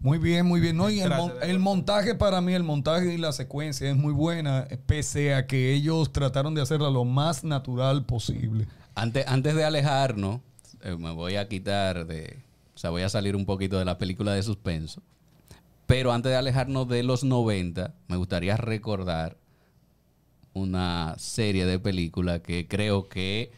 Muy 0.00 0.18
bien, 0.18 0.46
muy 0.46 0.60
bien. 0.60 0.76
No, 0.76 0.88
y 0.90 1.00
el, 1.00 1.10
mon- 1.10 1.32
el 1.42 1.58
montaje 1.58 2.14
para 2.14 2.40
mí, 2.40 2.54
el 2.54 2.62
montaje 2.62 3.12
y 3.14 3.18
la 3.18 3.32
secuencia 3.32 3.90
es 3.90 3.96
muy 3.96 4.12
buena, 4.12 4.68
pese 4.86 5.34
a 5.34 5.46
que 5.46 5.74
ellos 5.74 6.12
trataron 6.12 6.54
de 6.54 6.62
hacerla 6.62 6.88
lo 6.88 7.04
más 7.04 7.42
natural 7.44 8.04
posible. 8.06 8.66
Antes, 8.94 9.26
antes 9.26 9.54
de 9.56 9.64
alejarnos, 9.64 10.40
eh, 10.82 10.96
me 10.96 11.10
voy 11.12 11.34
a 11.36 11.48
quitar 11.48 12.06
de. 12.06 12.38
O 12.78 12.80
sea, 12.80 12.90
voy 12.90 13.02
a 13.02 13.08
salir 13.08 13.34
un 13.34 13.44
poquito 13.44 13.76
de 13.76 13.84
la 13.84 13.98
película 13.98 14.32
de 14.34 14.40
suspenso. 14.40 15.02
Pero 15.86 16.12
antes 16.12 16.30
de 16.30 16.36
alejarnos 16.36 16.86
de 16.86 17.02
los 17.02 17.24
90, 17.24 17.92
me 18.06 18.16
gustaría 18.16 18.56
recordar 18.56 19.36
una 20.52 21.16
serie 21.18 21.66
de 21.66 21.80
películas 21.80 22.38
que 22.38 22.68
creo 22.68 23.08
que 23.08 23.50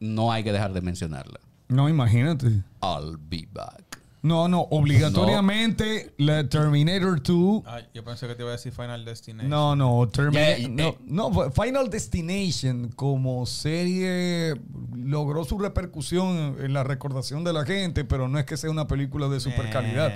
no 0.00 0.32
hay 0.32 0.42
que 0.42 0.50
dejar 0.50 0.72
de 0.72 0.80
mencionarla. 0.80 1.38
No, 1.68 1.88
imagínate. 1.88 2.64
I'll 2.82 3.16
be 3.20 3.46
back. 3.52 3.83
No, 4.24 4.48
no, 4.48 4.62
obligatoriamente 4.70 6.14
la 6.16 6.48
Terminator 6.48 7.22
2. 7.22 7.62
Ay, 7.66 7.84
yo 7.92 8.02
pensé 8.02 8.26
que 8.26 8.34
te 8.34 8.40
iba 8.42 8.48
a 8.48 8.52
decir 8.52 8.72
Final 8.72 9.04
Destination. 9.04 9.50
No, 9.50 9.76
no, 9.76 10.08
Terminator. 10.08 10.70
No, 11.04 11.28
eh. 11.28 11.30
no, 11.44 11.50
Final 11.50 11.90
Destination 11.90 12.88
como 12.96 13.44
serie 13.44 14.54
logró 14.96 15.44
su 15.44 15.58
repercusión 15.58 16.56
en 16.58 16.72
la 16.72 16.82
recordación 16.84 17.44
de 17.44 17.52
la 17.52 17.66
gente, 17.66 18.06
pero 18.06 18.26
no 18.26 18.38
es 18.38 18.46
que 18.46 18.56
sea 18.56 18.70
una 18.70 18.86
película 18.86 19.28
de 19.28 19.40
super 19.40 19.68
calidad. 19.68 20.14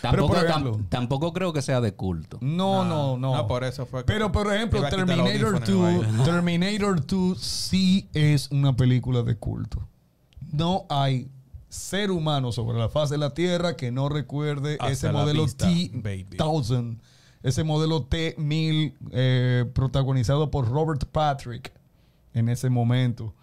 Pero, 0.00 0.26
Tampoco, 0.26 0.34
tam- 0.36 0.48
ejemplo, 0.48 0.80
tampoco 0.88 1.32
creo 1.34 1.52
que 1.52 1.60
sea 1.60 1.82
de 1.82 1.92
culto. 1.92 2.38
no, 2.40 2.82
no, 2.86 3.18
no. 3.18 3.36
No, 3.36 3.46
por 3.46 3.62
eso 3.64 3.84
fue 3.84 4.00
que- 4.00 4.06
Pero, 4.06 4.32
por 4.32 4.50
ejemplo, 4.54 4.80
Terminator 4.88 5.56
audífonos 5.56 5.68
y 5.68 6.16
2, 6.16 6.24
Terminator 6.24 7.06
2 7.06 7.38
sí 7.38 8.08
es 8.14 8.50
una 8.50 8.74
película 8.74 9.22
de 9.22 9.36
culto. 9.36 9.86
No 10.50 10.86
hay 10.88 11.28
ser 11.70 12.10
humano 12.10 12.52
sobre 12.52 12.78
la 12.78 12.88
faz 12.90 13.08
de 13.08 13.16
la 13.16 13.32
Tierra 13.32 13.76
que 13.76 13.90
no 13.90 14.08
recuerde 14.10 14.74
Hasta 14.80 14.90
ese 14.92 15.10
modelo 15.12 15.44
vista, 15.44 15.66
baby. 15.66 16.24
T-1000, 16.36 16.98
ese 17.42 17.64
modelo 17.64 18.02
T-1000 18.04 18.94
eh, 19.12 19.64
protagonizado 19.72 20.50
por 20.50 20.68
Robert 20.68 21.04
Patrick 21.10 21.72
en 22.34 22.48
ese 22.50 22.68
momento. 22.70 23.34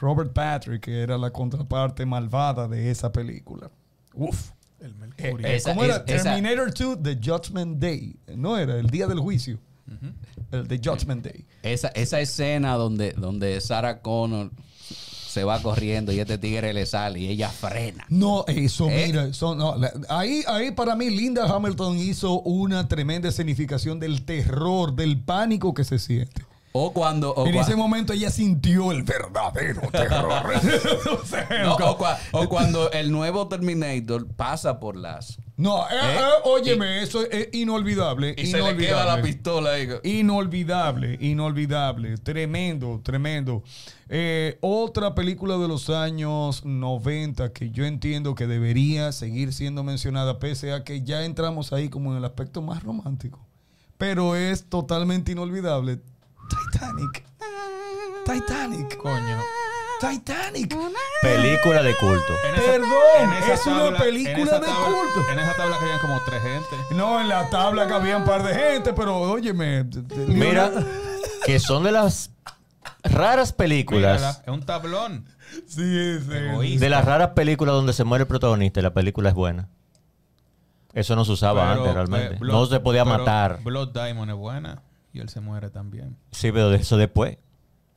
Robert 0.00 0.32
Patrick, 0.32 0.82
que 0.82 1.00
era 1.00 1.16
la 1.16 1.30
contraparte 1.30 2.04
malvada 2.04 2.66
de 2.68 2.90
esa 2.90 3.10
película. 3.12 3.70
Uf. 4.14 4.50
El 4.80 4.90
Eh, 4.90 4.94
Mercurio. 4.98 5.46
eh, 5.46 5.54
Esa- 5.56 5.70
¿Cómo 5.70 5.84
era? 5.84 5.96
es- 5.98 6.02
esa- 6.16 6.34
Terminator 6.34 6.74
2, 6.74 6.98
The 7.02 7.18
Judgment 7.22 7.78
Day. 7.78 8.16
No 8.34 8.58
era 8.58 8.76
el 8.78 8.90
día 8.90 9.06
del 9.06 9.20
juicio. 9.20 9.58
El 10.50 10.66
The 10.68 10.80
Judgment 10.82 11.24
Day. 11.24 11.44
Esa, 11.62 11.88
esa 11.88 12.20
escena 12.20 12.74
donde, 12.74 13.12
donde 13.12 13.60
Sarah 13.60 14.00
Connor 14.00 14.50
se 15.32 15.44
va 15.44 15.62
corriendo 15.62 16.12
y 16.12 16.20
este 16.20 16.36
tigre 16.36 16.74
le 16.74 16.84
sale 16.84 17.18
y 17.20 17.28
ella 17.28 17.48
frena. 17.48 18.04
No, 18.10 18.44
eso, 18.48 18.90
¿Eh? 18.90 19.04
mira, 19.06 19.24
eso, 19.24 19.54
no, 19.54 19.76
ahí, 20.10 20.42
ahí 20.46 20.72
para 20.72 20.94
mí 20.94 21.08
Linda 21.08 21.46
Hamilton 21.46 21.96
hizo 21.98 22.40
una 22.40 22.86
tremenda 22.86 23.30
escenificación 23.30 23.98
del 23.98 24.26
terror, 24.26 24.94
del 24.94 25.18
pánico 25.18 25.72
que 25.72 25.84
se 25.84 25.98
siente. 25.98 26.44
O 26.74 26.92
cuando. 26.92 27.32
o 27.34 27.46
en 27.46 27.54
cua- 27.54 27.60
ese 27.62 27.76
momento 27.76 28.12
ella 28.12 28.30
sintió 28.30 28.92
el 28.92 29.02
verdadero 29.04 29.82
terror. 29.90 30.42
O 31.22 31.26
sea, 31.26 31.46
no, 31.64 31.74
o 31.76 31.98
cua- 31.98 32.18
o 32.32 32.48
cuando 32.48 32.90
el 32.92 33.10
nuevo 33.10 33.48
Terminator 33.48 34.26
pasa 34.26 34.80
por 34.80 34.96
las. 34.96 35.38
No, 35.56 35.82
eh, 35.82 35.92
¿Eh? 35.92 36.18
eh, 36.18 36.24
óyeme, 36.44 37.02
eso 37.02 37.22
es 37.30 37.48
inolvidable. 37.52 38.34
Y 38.38 38.46
se 38.46 38.58
le 38.58 38.76
queda 38.76 39.04
la 39.04 39.12
inolvidable. 39.18 39.22
pistola 39.22 39.70
ahí. 39.72 39.88
Inolvidable, 40.02 41.18
inolvidable, 41.20 42.16
tremendo, 42.18 43.00
tremendo. 43.04 43.62
Eh, 44.08 44.58
otra 44.60 45.14
película 45.14 45.58
de 45.58 45.68
los 45.68 45.90
años 45.90 46.64
90 46.64 47.52
que 47.52 47.70
yo 47.70 47.84
entiendo 47.84 48.34
que 48.34 48.46
debería 48.46 49.12
seguir 49.12 49.52
siendo 49.52 49.84
mencionada, 49.84 50.38
pese 50.38 50.72
a 50.72 50.84
que 50.84 51.02
ya 51.02 51.24
entramos 51.24 51.72
ahí 51.72 51.88
como 51.88 52.12
en 52.12 52.18
el 52.18 52.24
aspecto 52.24 52.62
más 52.62 52.82
romántico, 52.82 53.46
pero 53.98 54.36
es 54.36 54.64
totalmente 54.68 55.32
inolvidable. 55.32 56.00
Titanic. 56.48 57.24
Titanic. 58.24 58.96
Coño. 58.96 59.38
Titanic. 60.10 60.74
Película 61.22 61.82
de 61.82 61.94
culto. 61.96 62.32
Perdón, 62.42 63.32
es 63.52 63.66
una 63.66 63.98
película 63.98 64.58
de 64.58 64.66
tabla- 64.66 64.74
culto. 64.86 65.30
En 65.32 65.38
esa 65.38 65.54
tabla 65.56 65.78
que 65.78 65.84
habían 65.84 65.98
como 66.00 66.20
tres 66.24 66.42
gente. 66.42 66.94
No, 66.96 67.20
en 67.20 67.28
la 67.28 67.48
tabla 67.50 67.86
que 67.86 67.94
había 67.94 68.16
un 68.16 68.24
par 68.24 68.42
de 68.42 68.54
gente, 68.54 68.92
pero 68.92 69.16
óyeme. 69.18 69.84
Mira, 70.26 70.70
que 71.46 71.58
son 71.60 71.84
de 71.84 71.92
las 71.92 72.30
raras 73.04 73.52
películas. 73.52 74.20
Mírala, 74.20 74.42
es 74.44 74.48
un 74.52 74.62
tablón. 74.66 75.26
Sí, 75.68 76.18
sí. 76.20 76.78
De 76.78 76.88
las 76.88 77.04
raras 77.04 77.30
películas 77.30 77.74
donde 77.74 77.92
se 77.92 78.04
muere 78.04 78.22
el 78.22 78.28
protagonista 78.28 78.80
y 78.80 78.82
la 78.82 78.92
película 78.94 79.28
es 79.28 79.34
buena. 79.34 79.68
Eso 80.94 81.14
no 81.16 81.24
se 81.24 81.32
usaba 81.32 81.62
Pero, 81.70 81.80
antes 81.80 81.94
realmente. 81.94 82.34
eh, 82.34 82.38
no 82.40 82.46
Blood- 82.64 82.70
se 82.70 82.80
podía 82.80 83.04
matar. 83.04 83.60
Blood 83.62 83.92
Diamond 83.92 84.30
es 84.30 84.36
buena 84.36 84.82
y 85.12 85.20
él 85.20 85.28
se 85.28 85.40
muere 85.40 85.70
también. 85.70 86.16
Sí, 86.32 86.50
pero 86.52 86.70
de 86.70 86.78
eso 86.78 86.96
después. 86.96 87.38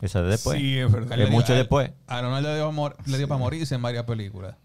Esa 0.05 0.21
de 0.21 0.29
después. 0.29 0.57
Sí, 0.59 0.77
es 0.77 0.91
verdad. 0.91 1.19
Es 1.19 1.29
mucho 1.29 1.53
a- 1.53 1.55
después. 1.55 1.91
A 2.07 2.21
Ronaldo 2.21 2.49
le 2.49 2.55
dio, 2.55 2.67
amor- 2.67 2.95
le 3.05 3.17
dio 3.17 3.27
para 3.27 3.39
morirse 3.39 3.75
en 3.75 3.81
varias 3.81 4.05
películas. 4.05 4.55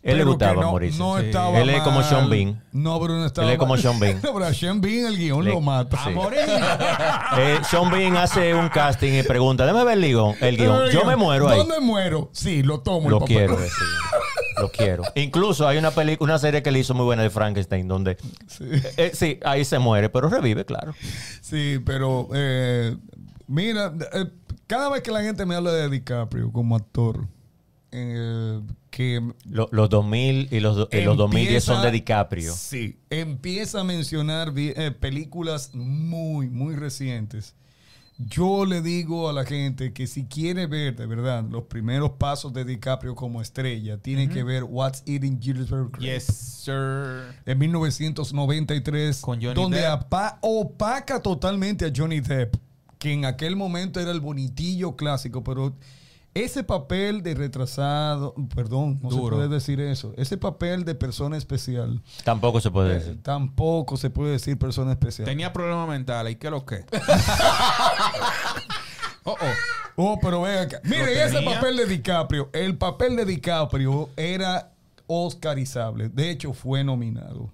Él 0.00 0.16
le 0.16 0.22
gustaba 0.24 0.62
no, 0.62 0.70
morirse. 0.70 0.96
No 0.96 1.18
Sí. 1.18 1.26
estaba 1.26 1.58
Él 1.58 1.70
es 1.70 1.82
como. 1.82 2.02
Sean 2.04 2.30
Bean. 2.30 2.62
No, 2.72 3.00
pero 3.00 3.14
no 3.14 3.26
estaba 3.26 3.46
Él 3.48 3.54
es 3.54 3.58
como. 3.58 3.76
Sean 3.76 3.98
Bean. 3.98 4.20
No, 4.22 4.32
pero 4.32 4.44
a 4.46 4.54
Sean 4.54 4.80
Bean 4.80 5.06
el 5.06 5.16
guion 5.18 5.44
Le- 5.44 5.50
lo 5.50 5.60
mata. 5.60 5.96
Sí. 6.04 6.10
¡A 6.10 6.12
morir! 6.12 6.38
Eh, 7.36 7.58
Sean 7.68 7.90
Bean 7.90 8.16
hace 8.16 8.54
un 8.54 8.68
casting 8.68 9.12
y 9.18 9.22
pregunta, 9.24 9.66
déjame 9.66 9.84
ver 9.84 9.98
el 9.98 10.04
guion. 10.04 10.34
El 10.40 10.56
guion. 10.56 10.84
El 10.84 10.92
Yo 10.92 11.04
me 11.04 11.16
muero 11.16 11.48
ahí. 11.48 11.58
¿Dónde 11.58 11.80
muero? 11.80 12.30
Sí, 12.32 12.62
lo 12.62 12.80
tomo. 12.80 13.06
el 13.06 13.10
Lo 13.10 13.18
papel. 13.20 13.36
quiero, 13.36 13.56
guion. 13.56 13.68
Lo 14.60 14.68
quiero. 14.70 15.02
Incluso 15.16 15.66
hay 15.68 15.78
una 15.78 15.90
película, 15.90 16.32
una 16.32 16.38
serie 16.38 16.62
que 16.62 16.70
le 16.70 16.78
hizo 16.78 16.94
muy 16.94 17.04
buena 17.04 17.22
de 17.24 17.30
Frankenstein, 17.30 17.86
donde 17.88 18.16
Sí. 18.46 18.64
eh, 18.70 18.92
eh, 18.96 19.10
sí, 19.14 19.40
ahí 19.44 19.64
se 19.64 19.78
muere, 19.80 20.08
pero 20.08 20.28
revive, 20.28 20.64
claro. 20.64 20.94
Sí, 21.42 21.80
pero 21.84 22.28
eh, 22.34 22.96
mira, 23.48 23.92
eh, 24.14 24.26
cada 24.68 24.88
vez 24.90 25.02
que 25.02 25.10
la 25.10 25.22
gente 25.22 25.44
me 25.44 25.56
habla 25.56 25.72
de 25.72 25.88
DiCaprio 25.90 26.52
como 26.52 26.76
actor, 26.76 27.26
eh, 27.90 28.60
que 28.90 29.20
Lo- 29.48 29.68
los 29.72 29.88
2000 29.90 30.48
y 30.50 30.60
los, 30.60 30.76
do- 30.76 30.88
y 30.92 31.00
los 31.00 31.16
2010 31.16 31.64
son 31.64 31.82
de 31.82 31.88
empieza- 31.88 31.92
DiCaprio. 31.92 32.52
Sí, 32.54 32.98
empieza 33.10 33.80
a 33.80 33.84
mencionar 33.84 34.52
vi- 34.52 34.74
eh, 34.76 34.90
películas 34.92 35.74
muy, 35.74 36.48
muy 36.48 36.76
recientes. 36.76 37.54
Yo 38.18 38.66
le 38.66 38.82
digo 38.82 39.28
a 39.28 39.32
la 39.32 39.44
gente 39.44 39.92
que 39.92 40.08
si 40.08 40.24
quiere 40.24 40.66
ver 40.66 40.96
de 40.96 41.06
verdad 41.06 41.44
los 41.48 41.62
primeros 41.64 42.10
pasos 42.18 42.52
de 42.52 42.64
DiCaprio 42.64 43.14
como 43.14 43.40
estrella, 43.40 43.96
tiene 43.98 44.28
que 44.28 44.42
ver 44.42 44.64
What's 44.64 45.04
Eating 45.06 45.40
Gilbert 45.40 45.92
Grape 45.92 46.04
yes, 46.04 46.24
sir. 46.24 47.32
de 47.46 47.54
1993, 47.54 49.20
Con 49.20 49.40
Johnny 49.40 49.54
donde 49.54 49.78
Depp. 49.80 49.88
apa- 49.92 50.38
opaca 50.42 51.22
totalmente 51.22 51.84
a 51.86 51.92
Johnny 51.94 52.20
Depp, 52.20 52.56
que 52.98 53.12
en 53.12 53.24
aquel 53.24 53.56
momento 53.56 54.00
era 54.00 54.10
el 54.10 54.20
bonitillo 54.20 54.96
clásico, 54.96 55.44
pero 55.44 55.74
ese 56.34 56.62
papel 56.62 57.22
de 57.22 57.34
retrasado, 57.34 58.34
perdón, 58.54 59.00
no 59.02 59.08
Duro. 59.08 59.36
se 59.36 59.42
puede 59.42 59.48
decir 59.54 59.80
eso, 59.80 60.12
ese 60.16 60.36
papel 60.36 60.84
de 60.84 60.94
persona 60.94 61.36
especial, 61.36 62.02
Tampoco 62.24 62.60
se 62.60 62.70
puede 62.70 62.92
eh, 62.92 62.94
decir. 62.94 63.22
tampoco 63.22 63.96
se 63.96 64.10
puede 64.10 64.32
decir 64.32 64.58
persona 64.58 64.92
especial. 64.92 65.26
Tenía 65.26 65.52
problemas 65.52 65.88
mentales. 65.88 66.34
¿Y 66.34 66.36
qué 66.36 66.50
lo 66.50 66.64
que? 66.64 66.76
oh, 69.24 69.32
oh. 69.32 69.36
Oh, 70.00 70.16
pero 70.22 70.42
ven 70.42 70.58
acá. 70.58 70.80
Miren, 70.84 71.08
ese 71.08 71.38
tenía. 71.38 71.54
papel 71.56 71.76
de 71.76 71.86
DiCaprio, 71.86 72.50
el 72.52 72.78
papel 72.78 73.16
de 73.16 73.24
DiCaprio 73.24 74.10
era 74.16 74.70
oscarizable. 75.08 76.08
De 76.08 76.30
hecho, 76.30 76.52
fue 76.52 76.84
nominado. 76.84 77.50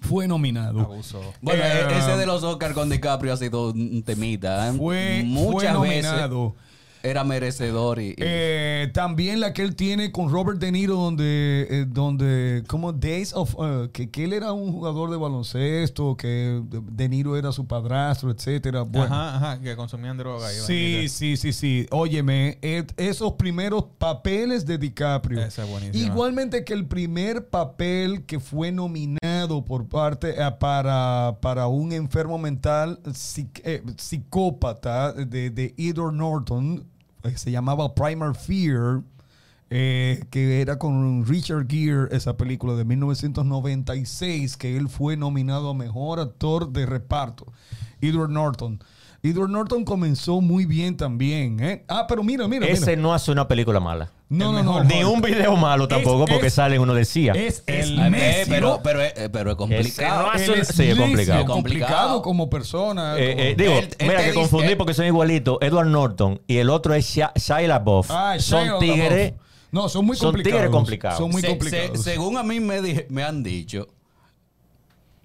Fue 0.00 0.26
nominado. 0.26 0.80
Abuso. 0.80 1.20
Bueno, 1.40 1.62
Eh, 1.62 1.86
e- 1.90 1.98
ese 1.98 2.16
de 2.16 2.26
los 2.26 2.42
Oscar 2.42 2.72
con 2.74 2.88
DiCaprio 2.88 3.32
ha 3.32 3.36
sido 3.36 3.70
un 3.70 4.02
temita. 4.02 4.68
¿eh? 4.68 4.72
Fue, 4.76 5.22
Muchas 5.24 5.76
fue 5.76 5.88
veces 5.88 6.04
nominado. 6.10 6.54
era 7.02 7.24
merecedor 7.24 7.98
y, 7.98 8.08
y- 8.10 8.14
Eh, 8.18 8.90
también 8.92 9.40
la 9.40 9.54
que 9.54 9.62
él 9.62 9.74
tiene 9.74 10.12
con 10.12 10.30
Robert 10.30 10.58
De 10.58 10.70
Niro, 10.70 10.96
donde, 10.96 11.66
eh, 11.70 11.86
donde 11.88 12.62
como 12.66 12.92
Days 12.92 13.32
of, 13.32 13.54
eh, 13.58 13.88
que, 13.92 14.10
que 14.10 14.24
él 14.24 14.34
era 14.34 14.52
un 14.52 14.70
jugador 14.72 15.10
de 15.10 15.16
baloncesto, 15.16 16.14
que 16.18 16.60
De 16.68 17.08
Niro 17.08 17.38
era 17.38 17.52
su 17.52 17.66
padrastro, 17.66 18.30
etcétera. 18.30 18.82
Bueno, 18.82 19.14
Ajá, 19.14 19.36
ajá, 19.36 19.60
que 19.62 19.74
consumían 19.76 20.18
droga. 20.18 20.52
y 20.52 20.56
Sí, 20.56 21.08
sí, 21.08 21.36
sí, 21.38 21.52
sí. 21.54 21.86
Óyeme, 21.90 22.58
et- 22.60 22.92
esos 22.98 23.32
primeros 23.34 23.84
papeles 23.96 24.66
de 24.66 24.76
DiCaprio. 24.76 25.40
Esa 25.42 25.64
es 25.64 25.70
buenísima. 25.70 26.04
Igualmente 26.06 26.64
que 26.64 26.74
el 26.74 26.84
primer 26.86 27.48
papel 27.48 28.24
que 28.26 28.40
fue 28.40 28.72
nominado 28.72 29.20
por 29.48 29.88
parte 29.88 30.34
eh, 30.36 30.50
para, 30.58 31.38
para 31.40 31.66
un 31.66 31.92
enfermo 31.92 32.38
mental 32.38 33.00
eh, 33.64 33.82
psicópata 33.96 35.12
de, 35.12 35.74
Edward 35.78 36.14
Norton, 36.14 36.84
eh, 37.22 37.36
se 37.36 37.50
llamaba 37.50 37.94
Primer 37.94 38.34
Fear, 38.34 39.02
que 39.68 40.60
era 40.60 40.78
con 40.78 41.24
Richard 41.26 41.66
Gere, 41.68 42.08
esa 42.10 42.36
película 42.36 42.74
de 42.74 42.84
1996, 42.84 44.56
que 44.56 44.76
él 44.76 44.88
fue 44.88 45.16
nominado 45.16 45.70
a 45.70 45.74
Mejor 45.74 46.18
Actor 46.18 46.72
de 46.72 46.86
Reparto. 46.86 47.46
Edward 48.00 48.30
Norton. 48.30 48.80
Edward 49.22 49.50
Norton 49.50 49.84
comenzó 49.84 50.40
muy 50.40 50.64
bien 50.64 50.96
también. 50.96 51.60
¿eh? 51.60 51.84
Ah, 51.88 52.06
pero 52.08 52.24
mira, 52.24 52.48
mira. 52.48 52.66
Ese 52.66 52.96
no 52.96 53.14
hace 53.14 53.30
una 53.30 53.46
película 53.46 53.78
mala. 53.78 54.10
No, 54.30 54.52
no, 54.52 54.62
no. 54.62 54.84
Ni 54.84 55.02
un 55.02 55.20
video 55.20 55.56
malo 55.56 55.88
tampoco, 55.88 56.22
Es- 56.24 56.30
porque 56.30 56.46
es- 56.46 56.54
sale 56.54 56.78
uno 56.78 56.94
decía. 56.94 57.32
Es, 57.32 57.64
es 57.66 57.90
Eh, 57.90 58.10
necio. 58.10 58.46
pero, 58.48 58.80
pero, 58.82 59.02
es- 59.02 59.28
pero 59.32 59.50
es 59.50 59.56
complicado. 59.56 60.30
Hace- 60.30 60.64
sí, 60.64 60.84
es 60.88 60.96
complicado. 60.96 61.44
complicado 61.46 62.22
como 62.22 62.48
persona. 62.48 63.16
Eh, 63.18 63.30
como- 63.32 63.42
eh, 63.42 63.54
digo, 63.58 63.74
mira 64.06 64.22
que 64.24 64.32
confundí 64.32 64.76
porque 64.76 64.94
son 64.94 65.06
igualitos. 65.06 65.58
Edward 65.60 65.88
Norton 65.88 66.40
y 66.46 66.58
el 66.58 66.70
otro 66.70 66.94
es 66.94 67.04
Shia, 67.06 67.32
Shia 67.34 67.60
LaBeouf. 67.66 68.08
Ah, 68.10 68.34
Shia 68.36 68.40
son 68.42 68.66
LaBeouf. 68.68 68.80
tigres. 68.94 69.34
No, 69.72 69.88
son 69.88 70.06
muy 70.06 70.16
son 70.16 70.28
complicados. 70.28 70.58
tigres 70.60 70.70
complicados. 70.70 71.18
Son 71.18 71.30
muy 71.30 71.40
Se- 71.40 71.48
se- 71.48 71.52
complicados. 71.58 72.00
según 72.02 72.36
a 72.38 72.42
mí 72.44 72.60
me, 72.60 72.80
di- 72.82 73.04
me 73.08 73.24
han 73.24 73.42
dicho, 73.42 73.88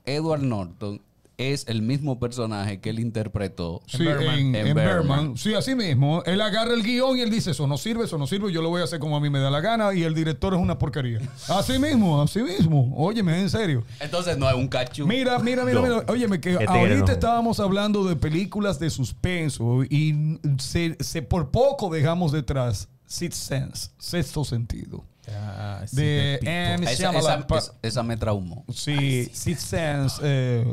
Edward 0.04 0.42
Norton 0.42 1.02
es 1.38 1.66
el 1.68 1.82
mismo 1.82 2.20
personaje 2.20 2.80
que 2.80 2.90
él 2.92 3.00
interpretó 3.00 3.82
Sí, 3.88 4.08
en, 4.08 4.56
En 4.56 4.68
en 4.68 4.76
Bergman. 4.76 4.86
Bergman. 4.86 5.38
Sí, 5.38 5.54
así 5.54 5.76
mismo. 5.76 6.24
Él 6.26 6.40
agarra 6.42 6.74
el 6.74 6.82
guion 6.84 7.18
y 7.18 7.22
él 7.22 7.30
dice, 7.30 7.52
eso 7.52 7.68
no 7.68 7.78
sirve, 7.78 8.06
eso 8.06 8.18
no 8.18 8.26
sirve, 8.28 8.52
yo 8.52 8.62
lo 8.62 8.70
voy 8.70 8.82
a 8.82 8.86
hacer 8.86 9.00
como 9.00 9.18
a 9.18 9.20
mí 9.20 9.30
me 9.30 9.40
da 9.40 9.50
la 9.52 9.60
gana 9.60 9.94
y 9.94 10.04
el 10.04 10.14
director 10.14 10.54
es 10.54 10.60
una 10.60 10.78
porquería. 10.80 11.20
Así 11.50 11.78
mismo, 11.80 12.22
así 12.22 12.42
mismo. 12.42 12.94
Óyeme, 12.96 13.40
en 13.42 13.50
serio. 13.50 13.84
Entonces 14.00 14.38
no 14.38 14.50
es 14.50 14.56
un 14.56 14.68
cachu. 14.68 15.06
Mira, 15.06 15.38
mira, 15.40 15.66
mira, 15.66 15.82
No. 15.82 15.88
mira. 15.88 16.06
Óyeme, 16.08 16.40
que 16.40 16.52
tigre, 16.58 16.66
ahorita 16.68 17.06
no. 17.06 17.12
estábamos 17.12 17.60
hablando 17.60 18.04
de 18.06 18.16
películas 18.16 18.80
de 18.80 18.90
suspenso 18.90 19.84
y 19.84 20.40
se, 20.58 20.96
se- 21.02 21.22
por 21.22 21.52
poco 21.52 21.90
dejamos 21.90 22.32
detrás 22.32 22.88
Sixth 23.08 23.38
Sense, 23.40 23.90
sexto 23.98 24.44
sentido. 24.46 25.04
Ah, 25.34 25.82
sí, 25.88 25.96
de. 25.96 26.40
M. 26.44 26.84
Esa, 26.92 27.12
esa- 27.18 27.46
esa- 27.56 27.74
esa 27.82 28.04
me 28.04 28.18
traumó. 28.18 28.64
Sí, 28.74 29.30
Sixth 29.34 29.66
Sense. 29.68 30.22
eh, 30.24 30.66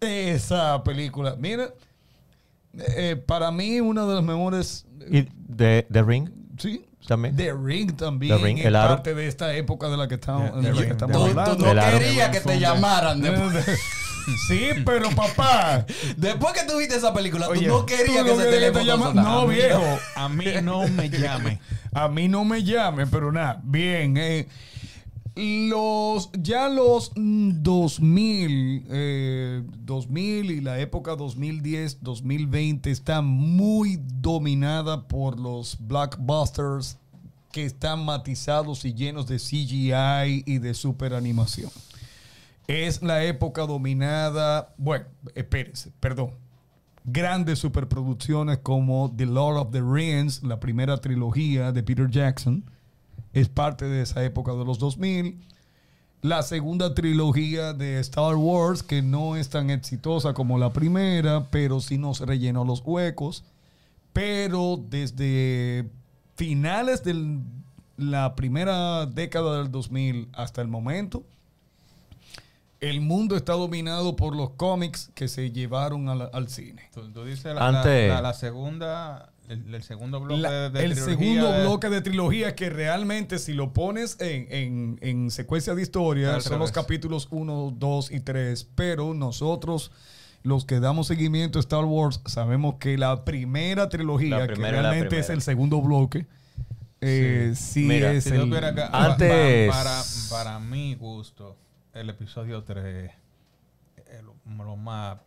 esa 0.00 0.82
película. 0.82 1.36
Mira, 1.38 1.70
eh, 2.96 3.16
para 3.26 3.50
mí 3.50 3.80
una 3.80 4.06
de 4.06 4.14
las 4.14 4.24
mejores. 4.24 4.86
Y 5.10 5.28
de 5.48 5.86
The 5.90 6.02
Ring 6.02 6.30
Sí. 6.58 6.84
también. 7.06 7.36
The 7.36 7.52
Ring 7.54 7.96
también 7.96 8.36
The 8.38 8.44
Ring, 8.44 8.58
es 8.58 8.66
el 8.66 8.76
aro. 8.76 8.94
parte 8.94 9.14
de 9.14 9.26
esta 9.26 9.52
época 9.54 9.88
de 9.88 9.96
la 9.96 10.08
que 10.08 10.14
estamos, 10.14 10.54
de 10.62 10.72
que 10.72 10.80
Ring. 10.80 11.02
hablando. 11.02 11.56
tú 11.56 11.64
no 11.74 11.74
querías 11.98 12.28
que 12.30 12.40
te 12.40 12.58
llamaran. 12.58 13.20
Sí, 14.48 14.60
pero 14.84 15.10
papá. 15.10 15.84
después 16.16 16.52
que 16.54 16.64
tú 16.66 16.78
viste 16.78 16.96
esa 16.96 17.12
película, 17.14 17.48
Oye, 17.48 17.66
tú 17.66 17.68
no 17.68 17.86
querías 17.86 18.06
tú 18.06 18.12
que 18.12 18.22
no 18.22 18.26
ese 18.32 18.36
que 18.44 18.44
te 18.44 18.50
teléfono 18.52 18.84
llama- 18.84 19.06
sonara. 19.06 19.28
No, 19.30 19.46
viejo. 19.46 19.82
A 20.16 20.28
mí 20.28 20.44
no 20.62 20.86
me 20.88 21.08
llame. 21.10 21.58
A 21.92 22.08
mí 22.08 22.28
no 22.28 22.44
me 22.44 22.62
llamen, 22.62 23.08
pero 23.10 23.30
nada, 23.32 23.60
bien. 23.64 24.16
eh, 24.16 24.48
los, 25.34 26.30
ya 26.38 26.68
los 26.68 27.10
mm, 27.16 27.62
2000, 27.62 28.84
eh, 28.90 29.62
2000 29.78 30.50
y 30.50 30.60
la 30.60 30.78
época 30.78 31.16
2010, 31.16 31.98
2020 32.02 32.90
está 32.90 33.22
muy 33.22 33.98
dominada 34.20 35.08
por 35.08 35.40
los 35.40 35.76
blockbusters 35.80 36.98
que 37.50 37.64
están 37.64 38.04
matizados 38.04 38.84
y 38.84 38.94
llenos 38.94 39.26
de 39.26 39.36
CGI 39.38 40.42
y 40.46 40.58
de 40.58 40.74
superanimación. 40.74 41.70
Es 42.66 43.02
la 43.02 43.24
época 43.24 43.66
dominada, 43.66 44.74
bueno, 44.78 45.06
espérense, 45.34 45.92
perdón. 46.00 46.30
Grandes 47.04 47.58
superproducciones 47.58 48.58
como 48.58 49.12
The 49.16 49.26
Lord 49.26 49.56
of 49.58 49.70
the 49.72 49.82
Rings, 49.82 50.42
la 50.44 50.60
primera 50.60 50.98
trilogía 50.98 51.72
de 51.72 51.82
Peter 51.82 52.08
Jackson, 52.08 52.64
es 53.32 53.48
parte 53.48 53.86
de 53.86 54.02
esa 54.02 54.22
época 54.24 54.52
de 54.52 54.64
los 54.64 54.78
2000. 54.78 55.40
La 56.20 56.42
segunda 56.42 56.94
trilogía 56.94 57.72
de 57.72 57.98
Star 57.98 58.36
Wars, 58.36 58.84
que 58.84 59.02
no 59.02 59.34
es 59.34 59.48
tan 59.48 59.70
exitosa 59.70 60.34
como 60.34 60.58
la 60.58 60.72
primera, 60.72 61.50
pero 61.50 61.80
sí 61.80 61.98
nos 61.98 62.20
rellenó 62.20 62.64
los 62.64 62.80
huecos. 62.84 63.44
Pero 64.12 64.76
desde 64.88 65.90
finales 66.36 67.02
de 67.02 67.40
la 67.96 68.36
primera 68.36 69.06
década 69.06 69.58
del 69.58 69.72
2000 69.72 70.28
hasta 70.32 70.62
el 70.62 70.68
momento, 70.68 71.24
el 72.82 73.00
mundo 73.00 73.36
está 73.36 73.52
dominado 73.54 74.16
por 74.16 74.34
los 74.36 74.50
cómics 74.50 75.10
que 75.14 75.28
se 75.28 75.50
llevaron 75.52 76.08
al, 76.08 76.28
al 76.32 76.48
cine. 76.48 76.90
Tú, 76.92 77.10
tú 77.12 77.24
dices 77.24 77.54
la, 77.54 77.68
Antes- 77.68 78.08
la, 78.08 78.16
la- 78.16 78.22
la 78.22 78.34
segunda, 78.34 79.32
el, 79.48 79.72
el 79.74 79.82
segundo 79.84 80.20
bloque 80.20 80.40
La- 80.42 80.50
de, 80.50 80.70
de 80.70 80.84
el 80.84 80.92
trilogía 80.94 81.16
segundo 81.16 81.52
de- 81.52 81.60
bloque 81.62 81.88
de 81.88 82.00
trilogía 82.00 82.54
que 82.56 82.70
realmente 82.70 83.38
si 83.38 83.52
lo 83.54 83.72
pones 83.72 84.16
en, 84.20 84.46
en- 84.50 84.98
en 85.00 85.30
secuencia 85.30 85.74
de 85.74 85.82
historia 85.82 86.40
son 86.40 86.58
los 86.58 86.72
capítulos 86.72 87.28
1, 87.30 87.74
2 87.78 88.10
y 88.10 88.20
3, 88.20 88.68
pero 88.74 89.14
nosotros 89.14 89.92
los 90.42 90.64
que 90.64 90.80
damos 90.80 91.06
seguimiento 91.06 91.60
a 91.60 91.60
Star 91.60 91.84
Wars 91.84 92.20
sabemos 92.26 92.74
que 92.80 92.98
la 92.98 93.24
primera 93.24 93.88
trilogía, 93.88 94.38
La 94.38 94.46
que 94.48 94.54
primera 94.54 94.82
realmente 94.82 95.20
es 95.20 95.30
el 95.30 95.40
segugo 95.40 95.80
bloque, 95.82 96.26
eh, 97.00 97.52
sí, 97.56 97.84
Mira, 97.84 98.12
es 98.12 98.24
Si 98.24 98.30
el... 98.30 98.52
acá, 98.54 98.90
Antes- 98.92 99.70
pa- 99.70 99.76
Para, 99.76 100.02
para 100.30 100.58
mi 100.58 100.94
gusto, 100.96 101.56
el 101.94 102.10
episodio 102.10 102.62
3 102.62 103.10
es 104.10 104.22
lo, 104.22 104.34
lo 104.64 104.76
más 104.76 105.18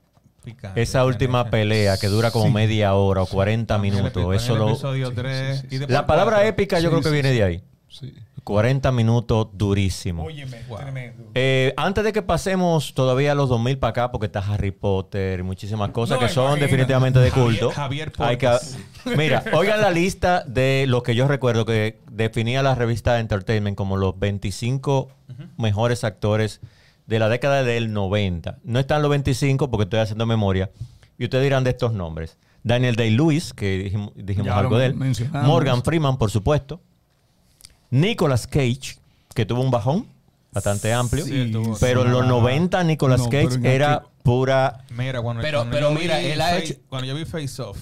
picante. 0.44 0.82
Esa 0.82 1.06
última 1.06 1.42
hecho. 1.42 1.52
pelea 1.52 1.98
que 1.98 2.08
dura 2.08 2.32
como 2.32 2.46
Sí. 2.48 2.52
media 2.52 2.94
hora 2.96 3.24
o 3.24 3.26
40 3.26 3.76
El 3.76 3.82
epi- 3.82 3.84
minutos. 3.92 4.36
Eso 4.36 4.54
el 4.54 4.60
lo, 4.60 4.70
episodio 4.70 5.12
3 5.14 5.66
y 5.72 5.80
la 5.88 6.06
palabra 6.06 6.38
cuatro. 6.38 6.50
épica 6.50 6.80
yo 6.80 6.84
Sí, 6.84 6.88
creo 6.90 7.02
que 7.02 7.08
sí, 7.10 7.14
viene 7.14 7.32
sí. 7.32 7.38
de 7.38 7.44
ahí. 7.44 7.64
Sí. 7.90 8.14
40 8.46 8.92
minutos 8.94 9.48
durísimo. 9.54 10.24
Óyeme, 10.24 10.62
Wow. 10.70 10.78
tremendo. 10.78 11.24
Eh, 11.34 11.74
antes 11.76 12.04
de 12.06 12.14
que 12.14 12.22
pasemos 12.22 12.94
todavía 12.94 13.34
a 13.34 13.36
los 13.36 13.50
2000 13.50 13.78
para 13.80 13.90
acá, 13.90 14.12
porque 14.12 14.28
está 14.28 14.40
Harry 14.40 14.72
Potter 14.72 15.40
y 15.40 15.44
muchísimas 15.44 15.90
cosas 15.90 16.22
No, 16.22 16.26
que 16.28 16.32
son 16.32 16.44
imagínate. 16.46 16.72
definitivamente 16.72 17.20
de 17.20 17.32
Javier- 17.32 17.44
culto. 17.60 17.72
Javier 17.72 18.12
Hay 18.20 18.38
que- 18.38 18.48
Portas. 18.48 18.78
mira, 19.18 19.44
oigan 19.54 19.82
la 19.82 19.92
lista 19.92 20.44
de 20.48 20.86
lo 20.88 21.04
que 21.04 21.16
yo 21.16 21.28
recuerdo 21.28 21.66
que 21.66 22.00
definía 22.10 22.64
la 22.64 22.76
revista 22.76 23.20
Entertainment 23.20 23.76
como 23.76 23.98
los 23.98 24.18
25 24.18 25.10
mejores 25.58 26.04
actores 26.04 26.62
de 27.08 27.20
la 27.20 27.28
década 27.30 27.64
del 27.64 27.92
90. 27.94 28.60
No 28.64 28.80
están 28.80 29.02
los 29.02 29.10
25 29.12 29.70
porque 29.70 29.84
estoy 29.84 30.00
haciendo 30.00 30.26
memoria. 30.26 30.70
Y 31.18 31.24
ustedes 31.26 31.44
dirán 31.44 31.64
de 31.64 31.72
estos 31.72 31.94
nombres. 31.94 32.38
Daniel 32.64 32.96
Day-Lewis, 32.96 33.54
que 33.54 33.78
dijimos, 33.78 34.12
dijimos 34.16 34.52
algo 34.52 34.78
de 34.78 34.88
él. 34.88 34.96
Morgan 35.44 35.84
Freeman, 35.84 36.18
por 36.18 36.30
supuesto. 36.32 36.80
Nicolas 37.96 38.48
Cage, 38.48 38.98
que 39.34 39.46
tuvo 39.46 39.62
un 39.62 39.72
bajón 39.72 40.06
bastante 40.52 40.94
amplio. 40.94 41.26
Sí, 41.26 41.52
Pero 41.80 42.04
en 42.04 42.12
los 42.12 42.22
Ajá. 42.22 42.30
90 42.30 42.84
Nicolas 42.84 43.22
No, 43.22 43.30
pero 43.30 43.50
Cage 43.50 43.76
era 43.76 44.04
pura... 44.24 44.84
Mira, 44.90 45.22
cuando, 45.22 45.42
Pero- 45.42 45.60
cuando 45.60 45.76
pero 45.76 45.94
yo 45.94 46.00
mira, 46.00 46.20
vi 46.20 46.26
él 46.28 46.42
ha 46.42 46.50
Face- 46.50 46.64
hecho- 46.74 46.80
Cuando 46.90 47.08
yo 47.08 47.16
vi 47.16 47.26
Face 47.26 47.62
Off, 47.62 47.78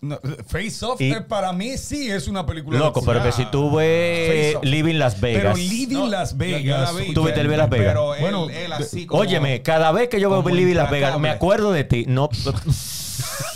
No, 0.00 0.18
Face 0.48 0.84
Off 0.84 1.00
Y- 1.00 1.14
para 1.28 1.52
mí 1.52 1.78
sí 1.78 2.10
es 2.10 2.26
una 2.26 2.44
película 2.44 2.76
Loco, 2.78 3.02
pero 3.04 3.22
que 3.22 3.30
si 3.30 3.44
tú 3.46 3.76
ves. 3.76 4.56
Living 4.62 4.96
Las 4.98 5.14
Pero 5.14 5.38
Vegas... 5.40 5.58
Living 5.58 5.94
No, 5.96 6.06
Las 6.08 6.32
yo- 6.32 6.38
yo 6.38 6.44
Vegas. 6.44 6.94
la 6.94 7.00
vi, 7.00 7.14
Tú 7.14 7.24
viste 7.24 7.40
el 7.40 7.50
Las 7.56 7.70
Vegas. 7.70 7.86
Pero 7.88 8.14
él, 8.16 8.20
Bueno, 8.20 8.50
él 8.50 8.72
así 8.72 9.06
como... 9.06 9.22
Óyeme, 9.22 9.62
cada 9.62 9.92
vez 9.92 10.08
que 10.08 10.20
yo 10.20 10.28
veo 10.28 10.42
Living 10.54 10.74
Las 10.74 10.90
Vegas, 10.90 11.18
me 11.20 11.30
acuerdo 11.30 11.70
de 11.72 11.84
ti. 11.84 12.04
No, 12.08 12.28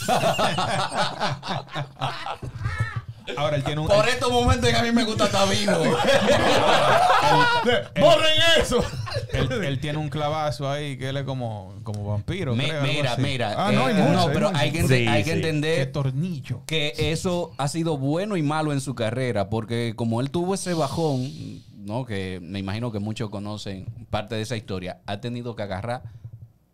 Ahora 3.36 3.56
él 3.56 3.64
tiene 3.64 3.80
un... 3.80 3.88
Por 3.88 4.08
estos 4.08 4.30
momentos 4.30 4.68
en 4.68 4.74
que 4.74 4.80
a 4.80 4.82
mí 4.82 4.92
me 4.92 5.04
gusta 5.04 5.24
estar 5.24 5.48
vivo. 5.48 5.72
¡Borren 8.00 8.38
eso! 8.60 8.84
él, 9.32 9.64
él 9.64 9.80
tiene 9.80 9.98
un 9.98 10.08
clavazo 10.08 10.70
ahí 10.70 10.96
que 10.96 11.08
él 11.08 11.16
es 11.16 11.24
como, 11.24 11.74
como 11.82 12.06
vampiro. 12.06 12.54
Creo, 12.54 12.82
mira, 12.82 13.16
mira. 13.16 13.54
Ah, 13.56 13.72
no, 13.72 13.86
hay 13.86 13.96
eh, 13.96 14.02
mucho, 14.02 14.20
hay 14.20 14.28
pero 14.32 14.48
mucho. 14.48 14.60
hay 14.60 14.72
que, 14.72 14.82
Sí, 14.86 15.06
hay 15.06 15.06
que 15.06 15.18
sí. 15.18 15.24
Qué 15.24 15.32
entender 15.32 15.92
tornillo. 15.92 16.62
que 16.66 16.92
eso 16.96 17.52
ha 17.58 17.68
sido 17.68 17.96
bueno 17.98 18.36
y 18.36 18.42
malo 18.42 18.72
en 18.72 18.80
su 18.80 18.94
carrera, 18.94 19.48
porque 19.48 19.94
como 19.96 20.20
él 20.20 20.30
tuvo 20.30 20.54
ese 20.54 20.74
bajón, 20.74 21.30
¿no? 21.74 22.04
Que 22.04 22.40
me 22.42 22.58
imagino 22.58 22.92
que 22.92 22.98
muchos 22.98 23.30
conocen 23.30 23.86
parte 24.10 24.34
de 24.34 24.42
esa 24.42 24.56
historia, 24.56 25.00
ha 25.06 25.20
tenido 25.20 25.56
que 25.56 25.62
agarrar 25.62 26.02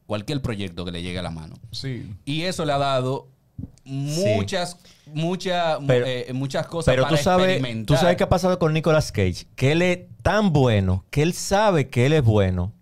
cualquier 0.06 0.42
proyecto 0.42 0.84
que 0.84 0.92
le 0.92 1.02
llegue 1.02 1.18
a 1.18 1.22
la 1.22 1.30
mano. 1.30 1.54
Sí. 1.70 2.10
Y 2.24 2.42
eso 2.42 2.64
le 2.64 2.72
ha 2.72 2.78
dado 2.78 3.28
muchas, 3.84 4.78
muchas, 5.12 5.78
Pero- 5.86 6.06
eh, 6.06 6.30
muchas 6.32 6.66
cosas 6.66 6.92
pero 6.92 7.02
para 7.04 7.16
tú 7.16 7.22
sabes, 7.22 7.62
tú 7.86 7.96
sabes 7.96 8.16
qué 8.16 8.24
ha 8.24 8.28
pasado 8.28 8.58
con 8.58 8.72
Nicolas 8.72 9.12
Cage. 9.12 9.46
Que 9.56 9.72
él 9.72 9.82
es 9.82 10.00
tan 10.22 10.52
bueno, 10.52 11.04
que 11.10 11.22
él 11.22 11.32
sabe 11.32 11.88
que 11.88 12.06
él 12.06 12.12
es 12.12 12.22
bueno, 12.24 12.72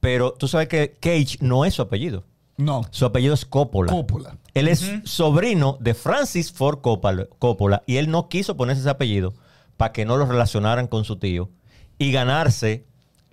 pero 0.00 0.32
tú 0.32 0.48
sabes 0.48 0.68
que 0.68 0.96
Cage 1.00 1.38
no 1.40 1.64
es 1.64 1.74
su 1.74 1.82
apellido. 1.82 2.24
No. 2.56 2.82
Su 2.90 3.04
apellido 3.04 3.34
es 3.34 3.44
Coppola. 3.44 3.90
Coppola. 3.92 4.36
Él 4.54 4.68
es 4.68 4.88
sobrino 5.04 5.76
de 5.80 5.92
Francis 5.94 6.52
Ford 6.52 6.80
Coppola, 6.80 7.26
Coppola 7.40 7.82
y 7.86 7.96
él 7.96 8.08
no 8.10 8.28
quiso 8.28 8.56
ponerse 8.56 8.80
ese 8.82 8.90
apellido 8.90 9.34
para 9.76 9.92
que 9.92 10.04
no 10.04 10.16
lo 10.16 10.26
relacionaran 10.26 10.86
con 10.86 11.04
su 11.04 11.16
tío 11.16 11.50
y 11.98 12.12
ganarse 12.12 12.84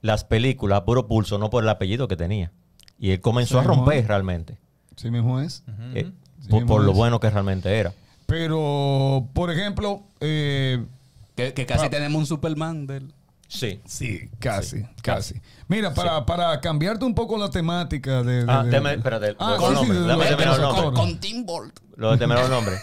las 0.01 0.23
películas 0.23 0.79
a 0.79 0.85
puro 0.85 1.07
pulso, 1.07 1.37
no 1.37 1.51
por 1.51 1.61
el 1.63 1.69
apellido 1.69 2.07
que 2.07 2.15
tenía. 2.15 2.51
Y 2.97 3.11
él 3.11 3.21
comenzó 3.21 3.59
Sí, 3.59 3.63
a 3.65 3.67
romper 3.67 4.07
realmente, 4.07 4.57
Sí 4.95 5.11
mismo 5.11 5.39
es. 5.39 5.63
eh, 5.93 6.11
por, 6.51 6.83
lo 6.83 6.93
bueno 6.93 7.19
que 7.19 7.29
realmente 7.29 7.69
era. 7.77 7.93
Pero, 8.25 9.27
por 9.33 9.51
ejemplo, 9.51 10.01
eh, 10.19 10.83
Que, 11.35 11.53
que 11.53 11.65
casi 11.65 11.83
Pa- 11.85 11.89
tenemos 11.89 12.19
un 12.19 12.25
Superman 12.25 12.87
del... 12.87 13.13
Sí. 13.47 13.81
sí, 13.85 14.29
casi, 14.39 14.83
casi. 15.01 15.35
Mira, 15.67 15.93
para, 15.93 16.25
para 16.25 16.61
cambiarte 16.61 17.03
un 17.03 17.13
poco 17.13 17.37
la 17.37 17.49
temática 17.49 18.23
de... 18.23 18.45
de- 18.45 18.51
Ah, 18.51 18.63
de- 18.63 18.71
deme- 18.71 18.93
espérate, 18.95 19.35
Ah, 19.37 19.55
con 19.59 19.69
sí, 19.69 19.75
nombre, 19.75 19.97
sí, 19.97 20.01
de 20.03 20.07
dame 20.07 20.19
los- 20.19 20.27
terminar 20.29 20.53
el 20.53 20.59
de 20.61 20.65
los 20.67 20.75
nombre. 20.75 20.99
Con, 21.01 21.19
Tim 21.19 21.45
Bolt. 21.45 21.79
Lo 21.97 22.15
de 22.15 22.23
el 22.23 22.49
nombre. 22.49 22.75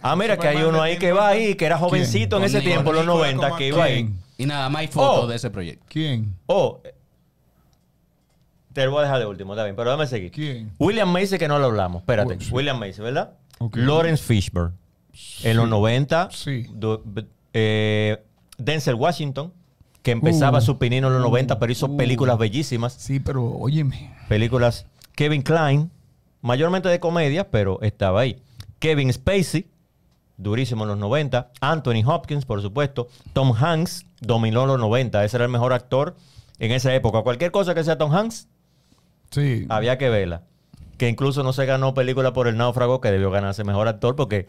Ah, 0.00 0.14
mira 0.16 0.36
que 0.38 0.46
hay 0.48 0.62
uno 0.62 0.80
ahí 0.80 0.98
que 0.98 1.12
va 1.12 1.28
ahí, 1.28 1.54
que 1.56 1.66
era 1.66 1.76
jovencito 1.78 2.36
en 2.38 2.44
ese 2.44 2.60
tiempo, 2.60 2.90
en 2.90 2.96
los 2.96 3.04
Nicolas 3.06 3.34
90, 3.34 3.44
como 3.48 3.58
que 3.58 3.66
iba 3.68 3.84
ahí. 3.84 4.08
Y 4.38 4.46
nada 4.46 4.68
más 4.68 4.80
hay 4.80 4.88
fotos 4.88 5.24
Oh. 5.24 5.26
de 5.26 5.36
ese 5.36 5.50
proyecto. 5.50 5.84
¿Quién? 5.88 6.34
Oh, 6.46 6.80
te 8.74 8.84
lo 8.84 8.90
voy 8.90 9.00
a 9.00 9.02
dejar 9.04 9.20
de 9.20 9.26
último, 9.26 9.54
está 9.54 9.64
bien, 9.64 9.74
pero 9.76 9.90
déjame 9.90 10.06
seguir. 10.06 10.30
¿Quién? 10.30 10.70
William 10.78 11.10
Macy, 11.10 11.38
que 11.38 11.48
no 11.48 11.58
lo 11.58 11.66
hablamos. 11.66 12.02
Espérate, 12.02 12.38
sí. 12.40 12.52
William 12.52 12.78
Macy, 12.78 13.00
¿verdad? 13.00 13.32
Ok. 13.58 13.76
Lawrence 13.76 14.22
Fishburne. 14.22 14.74
En 15.44 15.56
los 15.56 15.68
90. 15.68 16.28
Sí. 16.32 16.66
du- 16.74 17.02
eh, 17.52 18.22
Denzel 18.58 18.94
Washington, 18.96 19.52
que 20.02 20.10
empezaba 20.10 20.58
Uh. 20.58 20.60
su 20.60 20.78
pinino 20.78 21.06
en 21.06 21.14
los 21.14 21.22
90, 21.22 21.58
pero 21.58 21.72
hizo 21.72 21.86
Uh. 21.86 21.96
películas 21.96 22.36
bellísimas. 22.36 22.92
Sí, 22.94 23.20
pero 23.20 23.44
óyeme. 23.44 24.14
Películas. 24.28 24.86
Kevin 25.14 25.42
Klein, 25.42 25.90
mayormente 26.42 26.88
de 26.88 26.98
comedia, 27.00 27.48
pero 27.50 27.80
estaba 27.80 28.20
ahí. 28.20 28.42
Kevin 28.80 29.12
Spacey, 29.12 29.68
durísimo 30.36 30.82
en 30.82 30.88
los 30.88 30.98
90. 30.98 31.52
Anthony 31.60 32.02
Hopkins, 32.04 32.44
por 32.44 32.60
supuesto. 32.60 33.06
Tom 33.32 33.52
Hanks, 33.56 34.04
dominó 34.20 34.66
los 34.66 34.78
90. 34.80 35.24
Ese 35.24 35.36
era 35.36 35.44
el 35.44 35.50
mejor 35.52 35.72
actor 35.72 36.16
en 36.58 36.72
esa 36.72 36.92
época. 36.94 37.22
Cualquier 37.22 37.52
cosa 37.52 37.74
que 37.74 37.84
sea 37.84 37.96
Tom 37.96 38.12
Hanks, 38.12 38.48
Sí. 39.34 39.66
había 39.68 39.98
que 39.98 40.08
verla. 40.08 40.42
que 40.96 41.08
incluso 41.08 41.42
no 41.42 41.52
se 41.52 41.66
ganó 41.66 41.92
película 41.92 42.32
por 42.32 42.46
el 42.46 42.56
náufrago, 42.56 43.00
que 43.00 43.10
debió 43.10 43.28
ganarse 43.32 43.64
mejor 43.64 43.88
actor, 43.88 44.14
porque 44.14 44.46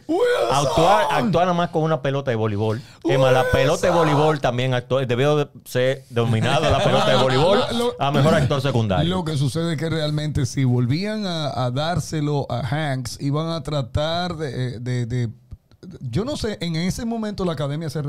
actuar, 0.52 1.08
actuar 1.10 1.46
nada 1.48 1.54
más 1.58 1.70
con 1.72 1.82
una 1.82 2.04
pelota 2.04 2.30
de 2.30 2.36
voleibol. 2.36 2.82
Es 3.04 3.18
más, 3.20 3.34
la 3.34 3.46
pelota 3.52 3.88
de 3.88 3.94
voleibol 3.94 4.40
también 4.40 4.76
actuó, 4.76 5.04
debió 5.04 5.38
de 5.38 5.48
ser 5.66 6.04
dominado 6.12 6.70
la 6.70 6.84
pelota 6.84 7.10
de 7.10 7.16
voleibol 7.18 7.60
Lo- 7.78 7.96
a 8.00 8.12
mejor 8.12 8.36
actor 8.36 8.62
secundario. 8.62 9.10
Lo 9.16 9.26
que 9.26 9.38
sucede 9.38 9.74
es 9.74 9.80
que 9.80 9.90
realmente 9.90 10.46
si 10.46 10.66
volvían 10.66 11.26
a, 11.26 11.66
a 11.66 11.72
dárselo 11.72 12.46
a 12.50 12.60
Hanks, 12.60 13.20
iban 13.22 13.50
a 13.50 13.64
tratar 13.64 14.36
de, 14.38 14.80
de- 14.80 15.08
de- 15.08 15.30
Yo 16.00 16.26
no 16.26 16.38
sé, 16.38 16.60
en 16.62 16.76
ese 16.76 17.06
momento 17.06 17.44
la 17.44 17.54
academia 17.54 17.90
se, 17.90 18.02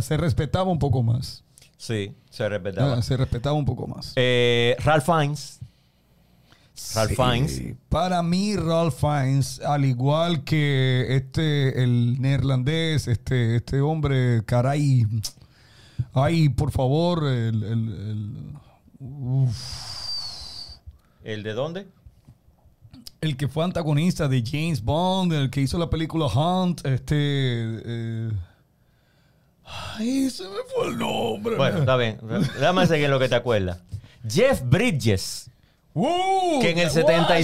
se 0.00 0.16
respetaba 0.16 0.70
un 0.70 0.78
poco 0.78 1.02
más. 1.02 1.44
Sí, 1.76 2.14
se 2.30 2.48
respetaba. 2.48 2.94
Ah, 2.94 3.02
se 3.02 3.16
respetaba 3.18 3.54
un 3.54 3.64
poco 3.66 3.86
más. 3.86 4.12
Eh, 4.16 4.76
Ralph 4.82 5.04
Fiennes. 5.04 5.58
Ralph 6.94 7.10
Sí. 7.10 7.16
Fiennes. 7.16 7.62
Para 7.88 8.22
mí, 8.22 8.56
Ralph 8.56 8.94
Fiennes, 8.98 9.60
al 9.60 9.84
igual 9.84 10.44
que 10.44 11.06
este, 11.16 11.82
el 11.82 12.20
neerlandés, 12.20 13.08
este, 13.08 13.56
este 13.56 13.80
hombre, 13.80 14.44
caray. 14.44 15.06
Ay, 16.12 16.48
por 16.48 16.70
favor, 16.72 17.24
el, 17.26 17.62
el- 17.62 17.92
el- 18.10 18.56
uf. 18.98 19.56
¿El 21.24 21.42
de 21.42 21.52
dónde? 21.52 21.86
El 23.20 23.36
que 23.36 23.46
fue 23.46 23.64
antagonista 23.64 24.26
de 24.26 24.42
James 24.44 24.82
Bond, 24.82 25.32
el 25.32 25.48
que 25.50 25.60
hizo 25.60 25.78
la 25.78 25.88
película 25.88 26.26
Hunt, 26.26 26.84
este... 26.84 27.14
eh, 27.16 28.30
ay, 29.64 30.28
se 30.28 30.42
me 30.42 30.56
fue 30.74 30.88
el 30.88 30.98
nombre. 30.98 31.56
Bueno, 31.56 31.78
está 31.78 31.96
bien. 31.96 32.18
Déjame 32.58 32.86
seguir 32.88 33.08
lo 33.08 33.20
que 33.20 33.28
te 33.28 33.36
acuerdas. 33.36 33.78
Jeff 34.28 34.62
Bridges. 34.64 35.48
¡Uh! 35.94 36.60
Que 36.60 36.70
en 36.70 36.78
el 36.78 36.88
guay! 36.88 36.94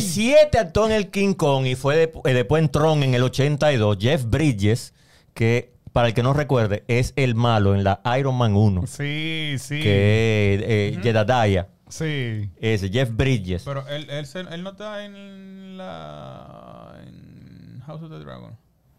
77 0.00 0.58
actuó 0.58 0.86
en 0.86 0.92
el 0.92 1.10
King 1.10 1.34
Kong 1.34 1.66
y 1.66 1.74
fue 1.74 1.96
de- 1.96 2.12
eh, 2.24 2.32
después 2.34 2.62
en 2.62 2.68
Tron 2.70 3.02
en 3.02 3.14
el 3.14 3.22
82. 3.22 3.98
Jeff 4.00 4.24
Bridges, 4.24 4.94
que 5.34 5.72
para 5.92 6.08
el 6.08 6.14
que 6.14 6.22
no 6.22 6.32
recuerde, 6.32 6.84
es 6.88 7.12
el 7.16 7.34
malo 7.34 7.74
en 7.74 7.84
la 7.84 8.00
Iron 8.18 8.36
Man 8.36 8.56
1. 8.56 8.86
Sí, 8.86 9.56
sí. 9.58 9.80
Que 9.80 10.54
es 10.54 10.62
eh, 10.96 11.00
Jedediah. 11.02 11.68
Sí. 11.88 12.50
Ese, 12.60 12.90
Jeff 12.90 13.10
Bridges. 13.12 13.62
Pero 13.64 13.86
él, 13.88 14.08
él, 14.10 14.26
se- 14.26 14.40
él 14.40 14.62
no 14.62 14.70
está 14.70 15.04
en 15.04 15.76
la. 15.78 16.94
en 17.06 17.80
House 17.86 18.02
of 18.02 18.10
the 18.10 18.18
Dragon. 18.18 18.56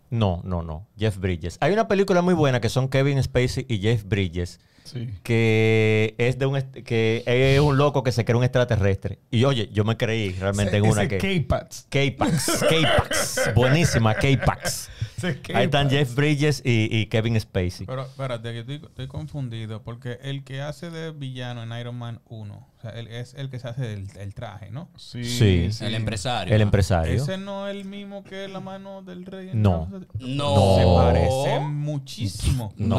No, 0.09 0.41
no, 0.43 0.63
no. 0.63 0.87
Jeff 0.97 1.17
Bridges. 1.17 1.57
Hay 1.61 1.71
una 1.71 1.87
película 1.87 2.21
muy 2.23 2.33
buena 2.33 2.59
que 2.59 2.69
son 2.69 2.89
Kevin 2.89 3.21
Spacey 3.21 3.65
y 3.69 3.77
Jeff 3.79 4.03
Bridges. 4.05 4.59
Sí. 4.91 5.07
Que 5.21 6.15
es 6.17 6.39
de 6.39 6.47
un 6.47 6.59
que 6.83 7.23
es 7.25 7.59
un 7.59 7.77
loco 7.77 8.03
que 8.03 8.11
se 8.11 8.25
cree 8.25 8.35
un 8.35 8.43
extraterrestre. 8.43 9.19
Y 9.29 9.43
oye, 9.45 9.69
yo 9.71 9.83
me 9.83 9.97
creí 9.97 10.31
realmente 10.31 10.77
en 10.77 10.85
una 10.85 11.03
Ese 11.03 11.19
que. 11.19 11.41
K-Pax. 11.45 11.85
K-Pax. 11.89 12.65
K-Pax. 12.67 13.53
Buenísima, 13.53 14.15
K-Pax. 14.15 14.89
Ahí 15.53 15.65
están. 15.65 15.89
Jeff 15.89 16.13
Bridges 16.15 16.61
y, 16.65 16.87
y 16.95 17.05
Kevin 17.07 17.39
Spacey. 17.39 17.85
Pero 17.85 18.03
espérate, 18.03 18.51
que 18.53 18.59
estoy, 18.59 18.75
estoy 18.75 19.07
confundido. 19.07 19.81
Porque 19.83 20.19
el 20.21 20.43
que 20.43 20.61
hace 20.61 20.89
de 20.89 21.11
villano 21.11 21.63
en 21.63 21.71
Iron 21.79 21.95
Man 21.97 22.21
1, 22.29 22.53
o 22.55 22.81
sea, 22.81 22.91
él 22.91 23.07
es 23.07 23.33
el 23.33 23.49
que 23.49 23.59
se 23.59 23.67
hace 23.67 23.93
el, 23.93 24.07
el 24.17 24.33
traje, 24.33 24.71
¿no? 24.71 24.89
Sí, 24.97 25.23
Sí. 25.25 25.69
El 25.81 25.95
empresario. 25.95 26.53
El 26.55 26.61
empresario. 26.61 27.13
Ese 27.15 27.37
no 27.37 27.67
es 27.67 27.75
el 27.75 27.85
mismo 27.85 28.23
que 28.23 28.47
la 28.47 28.59
mano 28.59 29.01
del 29.01 29.25
rey. 29.25 29.49
No. 29.53 29.89
No. 30.19 30.75
Se 30.77 30.85
parece 30.85 31.59
muchísimo. 31.59 32.73
No. 32.77 32.95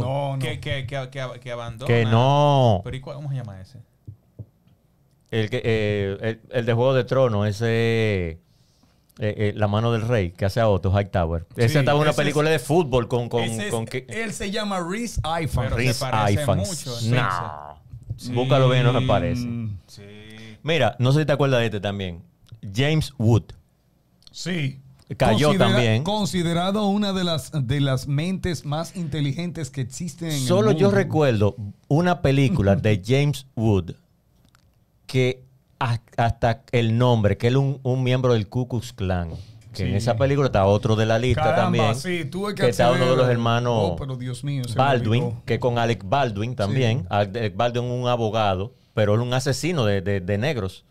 No, 0.00 0.32
no. 0.34 0.38
Que, 0.38 0.60
que, 0.60 0.86
que, 0.86 1.08
que, 1.10 1.40
que 1.40 1.52
abandona. 1.52 1.86
Que 1.86 2.04
no. 2.04 2.80
Pero 2.84 2.96
¿y 2.96 3.00
cuál- 3.00 3.16
cómo 3.16 3.30
se 3.30 3.36
llama 3.36 3.60
ese? 3.60 3.80
El, 5.30 5.50
que, 5.50 5.60
eh, 5.64 6.16
el, 6.20 6.40
el 6.50 6.66
de 6.66 6.72
Juego 6.74 6.94
de 6.94 7.02
Tronos, 7.04 7.48
ese. 7.48 8.38
Eh, 9.18 9.34
eh, 9.36 9.52
la 9.56 9.68
mano 9.68 9.92
del 9.92 10.02
rey 10.02 10.32
que 10.32 10.44
hace 10.44 10.60
a 10.60 10.68
Otto 10.68 10.90
Hightower. 10.98 11.46
Sí, 11.56 11.62
estaba 11.62 11.92
en 11.96 12.02
una 12.02 12.10
es- 12.10 12.16
película 12.16 12.50
de 12.50 12.58
fútbol 12.58 13.06
con. 13.08 13.28
con, 13.28 13.42
Ese 13.44 13.66
es- 13.66 13.70
con 13.70 13.86
que- 13.86 14.06
él 14.08 14.32
se 14.32 14.50
llama 14.50 14.80
Reese 14.80 15.20
Ifan. 15.42 15.64
Pero- 15.64 15.76
Rhys 15.76 15.96
se 15.96 16.04
parece 16.10 16.42
Ifans. 16.42 16.68
mucho, 16.68 16.98
entonces. 17.06 17.10
No. 17.12 18.34
Búscalo 18.34 18.68
bien, 18.68 18.84
no 18.84 18.92
me 18.92 19.06
parece. 19.06 19.44
Mm, 19.46 19.78
Sí. 19.86 20.02
Mira, 20.62 20.96
no 20.98 21.12
sé 21.12 21.20
si 21.20 21.26
te 21.26 21.32
acuerdas 21.32 21.60
de 21.60 21.66
este 21.66 21.80
también. 21.80 22.22
James 22.74 23.12
Wood. 23.18 23.44
Sí. 24.30 24.80
Cayó 25.18 25.56
también. 25.58 26.02
Considerado 26.02 26.86
una 26.88 27.12
de 27.12 27.24
las, 27.24 27.50
de 27.52 27.80
las 27.80 28.08
mentes 28.08 28.64
más 28.64 28.96
inteligentes 28.96 29.70
que 29.70 29.82
existen 29.82 30.28
en 30.30 30.34
el 30.36 30.40
Solo 30.40 30.70
yo 30.72 30.86
mundo. 30.86 30.96
recuerdo 30.96 31.56
una 31.88 32.22
película 32.22 32.74
de 32.74 33.02
James 33.04 33.46
Wood 33.54 33.92
que 35.06 35.44
hasta 35.78 36.62
el 36.72 36.96
nombre, 36.98 37.36
que 37.36 37.48
él 37.48 37.54
es 37.54 37.58
un, 37.60 37.80
un 37.82 38.02
miembro 38.02 38.32
del 38.34 38.48
Ku 38.48 38.68
Klux 38.68 38.92
Klan. 38.92 39.30
Que 39.74 39.82
en 39.82 39.90
Sí. 39.90 39.96
esa 39.96 40.16
película 40.16 40.46
está 40.46 40.66
otro 40.66 40.94
de 40.94 41.04
la 41.04 41.18
lista 41.18 41.42
Caramba, 41.42 41.62
también. 41.78 41.94
sí, 41.96 42.24
tuve 42.30 42.54
que, 42.54 42.62
que 42.62 42.68
está 42.68 42.92
uno 42.92 43.06
de 43.10 43.16
los 43.16 43.28
hermanos 43.28 43.72
Oh, 43.76 43.96
pero 43.96 44.16
Dios 44.16 44.44
mío, 44.44 44.62
Baldwin, 44.76 45.32
que 45.44 45.58
con 45.58 45.78
Alec 45.78 46.02
Baldwin 46.04 46.54
también. 46.54 47.06
Alec 47.10 47.56
Baldwin 47.56 47.84
un 47.90 48.06
abogado, 48.06 48.72
pero 48.94 49.14
él 49.14 49.20
un 49.20 49.34
asesino 49.34 49.84
de, 49.84 50.00
de- 50.00 50.20
de 50.20 50.38
negros. 50.38 50.84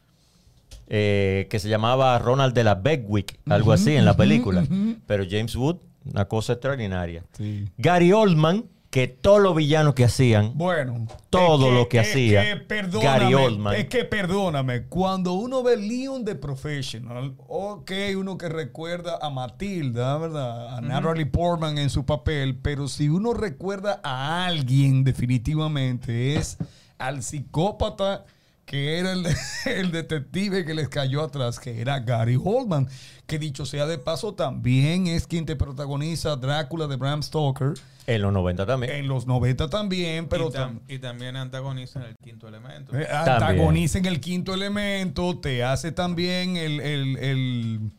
eh, 0.88 1.48
que 1.50 1.60
se 1.60 1.70
llamaba 1.70 2.20
Ronald 2.20 2.54
de 2.54 2.64
la 2.66 2.76
Beckwith, 2.76 3.32
algo 3.50 3.72
así 3.72 3.96
en 3.96 4.04
la 4.06 4.18
película. 4.18 4.66
Pero 5.08 5.24
James 5.30 5.56
Wood, 5.56 5.78
una 6.12 6.26
cosa 6.26 6.54
extraordinaria. 6.54 7.24
Sí. 7.38 7.70
Gary 7.78 8.12
Oldman, 8.12 8.66
que 8.94 9.08
todos 9.08 9.42
los 9.42 9.56
villanos 9.56 9.96
que 9.96 10.04
hacían, 10.04 10.52
Bueno, 10.54 11.08
Todo 11.32 11.70
es 11.70 11.74
lo 11.74 11.90
que 11.90 12.00
es 12.00 12.08
hacía 12.08 12.44
que 12.44 12.58
perdóname, 12.58 13.04
Gary 13.04 13.34
Oldman. 13.34 13.74
Es 13.74 13.86
que 13.88 14.06
perdóname, 14.06 14.84
cuando 14.84 15.34
uno 15.34 15.64
ve 15.64 15.78
Leon 15.78 16.24
the 16.24 16.36
Professional, 16.36 17.34
ok, 17.48 17.92
uno 18.16 18.38
que 18.38 18.50
recuerda 18.50 19.18
a 19.20 19.32
Matilda, 19.32 20.20
¿verdad? 20.20 20.78
A 20.78 20.82
Natalie 20.82 21.26
Portman 21.26 21.80
en 21.80 21.90
su 21.90 22.06
papel, 22.06 22.60
pero 22.62 22.88
si 22.88 23.10
uno 23.10 23.34
recuerda 23.34 24.00
a 24.04 24.46
alguien 24.46 25.04
definitivamente 25.04 26.36
es 26.36 26.60
al 27.00 27.24
psicópata 27.24 28.26
que 28.74 28.98
era 28.98 29.12
el, 29.12 29.24
el 29.68 29.92
detective 29.92 30.66
que 30.66 30.74
les 30.74 30.90
cayó 30.90 31.22
atrás, 31.24 31.60
que 31.60 31.80
era 31.80 32.00
Gary 32.00 32.40
Oldman, 32.44 32.88
que 33.28 33.38
dicho 33.38 33.68
sea 33.68 33.86
de 33.86 34.00
paso 34.00 34.34
también 34.34 35.06
es 35.06 35.28
quien 35.28 35.46
te 35.46 35.56
protagoniza 35.56 36.36
Drácula 36.38 36.88
de 36.88 36.96
Bram 36.96 37.22
Stoker. 37.22 37.74
en 38.08 38.22
los 38.24 38.34
90 38.34 38.66
también. 38.66 38.94
En 38.94 39.08
los 39.08 39.28
90 39.28 39.70
también, 39.70 40.28
pero 40.28 40.48
y, 40.48 40.54
tam- 40.54 40.72
tam- 40.72 40.80
y 40.88 40.98
también 40.98 41.36
antagoniza 41.36 42.00
en 42.00 42.06
el 42.08 42.16
quinto 42.18 42.48
elemento. 42.48 42.98
eh, 42.98 43.08
antagoniza 43.12 44.00
en 44.00 44.06
el 44.08 44.20
quinto 44.20 44.56
elemento, 44.56 45.38
te 45.40 45.64
hace 45.64 45.92
también 45.92 46.58
el 46.58 46.80
el 46.80 47.18
el, 47.18 47.92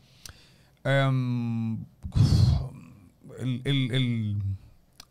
em, 0.83 1.77
el, 3.39 4.37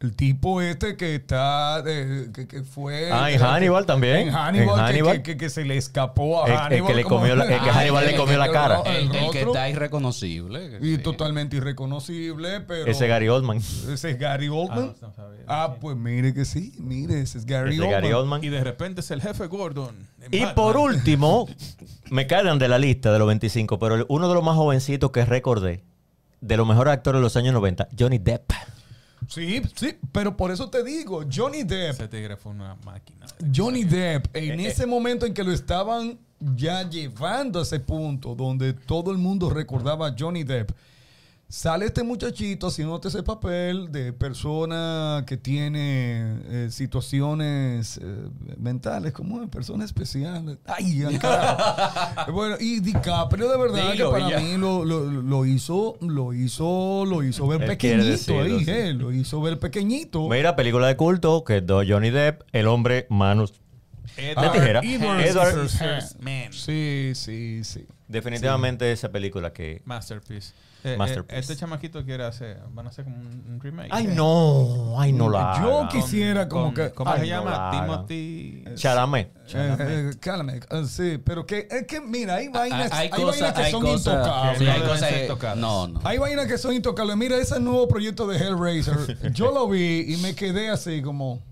el- 0.04 0.14
tipo 0.16 0.60
este 0.60 0.96
que 0.96 1.14
está 1.14 1.82
de- 1.82 2.30
que, 2.32 2.46
que 2.46 2.62
fue 2.62 3.10
Ah, 3.10 3.30
en 3.30 3.40
Hannibal 3.40 3.86
también. 3.86 4.28
en 4.28 4.34
Hannibal, 4.34 4.68
En 4.68 4.74
que- 4.74 4.80
Hannibal. 4.92 5.16
Que, 5.16 5.22
que- 5.22 5.36
que 5.36 5.50
se 5.50 5.64
le 5.64 5.76
escapó 5.76 6.42
a 6.44 6.46
El- 6.46 6.52
el 6.52 6.58
Hannibal 6.58 6.86
que 6.88 6.94
le 6.94 7.04
comió 7.04 7.36
la- 7.36 7.44
el 7.44 7.60
que 7.62 7.70
Hannibal 7.70 8.04
le 8.04 8.10
el- 8.12 8.16
comió 8.16 8.38
la 8.38 8.50
cara. 8.50 8.80
el 8.86 9.10
El, 9.10 9.14
el 9.16 9.30
que 9.30 9.40
está 9.42 9.68
irreconocible. 9.68 10.78
y 10.80 10.96
sí. 10.96 10.98
totalmente 11.02 11.56
irreconocible, 11.56 12.60
pero 12.60 12.90
Ese 12.90 13.06
Gary 13.08 13.28
Oldman. 13.28 13.58
ese 13.58 14.10
es 14.10 14.18
Gary 14.18 14.46
Ah, 14.48 14.52
Oldman. 14.52 14.94
no. 15.00 15.12
Ah, 15.46 15.74
pues 15.80 15.96
mire 15.96 16.32
que 16.34 16.44
sí, 16.44 16.72
mire, 16.78 17.20
ese 17.20 17.38
es 17.38 17.46
Gary 17.46 17.74
Ese 17.74 17.80
Oldman. 17.82 18.00
Gary 18.02 18.12
Oldman. 18.12 18.44
Y 18.44 18.48
de 18.48 18.62
repente 18.62 19.00
es 19.00 19.10
el 19.10 19.20
jefe 19.20 19.46
Gordon. 19.46 19.94
Y 20.30 20.38
Batman. 20.40 20.54
por 20.54 20.76
último, 20.76 21.48
me 22.10 22.26
cargan 22.26 22.58
de 22.58 22.68
la 22.68 22.78
lista 22.78 23.12
de 23.12 23.18
los 23.18 23.28
25, 23.28 23.78
pero 23.78 24.04
uno 24.08 24.28
de 24.28 24.34
los 24.34 24.42
más 24.44 24.56
jovencitos 24.56 25.10
que 25.10 25.24
recordé, 25.24 25.82
de 26.40 26.56
los 26.56 26.66
mejores 26.66 26.92
actores 26.92 27.18
de 27.20 27.22
los 27.22 27.36
años 27.36 27.54
90, 27.54 27.88
Johnny 27.98 28.18
Depp. 28.18 28.52
Sí, 29.28 29.62
sí, 29.74 29.94
pero 30.12 30.36
por 30.36 30.50
eso 30.50 30.68
te 30.70 30.82
digo, 30.84 31.22
Johnny 31.32 31.62
Depp 31.62 31.92
Ese 31.94 32.08
tigre 32.08 32.36
fue 32.36 32.52
una 32.52 32.76
máquina. 32.84 33.26
Johnny 33.54 33.84
Depp, 33.84 34.34
en 34.36 34.60
Eh, 34.60 34.66
ese 34.66 34.86
momento 34.86 35.26
en 35.26 35.34
que 35.34 35.42
lo 35.44 35.52
estaban 35.52 36.18
ya 36.56 36.88
llevando 36.88 37.60
a 37.60 37.62
ese 37.62 37.80
punto 37.80 38.34
donde 38.34 38.72
todo 38.74 39.10
el 39.12 39.18
mundo 39.18 39.48
recordaba 39.50 40.08
a 40.08 40.14
Johnny 40.18 40.44
Depp, 40.44 40.70
sale 41.48 41.86
este 41.86 42.02
muchachito 42.02 42.66
haciéndote 42.66 43.08
ese 43.08 43.22
papel 43.22 43.92
de 43.92 44.12
persona 44.12 45.24
que 45.26 45.36
tiene 45.36 46.38
eh, 46.48 46.68
situaciones 46.70 47.98
eh, 48.02 48.28
mentales, 48.58 49.12
como 49.12 49.40
de 49.40 49.46
persona 49.46 49.84
especial. 49.84 50.58
Ay, 50.66 51.04
carajo. 51.20 52.32
bueno, 52.32 52.56
y 52.58 52.80
DiCaprio 52.80 53.48
de 53.48 53.56
verdad 53.58 53.92
Dilo, 53.92 54.12
que 54.12 54.18
para 54.20 54.30
ya. 54.30 54.40
mí 54.40 54.56
lo, 54.56 54.84
lo- 54.84 55.08
lo 55.10 55.46
hizo, 55.46 55.96
lo 56.00 56.32
hizo, 56.32 57.04
lo 57.06 57.22
hizo 57.22 57.46
ver 57.46 57.62
Él 57.62 57.68
pequeñito 57.68 58.04
decirlo, 58.08 58.42
ahí, 58.42 58.64
sí. 58.64 58.70
eh, 58.70 58.92
lo 58.94 59.12
hizo 59.12 59.40
ver 59.40 59.58
pequeñito. 59.60 60.28
Mira, 60.28 60.56
película 60.56 60.88
de 60.88 60.96
culto 60.96 61.44
que 61.44 61.60
do 61.60 61.82
Johnny 61.86 62.10
Depp, 62.10 62.42
el 62.52 62.66
hombre 62.66 63.06
manos 63.10 63.52
de 64.16 64.34
tijera. 64.34 64.80
Edward. 64.82 65.70
Man. 66.20 66.52
Sí, 66.52 67.12
sí, 67.14 67.62
sí. 67.64 67.86
Definitivamente 68.08 68.90
esa 68.92 69.10
película 69.10 69.52
que 69.52 69.82
Masterpiece. 69.84 70.52
Eh, 70.84 70.92
eh, 70.92 70.96
Masterpiece. 70.98 71.40
este 71.40 71.56
chamaquito 71.56 72.04
quiere 72.04 72.24
hacer, 72.24 72.60
van 72.72 72.84
a 72.84 72.90
hacer 72.90 73.04
como 73.04 73.16
un, 73.16 73.58
remake. 73.58 73.88
Ay, 73.90 74.06
no, 74.06 75.00
ay, 75.00 75.12
no 75.14 75.30
la 75.30 75.58
Yo 75.62 75.78
hagan. 75.78 75.88
quisiera 75.88 76.46
como 76.46 76.66
Con- 76.66 76.74
que... 76.74 76.90
¿Cómo 76.92 77.10
Ay, 77.10 77.20
se 77.20 77.26
no 77.26 77.32
llama? 77.32 77.70
Timothy. 77.70 78.64
Chalamet. 78.74 79.28
Eh, 79.54 79.76
eh, 79.80 80.10
Chalamet, 80.20 80.66
sí, 80.86 81.18
pero 81.24 81.46
que 81.46 81.66
es 81.70 81.86
que 81.86 82.02
mira, 82.02 82.34
hay 82.34 82.48
vainas, 82.48 82.92
hay, 82.92 83.08
hay 83.10 83.22
cosas, 83.22 83.40
vainas 83.40 83.52
que 83.54 83.62
hay 83.62 83.72
son 83.72 83.82
cosas, 83.82 84.14
intocables. 84.14 84.58
sí, 84.58 84.66
hay 84.66 84.80
cosas 84.82 85.12
tocadas. 85.26 85.56
no, 85.56 85.88
no. 85.88 86.00
Hay 86.04 86.18
vainas 86.18 86.46
que 86.46 86.58
son 86.58 86.74
intocables. 86.74 87.16
Mira, 87.16 87.36
ese 87.38 87.58
nuevo 87.60 87.88
proyecto 87.88 88.26
de 88.26 88.36
Hellraiser, 88.36 89.32
yo 89.32 89.52
lo 89.52 89.66
vi 89.68 90.12
y 90.12 90.16
me 90.18 90.34
quedé 90.34 90.68
así 90.68 91.00
como... 91.00 91.42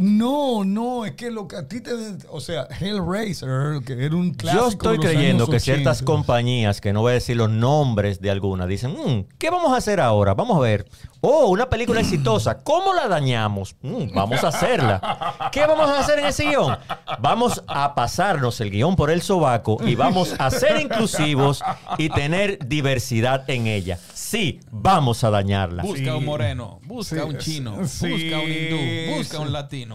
No, 0.00 0.64
no, 0.64 1.04
es 1.04 1.12
que 1.12 1.30
lo 1.30 1.46
que 1.46 1.56
a 1.56 1.68
ti 1.68 1.80
te... 1.80 1.90
O 2.30 2.40
sea, 2.40 2.66
Hellraiser, 2.80 3.80
que 3.84 4.04
era 4.04 4.16
un 4.16 4.32
clásico 4.32 4.62
Yo 4.64 4.68
estoy 4.70 4.92
de 4.92 5.04
los 5.04 5.06
creyendo 5.12 5.44
años 5.44 5.50
que 5.50 5.60
ciertas 5.60 5.98
80. 5.98 6.04
compañías, 6.12 6.80
que 6.80 6.92
no 6.92 7.02
voy 7.02 7.10
a 7.10 7.14
decir 7.14 7.36
los 7.36 7.50
nombres 7.50 8.20
de 8.20 8.30
algunas, 8.30 8.66
dicen, 8.66 8.92
"Mm, 8.92 9.24
¿qué 9.38 9.50
vamos 9.50 9.72
a 9.72 9.76
hacer 9.76 10.00
ahora? 10.00 10.34
Vamos 10.34 10.56
a 10.56 10.60
ver. 10.60 10.86
Oh, 11.22 11.48
una 11.48 11.68
película 11.68 12.00
exitosa. 12.00 12.60
¿Cómo 12.62 12.94
la 12.94 13.06
dañamos? 13.06 13.76
Mm, 13.82 14.14
vamos 14.14 14.42
a 14.42 14.48
hacerla. 14.48 15.50
¿Qué 15.52 15.66
vamos 15.66 15.90
a 15.90 15.98
hacer 16.00 16.18
en 16.20 16.26
ese 16.26 16.44
guion? 16.48 16.78
Vamos 17.18 17.62
a 17.66 17.94
pasarnos 17.94 18.58
el 18.62 18.70
guion 18.70 18.96
por 18.96 19.10
el 19.10 19.20
sobaco 19.20 19.76
y 19.86 19.96
vamos 19.96 20.34
a 20.38 20.50
ser 20.50 20.80
inclusivos 20.80 21.62
y 21.98 22.08
tener 22.08 22.58
diversidad 22.66 23.44
en 23.50 23.66
ella. 23.66 23.98
Sí, 24.14 24.60
vamos 24.70 25.22
a 25.24 25.30
dañarla. 25.30 25.82
Busca 25.82 26.16
un 26.16 26.24
moreno, 26.24 26.80
busca 26.84 27.16
Sí, 27.16 27.20
un 27.28 27.38
chino, 27.38 27.86
sí, 27.86 28.08
busca 28.10 28.38
un 28.40 28.50
hindú, 28.50 29.16
busca 29.18 29.36
sí. 29.36 29.42
un 29.42 29.52
latino. 29.52 29.89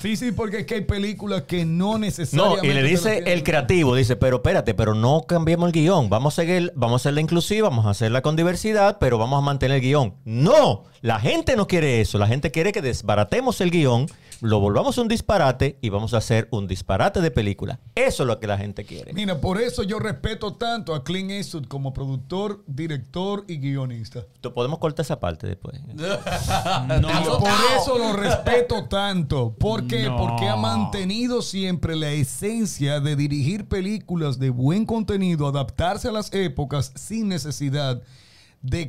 Sí, 0.00 0.16
sí, 0.16 0.32
porque 0.32 0.60
es 0.60 0.66
que 0.66 0.76
hay 0.76 0.80
películas 0.80 1.42
que 1.42 1.66
no 1.66 1.92
No, 1.92 1.98
necesariamente... 1.98 2.66
y 2.66 2.72
le 2.72 2.82
dice 2.82 3.22
el 3.26 3.42
creativo, 3.42 3.94
dice, 3.94 4.16
pero 4.16 4.36
espérate, 4.36 4.72
pero 4.72 4.94
no 4.94 5.24
cambiemos 5.28 5.66
el 5.66 5.72
guion. 5.72 6.08
Vamos 6.08 6.32
a 6.34 6.42
seguir, 6.42 6.72
vamos 6.74 6.94
a 6.94 7.02
hacerla 7.02 7.20
inclusiva, 7.20 7.68
vamos 7.68 7.84
a 7.84 7.90
hacerla 7.90 8.22
con 8.22 8.34
diversidad, 8.34 8.96
pero 8.98 9.18
vamos 9.18 9.38
a 9.38 9.42
mantener 9.42 9.76
el 9.76 9.82
guion. 9.82 10.14
No, 10.24 10.84
la 11.02 11.20
gente 11.20 11.54
no 11.54 11.66
quiere 11.66 12.00
eso. 12.00 12.16
La 12.16 12.26
gente 12.26 12.50
quiere 12.50 12.72
que 12.72 12.80
desbaratemos 12.80 13.60
el 13.60 13.70
guion, 13.70 14.06
lo 14.40 14.58
volvamos 14.60 14.96
un 14.98 15.08
disparate 15.08 15.78
y 15.82 15.88
vamos 15.90 16.14
a 16.14 16.18
hacer 16.18 16.48
un 16.50 16.66
disparate 16.66 17.20
de 17.20 17.30
película. 17.30 17.80
Eso 17.94 18.22
es 18.22 18.26
lo 18.26 18.40
que 18.40 18.46
la 18.46 18.56
gente 18.58 18.84
quiere. 18.84 19.12
Mira, 19.12 19.40
por 19.40 19.60
eso 19.60 19.82
yo 19.82 19.98
respeto 19.98 20.54
tanto 20.54 20.94
a 20.94 21.04
Clint 21.04 21.30
Eastwood 21.30 21.66
como 21.66 21.92
productor, 21.92 22.62
director 22.66 23.44
y 23.48 23.58
guionista. 23.58 24.24
Tú- 24.40 24.52
Podemos 24.54 24.78
cortar 24.78 25.04
esa 25.04 25.20
parte 25.20 25.46
después. 25.46 25.80
Y 25.90 27.24
por 27.26 27.48
eso 27.78 27.98
lo 27.98 28.12
respeto 28.14 28.84
tanto. 28.88 29.54
¿Por 29.58 29.86
qué? 29.86 30.04
No. 30.04 30.16
Porque 30.16 30.48
ha 30.48 30.56
mantenido 30.56 31.42
siempre 31.42 31.96
la 31.96 32.10
esencia 32.10 33.00
de 33.00 33.16
dirigir 33.16 33.66
películas 33.68 34.38
de 34.38 34.50
buen 34.50 34.84
contenido, 34.86 35.46
adaptarse 35.46 36.08
a 36.08 36.12
las 36.12 36.32
épocas 36.32 36.92
sin 36.94 37.28
necesidad 37.28 37.96
de 37.96 38.02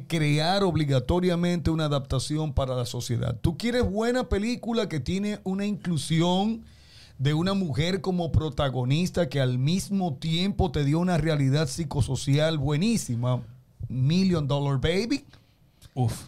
crear 0.08 0.64
obligatoriamente 0.64 1.70
una 1.72 1.86
adaptación 1.86 2.54
para 2.54 2.76
la 2.76 2.86
sociedad. 2.86 3.38
Tú 3.42 3.58
quieres 3.58 3.84
buena 3.90 4.28
película 4.28 4.90
que 4.90 5.00
tiene 5.00 5.40
una 5.44 5.66
inclusión 5.66 6.64
de 7.18 7.34
una 7.34 7.54
mujer 7.54 8.02
como 8.02 8.32
protagonista 8.32 9.30
que 9.30 9.40
al 9.40 9.58
mismo 9.60 10.16
tiempo 10.16 10.72
te 10.72 10.84
dio 10.84 11.00
una 11.00 11.18
realidad 11.18 11.68
psicosocial 11.68 12.58
buenísima. 12.58 13.42
Million 13.88 14.48
Dollar 14.48 14.80
Baby. 14.80 15.24
Uf. 15.94 16.24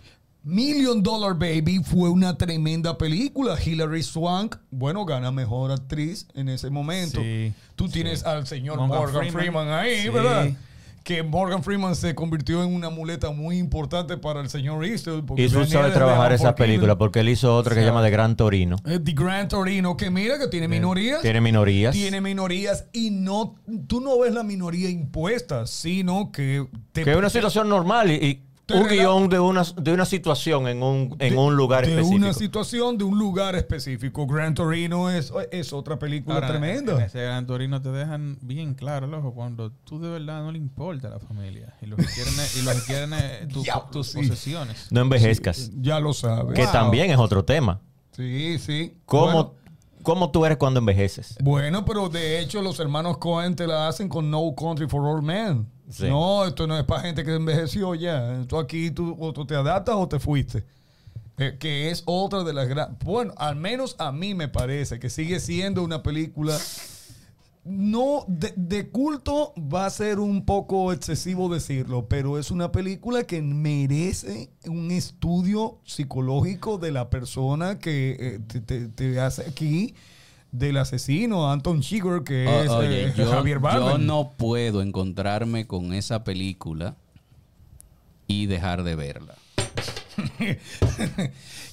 Million 0.46 1.02
Dollar 1.02 1.34
Baby 1.34 1.82
fue 1.84 2.10
una 2.10 2.38
tremenda 2.38 2.98
película. 2.98 3.58
Hilary 3.64 4.04
Swank, 4.04 4.58
bueno, 4.72 5.06
gana 5.06 5.32
mejor 5.32 5.72
actriz 5.72 6.28
en 6.36 6.50
ese 6.50 6.70
momento. 6.70 7.22
Sí, 7.22 7.54
Tú 7.76 7.88
tienes 7.90 8.24
al 8.26 8.46
señor 8.46 8.78
Morgan 8.78 8.98
Morgan, 9.00 9.22
Freeman. 9.32 9.40
Freeman. 9.42 9.68
ahí, 9.70 10.02
Sí. 10.04 10.10
¿verdad? 10.10 10.50
Que 11.04 11.22
Morgan 11.22 11.64
Freeman 11.64 11.96
se 11.96 12.16
convirtió 12.16 12.64
en 12.64 12.74
una 12.74 12.90
muleta 12.90 13.32
muy 13.32 13.58
importante 13.58 14.18
para 14.18 14.40
el 14.40 14.50
señor 14.50 14.86
Eastwood. 14.86 15.26
porque 15.26 15.48
venía 15.48 15.66
sabe 15.66 15.92
trabajar 15.92 16.32
esa 16.32 16.56
película 16.56 16.98
porque 16.98 17.20
él 17.20 17.30
hizo 17.30 17.56
otra 17.56 17.76
que 17.76 17.82
se 17.82 17.86
llama 17.86 18.02
De 18.02 18.10
Gran 18.10 18.36
Torino. 18.36 18.78
Eh, 18.86 19.00
The 19.04 19.12
Grand 19.12 19.50
Torino, 19.50 19.98
que 19.98 20.10
mira 20.10 20.40
que 20.40 20.48
tiene 20.48 20.68
minorías. 20.68 21.22
Tiene 21.22 21.42
minorías. 21.42 21.94
Tiene 21.94 22.22
minorías 22.22 22.86
y 22.94 23.10
no, 23.12 23.56
tú 23.88 24.00
no 24.00 24.18
ves 24.20 24.34
la 24.34 24.44
minoría 24.44 24.90
impuesta, 24.90 25.68
sino 25.68 26.32
que 26.32 26.66
te 26.92 27.04
Que 27.04 27.12
es 27.12 27.18
una 27.18 27.30
situación 27.30 27.68
normal 27.68 28.10
y, 28.12 28.42
un 28.72 28.88
guion 28.88 29.28
de 29.30 29.40
una, 29.40 29.64
de 29.64 29.92
una 29.94 30.06
situación 30.06 30.68
en 30.68 30.82
un, 30.84 31.16
en 31.20 31.34
de- 31.34 31.38
un 31.38 31.56
lugar 31.56 31.86
de 31.86 31.92
específico. 31.92 32.16
una 32.18 32.34
situación 32.34 32.98
de 32.98 33.04
un 33.04 33.20
lugar 33.20 33.56
específico. 33.56 34.26
Gran 34.26 34.54
Torino 34.54 35.10
es, 35.10 35.34
es 35.52 35.74
otra 35.74 36.00
película 36.00 36.36
Ahora, 36.36 36.48
tremenda. 36.48 36.94
En 36.94 37.02
ese 37.02 37.22
Gran 37.24 37.46
Torino 37.46 37.82
te 37.82 37.90
dejan 37.92 38.38
bien 38.42 38.74
claro, 38.74 39.08
loco, 39.08 39.34
cuando 39.34 39.72
tú 39.84 40.00
de 40.00 40.10
verdad 40.10 40.44
no 40.44 40.52
le 40.52 40.58
importa 40.60 41.10
la 41.10 41.20
familia 41.20 41.74
y 41.82 41.88
lo 41.88 41.98
que 41.98 42.06
quieren 42.06 42.34
es, 42.36 42.58
y 42.58 42.62
lo 42.66 42.72
que 42.72 42.82
quieren 42.86 43.14
es 43.14 43.48
tu- 43.54 43.64
Diablo, 43.64 43.90
tus 43.92 44.08
sí. 44.08 44.18
posesiones. 44.20 44.88
No 44.92 45.02
envejezcas. 45.02 45.70
Ya 45.82 46.00
lo 46.00 46.14
sabes. 46.14 46.56
Que 46.56 46.66
también 46.68 47.12
es 47.12 47.18
otro 47.18 47.44
tema. 47.44 47.82
Sí, 48.12 48.58
sí. 48.60 48.98
¿Cómo, 49.06 49.24
Bueno, 49.26 49.54
cómo 50.04 50.32
tú 50.32 50.46
eres 50.46 50.58
cuando 50.58 50.80
envejeces? 50.80 51.36
bueno, 51.42 51.84
pero 51.84 52.08
de 52.10 52.40
hecho 52.40 52.62
los 52.62 52.80
hermanos 52.80 53.18
Cohen 53.18 53.56
te 53.56 53.68
la 53.68 53.88
hacen 53.90 54.08
con 54.08 54.30
No 54.32 54.54
Country 54.56 54.88
for 54.88 55.02
Old 55.06 55.24
Men. 55.24 55.68
No, 56.00 56.46
esto 56.46 56.66
no 56.68 56.78
es 56.78 56.84
para 56.86 57.02
gente 57.02 57.24
que 57.24 57.36
envejeció 57.36 57.96
ya. 57.96 58.40
Esto 58.40 58.60
aquí 58.60 58.92
tú 58.92 59.16
o 59.20 59.34
tú 59.34 59.46
te 59.46 59.56
adaptas 59.56 59.96
o 59.96 60.08
te 60.08 60.20
fuiste. 60.20 60.64
Eh, 61.38 61.58
que 61.60 61.90
es 61.90 62.04
otra 62.06 62.44
de 62.44 62.54
las 62.54 62.68
grandes... 62.68 63.00
Bueno, 63.04 63.34
al 63.38 63.56
menos 63.56 63.96
a 63.98 64.12
mí 64.12 64.36
me 64.36 64.48
parece 64.48 65.00
que 65.00 65.10
sigue 65.10 65.40
siendo 65.40 65.84
una 65.84 66.04
película... 66.04 66.58
No, 67.66 68.26
de, 68.28 68.90
culto 68.90 69.54
va 69.58 69.86
a 69.86 69.90
ser 69.90 70.20
un 70.20 70.44
poco 70.44 70.92
excesivo 70.92 71.48
decirlo, 71.48 72.10
pero 72.10 72.38
es 72.38 72.52
una 72.52 72.74
película 72.74 73.24
que 73.24 73.42
merece 73.42 74.52
un 74.66 74.92
estudio 74.92 75.80
psicológico 75.86 76.78
de 76.78 76.92
la 76.92 77.10
persona 77.10 77.80
que 77.80 78.18
eh, 78.20 78.90
te 78.94 79.20
hace 79.22 79.44
aquí 79.44 79.96
del 80.54 80.78
asesino, 80.78 81.52
Anton 81.52 81.82
Chigurh, 81.82 82.24
que 82.24 82.48
O- 82.48 82.64
es 82.64 82.70
oye, 82.70 83.08
eh, 83.08 83.14
yo, 83.18 83.30
Javier 83.30 83.58
yo 83.58 83.62
Bardem. 83.62 84.06
no 84.06 84.32
puedo 84.38 84.82
encontrarme 84.82 85.68
con 85.68 85.94
esa 85.94 86.24
película 86.24 86.96
y 88.28 88.46
dejar 88.46 88.84
de 88.84 88.96
verla. 88.96 89.36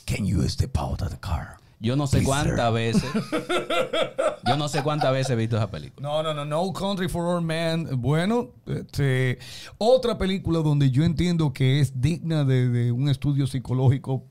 Can 0.07 0.26
you 0.26 0.43
step 0.49 0.76
out 0.78 1.03
of 1.03 1.11
the 1.11 1.18
car? 1.20 1.59
Yo 1.83 1.97
no 1.97 2.07
sé 2.07 2.22
cuántas 2.22 2.72
veces. 2.74 3.03
Yo 4.47 4.57
no 4.57 4.68
sé 4.68 4.83
cuántas 4.83 5.12
veces 5.12 5.31
he 5.31 5.37
visto 5.37 5.57
esa 5.57 5.70
película. 5.70 6.07
No, 6.07 6.22
no, 6.22 6.35
no, 6.35 6.45
No 6.45 6.72
Country 6.74 7.09
for 7.09 7.24
Old 7.24 7.45
Men. 7.45 7.89
Bueno, 8.03 8.51
este, 8.66 9.39
otra 9.78 10.18
película 10.18 10.59
donde 10.61 10.91
yo 10.91 11.05
entiendo 11.05 11.53
que 11.55 11.81
es 11.81 11.99
digna 12.01 12.45
de, 12.45 12.68
de 12.68 12.93
un 12.93 13.09
estudio 13.09 13.47
psicológico 13.47 14.24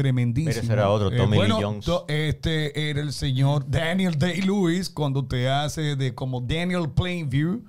tremendísimo. 0.00 0.62
Ese 0.62 0.72
era 0.72 0.88
otro, 0.90 1.10
Tommy 1.10 1.32
Lee 1.32 1.36
bueno, 1.36 1.60
Jones. 1.60 1.86
Este 2.08 2.90
era 2.90 3.00
el 3.00 3.12
señor 3.12 3.68
Daniel 3.68 4.18
Day-Lewis 4.18 4.88
cuando 4.88 5.26
te 5.26 5.48
hace 5.48 5.96
de 5.96 6.14
como 6.14 6.40
Daniel 6.40 6.90
Plainview 6.90 7.62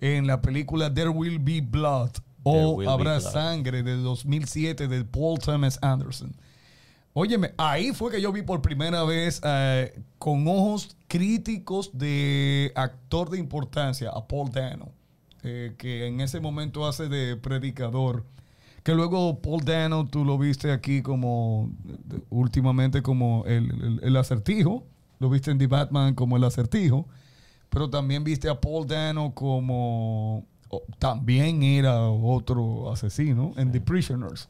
en 0.00 0.26
la 0.26 0.40
película 0.40 0.92
There 0.92 1.08
Will 1.08 1.38
Be 1.38 1.60
Blood 1.60 2.10
o 2.44 2.88
Habrá. 2.88 3.20
Sangre 3.20 3.82
de 3.82 3.96
2007 3.96 4.88
de 4.88 5.04
Paul 5.04 5.38
Thomas 5.38 5.78
Anderson. 5.82 6.34
Óyeme, 7.14 7.52
ahí 7.58 7.92
fue 7.92 8.10
que 8.10 8.20
yo 8.20 8.32
vi 8.32 8.42
por 8.42 8.62
primera 8.62 9.04
vez 9.04 9.40
eh, 9.44 10.00
con 10.18 10.46
ojos 10.48 10.96
críticos 11.08 11.90
de 11.92 12.72
actor 12.74 13.28
de 13.28 13.38
importancia 13.38 14.10
a 14.10 14.26
Paul 14.26 14.50
Dano, 14.50 14.92
eh, 15.42 15.74
que 15.76 16.06
en 16.06 16.20
ese 16.20 16.40
momento 16.40 16.86
hace 16.86 17.08
de 17.08 17.36
predicador. 17.36 18.24
Que 18.82 18.94
luego 18.94 19.40
Paul 19.40 19.64
Dano 19.64 20.06
tú 20.08 20.24
lo 20.24 20.36
viste 20.38 20.72
aquí 20.72 21.02
como 21.02 21.70
últimamente 22.30 23.00
como 23.02 23.44
el, 23.46 23.70
el- 23.70 24.00
el 24.02 24.16
acertijo, 24.16 24.84
lo 25.20 25.30
viste 25.30 25.50
en 25.52 25.58
The 25.58 25.68
Batman 25.68 26.14
como 26.14 26.36
el 26.36 26.42
acertijo, 26.44 27.06
pero 27.70 27.88
también 27.88 28.24
viste 28.24 28.48
a 28.48 28.60
Paul 28.60 28.86
Dano 28.86 29.32
como 29.34 30.44
también 30.98 31.62
era 31.62 32.00
otro 32.08 32.90
asesino 32.90 33.52
en 33.56 33.70
The 33.72 33.80
Prisoners. 33.80 34.48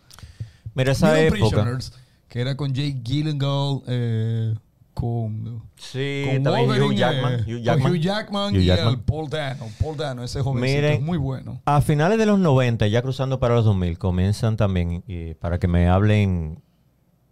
Mira, 0.74 0.92
esa 0.92 1.20
época. 1.20 1.40
Prisoners, 1.50 1.92
que 2.28 2.40
era 2.40 2.56
con 2.56 2.72
Jake 2.72 3.00
Gyllenhaal, 3.02 3.82
eh, 3.86 4.54
con, 4.94 5.62
Sí, 5.76 6.24
con 6.26 6.42
también 6.42 6.64
Hugh 6.70 6.72
Wolverine, 6.78 6.96
Jackman. 6.96 7.32
eh, 7.34 7.36
Hugh 7.54 7.62
Jackman. 7.62 7.92
Hugh 7.92 7.96
Jackman 8.00 8.54
Hugh 8.54 8.60
y 8.60 8.70
el 8.70 9.00
Paul 9.00 9.28
Dano. 9.30 9.66
Paul 9.80 9.96
Dano, 9.96 10.22
ese 10.24 10.40
jovencito, 10.42 10.76
Miren, 10.80 10.92
es 10.94 11.00
muy 11.02 11.18
bueno. 11.18 11.60
A 11.64 11.80
finales 11.80 12.18
de 12.18 12.26
los 12.26 12.38
90, 12.38 12.86
ya 12.88 13.02
cruzando 13.02 13.40
para 13.40 13.54
los 13.54 13.64
2000, 13.64 13.98
comienzan 13.98 14.56
también, 14.56 15.02
y 15.06 15.34
para 15.34 15.58
que 15.58 15.66
me 15.68 15.88
hablen 15.88 16.60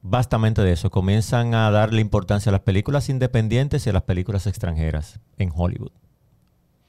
bastante 0.02 0.62
de 0.62 0.72
eso, 0.72 0.90
comienzan 0.90 1.54
a 1.54 1.70
darle 1.70 2.00
importancia 2.00 2.50
a 2.50 2.52
las 2.52 2.62
películas 2.62 3.08
independientes 3.10 3.86
y 3.86 3.90
a 3.90 3.92
las 3.92 4.02
películas 4.02 4.46
extranjeras 4.46 5.20
en 5.36 5.52
Hollywood. 5.54 5.92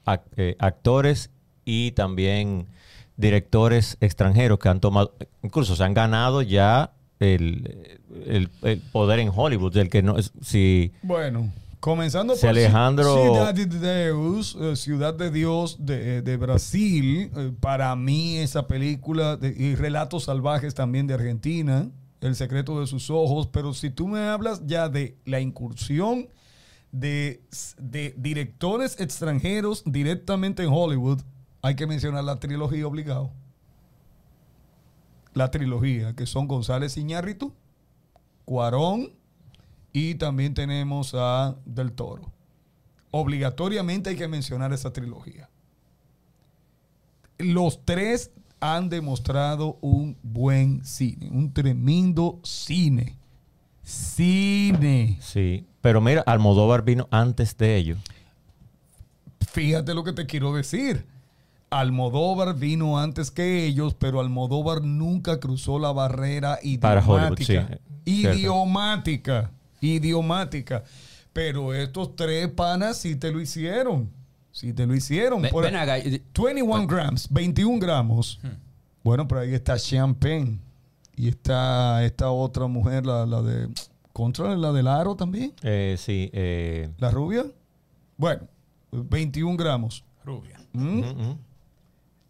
Ac- 0.06 0.22
eh, 0.36 0.56
actores 0.58 1.30
y 1.64 1.92
también 1.92 2.66
directores 3.18 3.98
extranjeros 4.00 4.58
que 4.58 4.68
han 4.70 4.80
tomado, 4.80 5.14
incluso 5.42 5.76
se 5.76 5.84
han 5.84 5.92
ganado 5.94 6.40
ya 6.42 6.92
el, 7.22 7.98
el- 8.26 8.50
el 8.62 8.80
poder 8.92 9.18
en 9.20 9.30
Hollywood, 9.34 9.72
del 9.72 9.88
que 9.88 10.02
no 10.02 10.18
es, 10.18 10.32
si 10.40 10.92
Bueno, 11.02 11.50
Comenzando 11.80 12.34
Si 12.36 12.42
por 12.42 12.50
Alejandro- 12.50 13.14
Ciudad 13.24 13.54
de 13.54 13.66
Deus, 13.66 14.56
eh, 14.60 14.76
Ciudad 14.76 15.14
de 15.14 15.32
Dios 15.32 15.76
de, 15.84 16.22
de 16.22 16.36
Brasil. 16.36 17.28
eh, 17.36 17.52
para 17.58 17.96
mí 17.96 18.36
esa 18.38 18.68
película 18.68 19.36
de- 19.36 19.52
y 19.56 19.74
Relatos 19.74 20.24
Salvajes 20.24 20.74
también 20.74 21.08
de 21.08 21.14
Argentina. 21.14 21.90
El 22.20 22.36
secreto 22.36 22.78
de 22.78 22.86
sus 22.86 23.10
ojos. 23.10 23.48
Pero 23.48 23.74
si 23.74 23.90
tú 23.90 24.06
me 24.06 24.20
hablas 24.20 24.62
ya 24.64 24.88
de 24.88 25.16
la 25.24 25.40
incursión 25.40 26.28
de, 26.92 27.42
de 27.78 28.14
directores 28.16 29.00
extranjeros 29.00 29.82
directamente 29.84 30.62
en 30.62 30.68
Hollywood, 30.72 31.20
hay 31.62 31.74
que 31.74 31.88
mencionar 31.88 32.22
la 32.22 32.38
trilogía 32.38 32.86
obligado. 32.86 33.32
La 35.34 35.50
trilogía, 35.50 36.14
que 36.14 36.26
son 36.26 36.46
González 36.46 36.96
Iñárritu, 36.96 37.54
Cuarón 38.44 39.12
y 39.92 40.14
también 40.16 40.54
tenemos 40.54 41.14
a 41.14 41.56
Del 41.64 41.92
Toro. 41.92 42.32
Obligatoriamente 43.10 44.10
hay 44.10 44.16
que 44.16 44.28
mencionar 44.28 44.72
esa 44.72 44.92
trilogía. 44.92 45.48
Los 47.38 47.84
tres 47.84 48.30
han 48.60 48.88
demostrado 48.88 49.78
un 49.80 50.16
buen 50.22 50.84
cine, 50.84 51.28
un 51.30 51.52
tremendo 51.52 52.40
cine. 52.42 53.16
Cine. 53.82 55.18
Sí. 55.20 55.66
Pero 55.80 56.00
mira, 56.00 56.22
Almodóvar 56.22 56.84
vino 56.84 57.08
antes 57.10 57.56
de 57.56 57.76
ello. 57.76 57.96
Fíjate 59.50 59.92
lo 59.94 60.04
que 60.04 60.12
te 60.12 60.26
quiero 60.26 60.54
decir. 60.54 61.04
Almodóvar 61.72 62.54
vino 62.56 62.98
antes 62.98 63.30
que 63.30 63.64
ellos, 63.66 63.94
pero 63.94 64.20
Almodóvar 64.20 64.82
nunca 64.82 65.40
cruzó 65.40 65.78
la 65.78 65.92
barrera 65.92 66.58
Para 66.80 67.00
Hollywood, 67.00 67.38
idiomática. 67.40 67.80
sí, 68.04 68.20
idiomática. 68.22 69.50
Idiomática. 69.80 70.84
Pero 71.32 71.72
estos 71.74 72.14
tres 72.16 72.48
panas 72.48 72.98
sí 72.98 73.16
te 73.16 73.32
lo 73.32 73.40
hicieron. 73.40 74.10
Sí 74.50 74.72
te 74.72 74.86
lo 74.86 74.94
hicieron. 74.94 75.40
Ven, 75.42 75.50
Por- 75.50 75.64
ven 75.64 75.76
acá, 75.76 75.98
y- 75.98 76.22
21 76.34 76.86
gramos, 76.86 77.26
21 77.30 77.78
gramos. 77.80 78.38
Bueno, 79.02 79.26
pero 79.26 79.40
ahí 79.40 79.54
está 79.54 79.78
Champagne. 79.78 80.58
Y 81.16 81.28
está 81.28 82.04
esta 82.04 82.30
otra 82.30 82.66
mujer, 82.66 83.04
la, 83.06 83.26
la 83.26 83.42
de. 83.42 83.68
¿Contra 84.12 84.54
la 84.56 84.72
del 84.72 84.88
aro 84.88 85.14
también? 85.16 85.52
Eh, 85.62 85.96
sí. 85.98 86.28
eh, 86.34 86.90
¿La 86.98 87.10
rubia? 87.10 87.44
Bueno, 88.18 88.42
21 88.92 89.56
gramos. 89.56 90.04
Rubia. 90.24 90.60
¿Mm? 90.72 90.98
ujú, 91.00 91.08
ujú. 91.10 91.38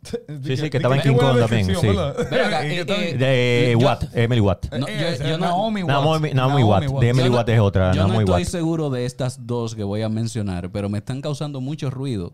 Sí, 0.45 0.57
sí, 0.57 0.69
que 0.71 0.79
estaba 0.79 0.97
en 0.97 1.03
King 1.03 1.15
Kong 1.17 1.39
también, 1.39 1.67
sí. 1.67 1.87
Acá, 1.89 2.67
eh, 2.67 2.81
eh, 2.87 3.17
De 3.17 3.77
yo- 3.79 3.87
Watt, 3.87 4.05
Emily 4.15 4.41
Watt. 4.41 4.67
No, 4.73 4.87
yo- 4.89 5.25
yo 5.29 5.39
no- 5.39 5.47
Naomi 5.47 5.83
Watts. 5.85 5.93
Naomi- 5.93 6.33
Naomi 6.35 6.63
Watts, 6.65 7.01
de 7.01 7.09
Emily 7.09 7.25
Yo 7.27 7.31
no- 7.31 7.37
Watt 7.37 7.49
es 7.49 7.61
otra, 7.61 7.93
Yo 7.95 8.03
no 8.03 8.09
Naomi 8.09 8.25
estoy 8.25 8.45
seguro 8.45 8.91
de 8.91 9.05
estas 9.07 9.47
dos 9.47 9.75
que 9.77 9.85
voy 9.85 10.03
a 10.03 10.09
mencionar, 10.09 10.71
pero 10.71 10.89
me 10.89 10.99
están 10.99 11.21
causando 11.21 11.61
mucho 11.61 11.89
ruido 11.91 12.33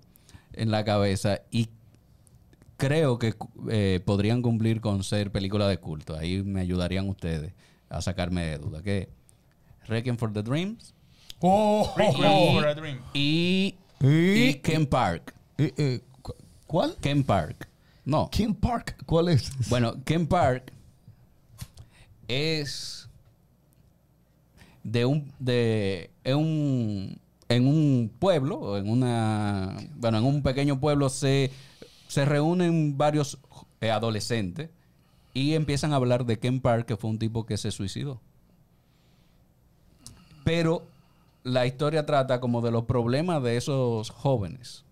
en 0.54 0.70
la 0.70 0.84
cabeza 0.84 1.42
y 1.50 1.68
creo 2.76 3.18
que 3.18 3.34
eh, 3.70 4.00
podrían 4.04 4.40
cumplir 4.42 4.80
con 4.80 5.02
ser 5.04 5.30
películas 5.30 5.68
de 5.68 5.78
culto. 5.78 6.16
Ahí 6.16 6.42
me 6.42 6.60
ayudarían 6.60 7.08
ustedes 7.08 7.52
a 7.90 8.00
sacarme 8.00 8.46
de 8.46 8.58
duda. 8.58 8.82
Que 8.82 9.08
Requiem 9.86 10.16
for 10.16 10.32
the 10.32 10.42
Dreams 10.42 10.94
Oh, 11.40 11.88
oh, 11.94 11.98
Requiem 11.98 12.30
oh. 12.32 12.52
for 12.54 12.66
a 12.66 12.74
Dream. 12.74 12.98
y, 13.14 13.74
Y- 14.00 14.48
y 14.48 14.54
Ken 14.62 14.86
Park. 14.86 15.34
Eh, 15.56 15.72
eh, 15.76 16.00
cu- 16.00 16.07
¿Cuál? 16.68 16.94
Ken 17.00 17.24
Park. 17.24 17.66
No. 18.04 18.28
King 18.30 18.54
Park. 18.54 19.02
¿Cuál 19.06 19.30
es? 19.30 19.50
Bueno, 19.70 19.94
Ken 20.04 20.26
Park 20.26 20.70
es 22.28 23.08
de 24.84 25.06
un 25.06 25.32
de 25.38 26.10
en 26.24 26.36
un 26.36 27.20
en 27.48 27.66
un 27.66 28.10
pueblo 28.18 28.76
en 28.76 28.88
una 28.90 29.76
bueno 29.96 30.18
en 30.18 30.24
un 30.24 30.42
pequeño 30.42 30.78
pueblo 30.78 31.08
se 31.08 31.50
se 32.06 32.26
reúnen 32.26 32.96
varios 32.98 33.38
eh, 33.80 33.90
adolescentes 33.90 34.68
y 35.32 35.54
empiezan 35.54 35.92
a 35.92 35.96
hablar 35.96 36.26
de 36.26 36.38
Ken 36.38 36.60
Park 36.60 36.86
que 36.86 36.96
fue 36.96 37.10
un 37.10 37.18
tipo 37.18 37.46
que 37.46 37.56
se 37.56 37.70
suicidó 37.70 38.20
pero 40.44 40.86
la 41.44 41.66
historia 41.66 42.04
trata 42.04 42.40
como 42.40 42.60
de 42.60 42.70
los 42.70 42.84
problemas 42.84 43.42
de 43.42 43.56
esos 43.56 44.10
jóvenes 44.10 44.84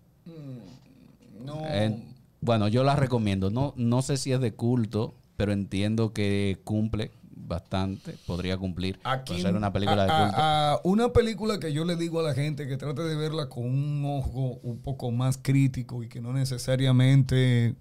No. 1.43 1.61
eh, 1.65 2.03
bueno, 2.41 2.67
yo 2.67 2.83
la 2.83 2.95
recomiendo. 2.95 3.49
No, 3.49 3.73
no 3.77 4.01
sé 4.01 4.17
si 4.17 4.31
es 4.31 4.39
de 4.39 4.53
culto, 4.53 5.13
pero 5.37 5.51
entiendo 5.51 6.13
que 6.13 6.57
cumple 6.63 7.11
bastante. 7.35 8.15
Podría 8.25 8.57
cumplir. 8.57 8.99
Aquí, 9.03 9.41
ser 9.41 9.55
una 9.55 9.71
película 9.71 10.03
a- 10.03 10.05
de 10.05 10.11
a- 10.11 10.19
culto. 10.25 10.41
a 10.41 10.81
una 10.83 11.13
película 11.13 11.59
que 11.59 11.71
yo 11.73 11.85
le 11.85 11.95
digo 11.95 12.19
a 12.19 12.23
la 12.23 12.33
gente 12.33 12.67
que 12.67 12.77
trate 12.77 13.01
de 13.03 13.15
verla 13.15 13.47
con 13.49 13.63
un 13.65 14.03
ojo 14.05 14.59
un 14.63 14.79
poco 14.79 15.11
más 15.11 15.37
crítico 15.41 16.03
y 16.03 16.09
que 16.09 16.19
no 16.21 16.33
necesariamente 16.33 17.75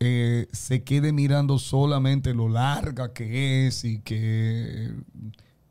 eh, 0.00 0.46
se 0.52 0.84
quede 0.84 1.12
mirando 1.12 1.58
solamente 1.58 2.32
lo 2.32 2.48
larga 2.48 3.12
que 3.12 3.66
es 3.66 3.84
y 3.84 3.98
que 4.00 4.92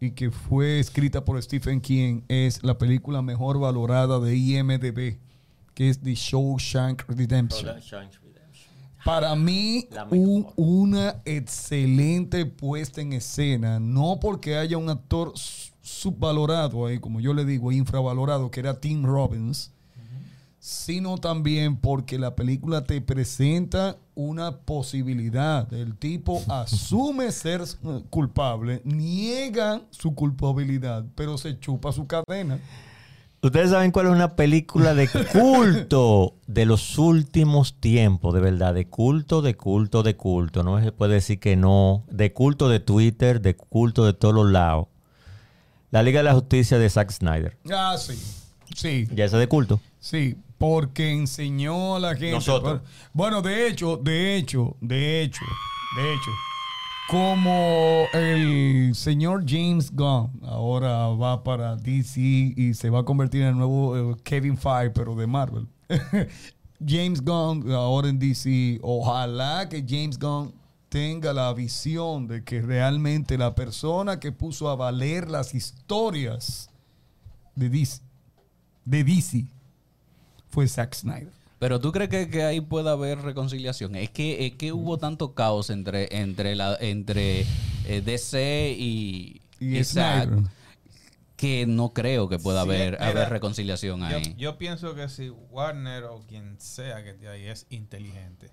y 0.02 0.12
que 0.12 0.30
fue 0.32 0.80
escrita 0.80 1.24
por 1.24 1.42
Stephen 1.42 1.80
King 1.82 2.22
es 2.28 2.62
la 2.64 2.78
película 2.78 3.22
mejor 3.22 3.58
valorada 3.60 4.20
de 4.20 4.36
IMDb 4.36 5.18
que 5.78 5.90
es 5.92 6.00
The 6.02 6.16
Shawshank 6.16 7.04
Redemption. 7.08 7.64
Para 9.06 9.36
mí, 9.36 9.88
un- 10.18 10.48
una 10.56 11.22
excelente 11.24 12.48
puesta 12.48 13.00
en 13.00 13.14
escena. 13.14 13.80
No 13.80 14.20
porque 14.20 14.58
haya 14.58 14.76
un 14.80 14.90
actor 14.90 15.34
subvalorado 15.84 16.88
ahí, 16.88 16.98
como 17.00 17.20
yo 17.20 17.32
le 17.36 17.46
digo, 17.46 17.72
infravalorado, 17.72 18.50
que 18.50 18.60
era 18.60 18.80
Tim 18.80 19.04
Robbins, 19.06 19.72
sino 20.60 21.20
también 21.20 21.78
porque 21.78 22.18
la 22.18 22.36
película 22.36 22.84
te 22.84 23.00
presenta 23.02 23.98
una 24.16 24.58
posibilidad. 24.58 25.72
El 25.72 25.96
tipo 25.96 26.42
asume 26.50 27.32
ser 27.32 27.62
culpable, 28.10 28.82
niega 28.84 29.84
su 29.92 30.16
culpabilidad, 30.16 31.06
pero 31.14 31.38
se 31.38 31.60
chupa 31.60 31.92
su 31.92 32.08
cadena. 32.08 32.60
Ustedes 33.42 33.70
saben 33.70 33.92
cuál 33.92 34.08
es 34.08 34.12
una 34.14 34.36
película 34.36 34.94
de 34.96 35.08
culto 35.32 36.36
de 36.48 36.66
los 36.66 36.98
últimos 36.98 37.80
tiempos, 37.80 38.34
de 38.34 38.40
verdad, 38.42 38.74
de 38.74 38.88
culto, 38.88 39.42
de 39.42 39.56
culto, 39.56 40.02
de 40.04 40.16
culto. 40.16 40.64
No 40.64 40.82
se 40.82 40.92
puede 40.92 41.16
decir 41.16 41.40
que 41.40 41.56
no. 41.56 42.04
De 42.10 42.34
culto 42.34 42.68
de 42.68 42.80
Twitter, 42.80 43.42
de 43.42 43.56
culto 43.56 44.06
de 44.06 44.14
todos 44.14 44.34
los 44.34 44.50
lados. 44.52 44.88
La 45.92 46.04
Liga 46.04 46.20
de 46.20 46.26
la 46.26 46.34
Justicia 46.34 46.80
de 46.80 46.90
Zack 46.90 47.12
Snyder. 47.12 47.58
Ah, 47.72 47.96
sí. 47.98 48.20
Sí, 48.76 49.08
Ya 49.14 49.26
ese 49.26 49.38
es 49.38 49.40
de 49.40 49.48
culto. 49.48 49.80
Sí, 50.00 50.36
porque 50.58 51.12
enseñó 51.12 51.96
a 51.96 52.00
la 52.00 52.10
gente. 52.16 52.32
Nosotros. 52.32 52.82
Bueno, 53.14 53.42
de 53.42 53.68
hecho, 53.68 53.98
de 53.98 54.36
hecho, 54.36 54.76
de 54.82 55.22
hecho, 55.22 55.46
de 55.98 56.14
hecho, 56.14 56.32
como 57.08 58.06
el 58.14 58.94
señor 58.94 59.44
James 59.48 59.92
Gunn 59.92 60.42
ahora 60.44 61.08
va 61.08 61.44
para 61.44 61.76
DC 61.76 62.20
y 62.20 62.74
se 62.74 62.90
va 62.90 63.00
a 63.00 63.04
convertir 63.04 63.44
en 63.44 63.48
el 63.50 63.58
nuevo 63.58 63.98
eh, 63.98 64.16
Kevin 64.24 64.58
Feige, 64.58 64.92
pero 64.92 65.16
de 65.16 65.26
Marvel. 65.26 65.68
James 66.86 67.24
Gunn 67.24 67.72
ahora 67.72 68.10
en 68.10 68.20
DC, 68.20 68.80
ojalá 68.82 69.68
que 69.70 69.84
James 69.88 70.20
Gunn 70.20 70.54
tenga 70.90 71.34
la 71.34 71.54
visión 71.54 72.28
de 72.28 72.44
que 72.44 72.62
realmente 72.62 73.38
la 73.38 73.56
persona 73.56 74.20
que 74.20 74.32
puso 74.32 74.70
a 74.70 74.76
valer 74.76 75.30
las 75.30 75.56
historias 75.56 76.70
de 77.56 77.70
DC, 77.70 78.02
de 78.86 79.04
DC 79.04 79.46
fue 80.50 80.68
Zack 80.68 80.94
Snyder. 80.94 81.34
Pero 81.60 81.80
tú 81.80 81.92
crees 81.92 82.10
que, 82.10 82.30
que 82.30 82.44
ahí 82.44 82.62
pueda 82.62 82.92
haber 82.92 83.20
reconciliación. 83.20 83.96
Es 83.96 84.10
que, 84.12 84.46
es 84.46 84.54
que 84.56 84.72
hubo 84.74 84.98
tanto 85.00 85.34
caos 85.34 85.70
entre, 85.72 86.20
entre, 86.22 86.56
la, 86.56 86.78
entre 86.80 87.46
eh, 87.86 88.02
DC 88.06 88.76
y, 88.78 89.42
Y 89.60 89.78
y 89.78 89.84
Zack 89.84 90.26
Snyder. 90.26 90.44
que 91.36 91.66
no 91.68 91.94
creo 91.94 92.30
que 92.30 92.38
pueda 92.40 92.64
Sí, 92.64 92.70
haber, 92.70 92.92
mira, 92.94 93.08
haber 93.08 93.30
reconciliación 93.30 94.02
Yo, 94.02 94.06
ahí. 94.06 94.36
yo 94.38 94.58
pienso 94.58 94.94
que 94.96 95.10
si 95.10 95.30
Warner 95.30 96.04
o 96.06 96.20
quien 96.28 96.60
sea 96.60 97.04
que 97.04 97.12
esté 97.12 97.28
ahí 97.28 97.46
es 97.48 97.66
inteligente, 97.70 98.52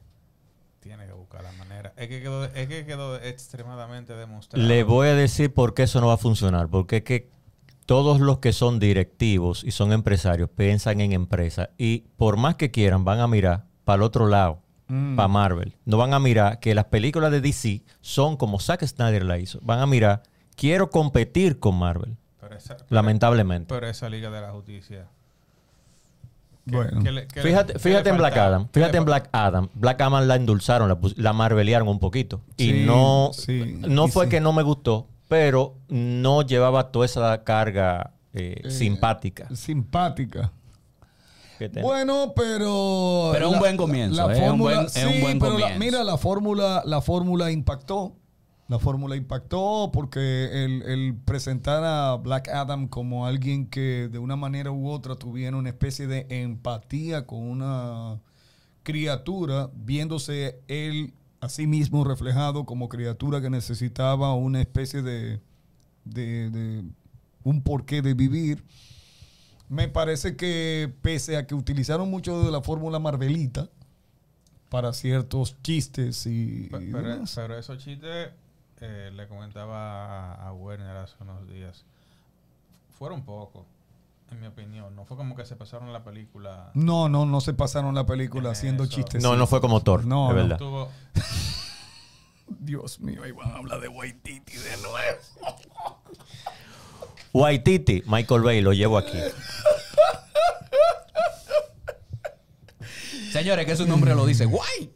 tiene 0.80 1.07
que 1.07 1.12
buscar 1.12 1.42
la 1.42 1.52
manera. 1.52 1.92
Es 1.96 2.09
que 2.09 2.20
quedó, 2.20 2.44
es 2.44 2.68
que 2.68 2.84
quedó 2.86 3.16
extremadamente 3.20 4.14
demostrado. 4.14 4.66
Le 4.66 4.82
voy 4.82 5.09
a 5.09 5.14
decir 5.14 5.52
por 5.52 5.74
qué 5.74 5.84
eso 5.84 6.00
no 6.00 6.09
va 6.09 6.14
a 6.14 6.18
funcionar. 6.18 6.68
Porque 6.68 6.98
es 6.98 7.02
que 7.05 7.34
todos 7.87 8.20
los 8.20 8.39
que 8.39 8.53
son 8.53 8.78
directivos 8.78 9.62
y 9.64 9.70
son 9.70 9.93
empresarios 9.93 10.49
piensan 10.51 11.01
en 11.01 11.12
empresa 11.12 11.70
y 11.78 12.05
por 12.16 12.37
más 12.37 12.57
que 12.57 12.70
quieran 12.70 13.05
van 13.05 13.20
a 13.20 13.26
mirar 13.28 13.64
para 13.85 13.97
el 13.97 14.03
otro 14.03 14.26
lado, 14.26 14.61
para 15.16 15.28
Marvel. 15.28 15.76
No 15.85 15.97
van 15.99 16.14
a 16.14 16.18
mirar 16.18 16.61
que 16.61 16.74
las 16.74 16.87
películas 16.87 17.30
de 17.30 17.41
DC 17.41 17.82
son 18.01 18.37
como 18.37 18.59
Zack 18.61 18.85
Snyder 18.87 19.24
la 19.24 19.39
hizo. 19.39 19.59
Van 19.62 19.80
a 19.80 19.87
mirar, 19.87 20.22
quiero 20.57 20.91
competir 20.91 21.59
con 21.59 21.76
Marvel. 21.78 22.16
Pero 22.41 22.57
esa, 22.57 22.76
Lamentablemente. 22.91 23.72
pero 23.74 23.87
esa 23.89 24.09
Liga 24.09 24.30
de 24.30 24.41
la 24.41 24.51
Justicia. 24.53 25.07
¿qué- 26.66 26.76
Bueno. 26.76 27.03
qué 27.03 27.12
le- 27.12 27.26
qué 27.26 27.43
le- 27.43 27.78
Fíjate, 27.78 28.09
en 28.11 28.16
Black? 28.16 28.37
Adam. 28.37 28.68
¿Qué 28.68 28.80
le 28.80 28.85
Fíjate 28.87 28.97
en 28.99 29.05
Black 29.05 29.28
Adam. 29.32 29.68
Black 29.74 30.01
Adam 30.01 30.26
la 30.26 30.37
endulzaron, 30.37 30.89
la, 30.89 30.99
la 31.16 31.32
marvelearon 31.32 31.89
un 31.89 31.99
poquito. 31.99 32.41
Y 32.57 32.72
no, 32.87 33.30
sí, 33.35 33.76
no 33.87 34.07
y 34.07 34.11
fue 34.11 34.24
sí. 34.26 34.30
que 34.30 34.41
no 34.41 34.53
me 34.53 34.62
gustó, 34.62 35.07
pero 35.28 35.76
no 35.88 36.42
llevaba 36.42 36.90
toda 36.92 37.06
esa 37.06 37.42
carga 37.44 38.12
eh, 38.32 38.62
simpática. 38.68 39.48
Simpática. 39.54 40.52
ten- 41.58 41.82
Bueno, 41.82 42.32
pero. 42.34 43.30
Pero 43.32 43.50
un 43.50 43.58
buen 43.58 43.76
comienzo, 43.76 44.26
La 44.28 44.36
¿eh? 44.36 44.50
Un 44.50 44.58
buen- 44.58 44.86
es 44.86 45.04
un 45.04 45.12
sí, 45.12 45.20
buen 45.20 45.38
pero 45.38 45.52
la- 45.58 45.60
comienzo. 45.72 45.78
mira, 45.84 46.04
la 46.04 46.16
fórmula, 46.18 46.82
la 46.84 47.00
fórmula 47.00 47.50
impactó. 47.50 48.16
La 48.66 48.78
fórmula 48.78 49.14
impactó 49.14 49.90
porque 49.92 50.64
el, 50.64 50.82
el 50.84 51.14
presentar 51.22 51.84
a 51.84 52.14
Black 52.16 52.48
Adam 52.48 52.88
como 52.88 53.26
alguien 53.26 53.66
que 53.68 54.08
de 54.10 54.18
una 54.18 54.36
manera 54.36 54.70
u 54.72 54.88
otra 54.88 55.16
tuviera 55.16 55.54
una 55.58 55.68
especie 55.68 56.06
de 56.06 56.26
empatía 56.30 57.26
con 57.26 57.40
una 57.42 58.20
criatura, 58.82 59.70
viéndose 59.74 60.60
él 60.68 61.12
a 61.45 61.49
sí 61.51 61.66
mismo 61.66 62.05
reflejado 62.05 62.64
como 62.64 62.88
criatura 62.88 63.42
que 63.42 63.51
necesitaba 63.51 64.34
una 64.34 64.62
especie 64.62 65.03
de, 65.03 65.40
de, 66.07 66.49
de 66.49 66.84
un 67.42 67.62
porqué 67.62 68.01
de 68.01 68.14
vivir. 68.14 68.64
Me 69.68 69.88
parece 69.88 70.36
que 70.36 70.90
pese 71.03 71.36
a 71.36 71.47
que 71.47 71.55
utilizaron 71.55 72.11
mucho 72.11 72.42
de 72.42 72.51
la 72.51 72.62
fórmula 72.62 72.99
Marvelita 72.99 73.68
para 74.70 74.95
ciertos 74.95 75.61
chistes 75.62 76.26
y, 76.26 76.68
pero 76.70 77.59
esos 77.59 77.78
chistes, 77.78 78.30
eh, 78.80 79.11
le 79.14 79.28
comentaba 79.28 80.32
a, 80.34 80.49
a 80.49 80.53
Werner 80.55 80.97
hace 80.97 81.14
unos 81.20 81.47
días, 81.47 81.84
fueron 82.99 83.22
pocos, 83.22 83.66
en 84.30 84.40
mi 84.40 84.46
opinión. 84.46 84.94
No 84.96 85.04
fue 85.04 85.16
como 85.16 85.34
que 85.36 85.44
se 85.44 85.56
pasaron 85.56 85.92
la 85.92 86.02
película. 86.04 86.70
no, 86.74 87.08
no, 87.08 87.26
no 87.26 87.40
se 87.40 87.54
pasaron 87.54 87.94
la 87.94 88.06
película 88.06 88.50
Eso. 88.50 88.58
haciendo 88.58 88.86
chistes. 88.86 89.22
no, 89.22 89.36
no 89.36 89.46
fue 89.46 89.60
como 89.60 89.82
Thor, 89.82 90.04
No, 90.04 90.28
de 90.28 90.34
verdad. 90.34 90.58
Tuvo, 90.58 90.90
Dios 92.46 93.00
mío, 93.00 93.22
ahí 93.22 93.32
van 93.32 93.52
a 93.52 93.56
hablar 93.56 93.80
de 93.80 93.88
Waititi 93.88 94.56
de 94.56 94.76
nuevo. 94.78 95.18
Waititi, 97.32 98.02
Michael 98.06 98.42
Bay, 98.42 98.60
lo 98.60 98.72
llevo 98.72 98.96
aquí. 98.96 99.18
Señores, 103.32 103.66
que 103.66 103.74
su 103.74 103.84
nombre 103.86 104.14
lo 104.14 104.24
dice. 104.26 104.44
¡Guay! 104.46 104.92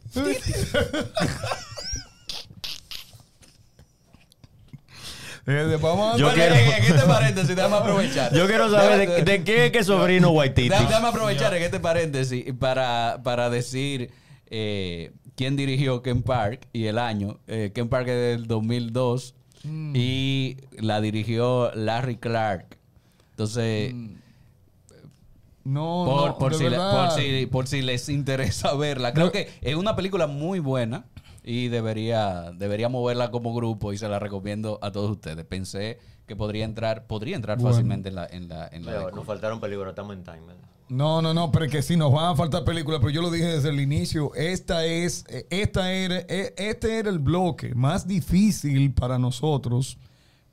Vamos 5.45 6.15
a 6.15 6.17
Yo 6.17 6.33
quiero- 6.33 6.55
en, 6.55 6.83
este 6.83 7.05
paréntesis, 7.07 7.55
déjame 7.55 7.75
aprovechar. 7.77 8.33
Yo 8.33 8.47
quiero 8.47 8.69
saber 8.69 9.07
de, 9.07 9.23
de 9.23 9.43
qué 9.43 9.65
es 9.67 9.71
que 9.71 9.83
sobrino 9.83 10.29
Waititi. 10.31 10.69
Déjame, 10.69 10.87
déjame 10.87 11.07
aprovechar 11.07 11.53
en 11.55 11.63
este 11.63 11.79
paréntesis 11.79 12.45
para, 12.59 13.19
para 13.23 13.49
decir 13.49 14.11
eh, 14.47 15.11
quién 15.35 15.55
dirigió 15.55 16.01
Ken 16.01 16.21
Park 16.23 16.67
y 16.73 16.85
el 16.85 16.97
año. 16.99 17.39
Eh, 17.47 17.71
Ken 17.73 17.89
Park 17.89 18.07
es 18.07 18.37
del 18.39 18.47
2002 18.47 19.35
y 19.93 20.57
la 20.79 21.01
dirigió 21.01 21.71
Larry 21.75 22.17
Clark. 22.17 22.77
Entonces, 23.31 23.93
No, 25.63 26.05
por, 26.05 26.27
no, 26.29 26.37
por 26.37 26.51
de 26.53 26.57
si, 26.57 26.69
le- 26.69 26.77
por, 26.77 27.11
si, 27.11 27.45
por 27.45 27.67
si 27.67 27.81
les 27.81 28.09
interesa 28.09 28.73
verla. 28.75 29.13
Creo 29.13 29.31
que 29.31 29.49
es 29.61 29.75
una 29.75 29.95
película 29.95 30.27
muy 30.27 30.59
buena 30.59 31.05
y 31.49 31.67
debería, 31.67 32.51
deberíamos 32.55 33.03
verla 33.03 33.31
como 33.31 33.55
grupo 33.55 33.91
y 33.91 33.97
se 33.97 34.07
la 34.07 34.19
recomiendo 34.19 34.77
a 34.83 34.91
todos 34.91 35.09
ustedes. 35.09 35.43
Pensé 35.45 35.97
que 36.27 36.35
podría 36.35 36.63
entrar, 36.63 37.07
podría 37.07 37.35
entrar 37.35 37.57
Bueno. 37.57 37.71
fácilmente 37.71 38.09
en 38.09 38.15
la, 38.15 38.27
en 38.27 38.47
la, 38.47 38.67
en 38.71 38.85
la 38.85 38.91
Pero 38.91 39.11
nos 39.15 39.25
faltaron 39.25 39.59
películas, 39.59 39.89
estamos 39.89 40.15
en 40.15 40.23
time, 40.23 40.41
¿verdad? 40.41 40.61
No, 40.89 41.23
no, 41.23 41.33
no, 41.33 41.51
pero 41.51 41.65
es 41.65 41.71
que 41.71 41.81
sí 41.81 41.97
nos 41.97 42.13
van 42.13 42.25
a 42.33 42.35
faltar 42.35 42.63
películas, 42.65 42.99
pero 42.99 43.09
yo 43.11 43.23
lo 43.23 43.31
dije 43.31 43.47
desde 43.47 43.69
el 43.69 43.79
inicio, 43.79 44.31
esta 44.35 44.85
es, 44.85 45.25
eh, 45.27 45.47
esta 45.49 45.91
era, 45.91 46.17
eh, 46.29 46.53
este 46.55 46.99
era 46.99 47.09
el 47.09 47.17
bloque 47.17 47.73
más 47.73 48.07
difícil 48.07 48.93
para 48.93 49.17
nosotros, 49.17 49.97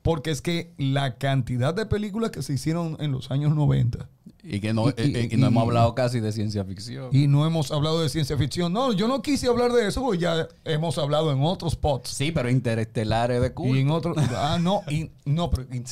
porque 0.01 0.31
es 0.31 0.41
que 0.41 0.73
la 0.79 1.19
cantidad 1.19 1.75
de 1.75 1.85
películas 1.85 2.31
que 2.31 2.41
se 2.41 2.53
hicieron 2.53 2.97
en 2.99 3.11
los 3.11 3.29
años 3.29 3.53
90 3.55 4.09
Y 4.49 4.61
que 4.61 4.73
no, 4.73 4.87
Y- 4.89 4.93
y- 4.97 5.15
eh, 5.17 5.29
y 5.31 5.35
no 5.37 5.47
y- 5.47 5.49
hemos 5.49 5.63
hablado 5.63 5.93
casi 5.93 6.19
de 6.21 6.31
ciencia 6.31 6.63
ficción. 6.63 7.09
y 7.11 7.27
no 7.27 7.45
hemos 7.45 7.69
hablado 7.71 8.01
de 8.01 8.07
ciencia 8.07 8.37
ficción. 8.37 8.71
No, 8.71 8.93
yo 8.93 9.07
no 9.09 9.21
quise 9.21 9.47
hablar 9.47 9.73
de 9.73 9.87
eso 9.87 10.01
porque 10.01 10.19
ya 10.19 10.47
hemos 10.63 10.97
hablado 10.97 11.31
en 11.33 11.41
otros 11.43 11.73
spots. 11.73 12.11
sí, 12.11 12.31
pero 12.31 12.49
Interestelar 12.49 13.29
es 13.31 13.41
de 13.41 13.53
culto. 13.53 13.75
Y 13.75 13.79
en 13.81 13.91
otros, 13.91 14.15
ah, 14.35 14.57
no, 14.61 14.83
y, 14.89 15.11
no, 15.25 15.49
pero, 15.49 15.63
y- 15.73 15.83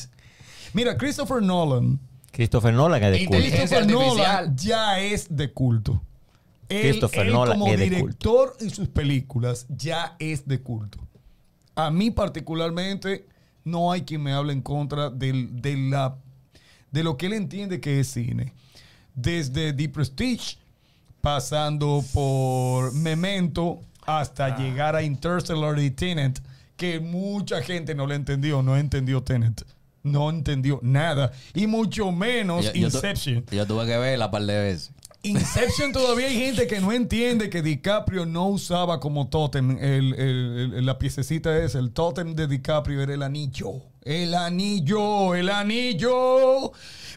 mira, 0.74 0.96
Christopher 0.98 1.42
Nolan, 1.42 2.00
Christopher 2.32 2.74
Nolan 2.74 3.04
es 3.04 3.12
de 3.20 3.26
culto. 3.26 3.44
Christopher. 3.44 3.88
Nolan 3.88 4.56
ya 4.58 5.00
es 5.02 5.28
de 5.36 5.52
culto. 5.52 6.02
Él, 6.70 6.82
Christopher 6.82 7.28
él 7.28 7.34
Nolan 7.34 7.60
como 7.60 7.72
es 7.74 7.78
de 7.80 7.90
director 7.90 8.56
y 8.60 8.70
sus 8.70 8.88
películas 8.88 9.66
ya 9.70 10.16
es 10.20 10.48
de 10.48 10.62
culto. 10.62 10.98
A 11.76 11.92
mí 11.92 12.10
particularmente 12.10 13.28
no 13.66 13.92
hay 13.92 14.02
quien 14.02 14.24
me 14.24 14.32
hable 14.34 14.54
en 14.54 14.62
contra 14.62 15.10
del- 15.10 15.62
de, 15.62 15.76
la, 15.78 16.18
de 16.96 17.04
lo 17.04 17.18
que 17.18 17.26
él 17.26 17.34
entiende 17.34 17.82
que 17.82 18.00
es 18.00 18.08
cine. 18.08 18.54
Desde 19.14 19.74
The 19.74 19.90
Prestige, 19.90 20.58
pasando 21.20 22.04
por 22.14 22.94
Memento, 22.94 23.82
hasta 24.06 24.58
llegar 24.58 24.96
a 24.96 25.04
Interstellar 25.04 25.78
y 25.80 25.92
Tenet, 25.92 26.42
que 26.78 27.00
mucha 27.02 27.62
gente 27.62 27.94
no 27.96 28.08
le 28.08 28.16
entendió, 28.16 28.62
no 28.62 28.78
entendió 28.78 29.22
Tenet. 29.22 29.66
No 30.04 30.30
entendió 30.30 30.80
nada. 30.84 31.32
Y 31.54 31.68
mucho 31.68 32.12
menos 32.14 32.66
Yo- 32.66 32.74
yo 32.74 32.90
tu- 32.90 32.98
Inception. 32.98 33.44
Yo 33.52 33.66
tuve 33.68 33.86
que 33.88 33.98
verla 33.98 34.26
un 34.28 34.32
par 34.32 34.44
de 34.46 34.58
veces. 34.58 34.92
Inception 35.24 35.92
todavía 35.92 36.28
hay 36.28 36.36
gente 36.38 36.68
que 36.68 36.80
no 36.80 36.92
entiende 36.92 37.50
que 37.50 37.62
DiCaprio 37.64 38.26
no 38.28 38.48
usaba 38.48 39.00
como 39.00 39.28
tótem 39.28 39.72
el, 39.82 40.14
el- 40.14 40.74
el- 40.76 40.86
la 40.86 40.98
piececita 41.00 41.58
esa. 41.58 41.80
El 41.80 41.92
tótem 41.92 42.36
de 42.36 42.48
DiCaprio 42.48 43.02
era 43.02 43.14
el 43.16 43.24
anillo. 43.24 43.82
El 44.06 44.36
anillo, 44.36 45.34
el 45.34 45.50
anillo. 45.50 46.72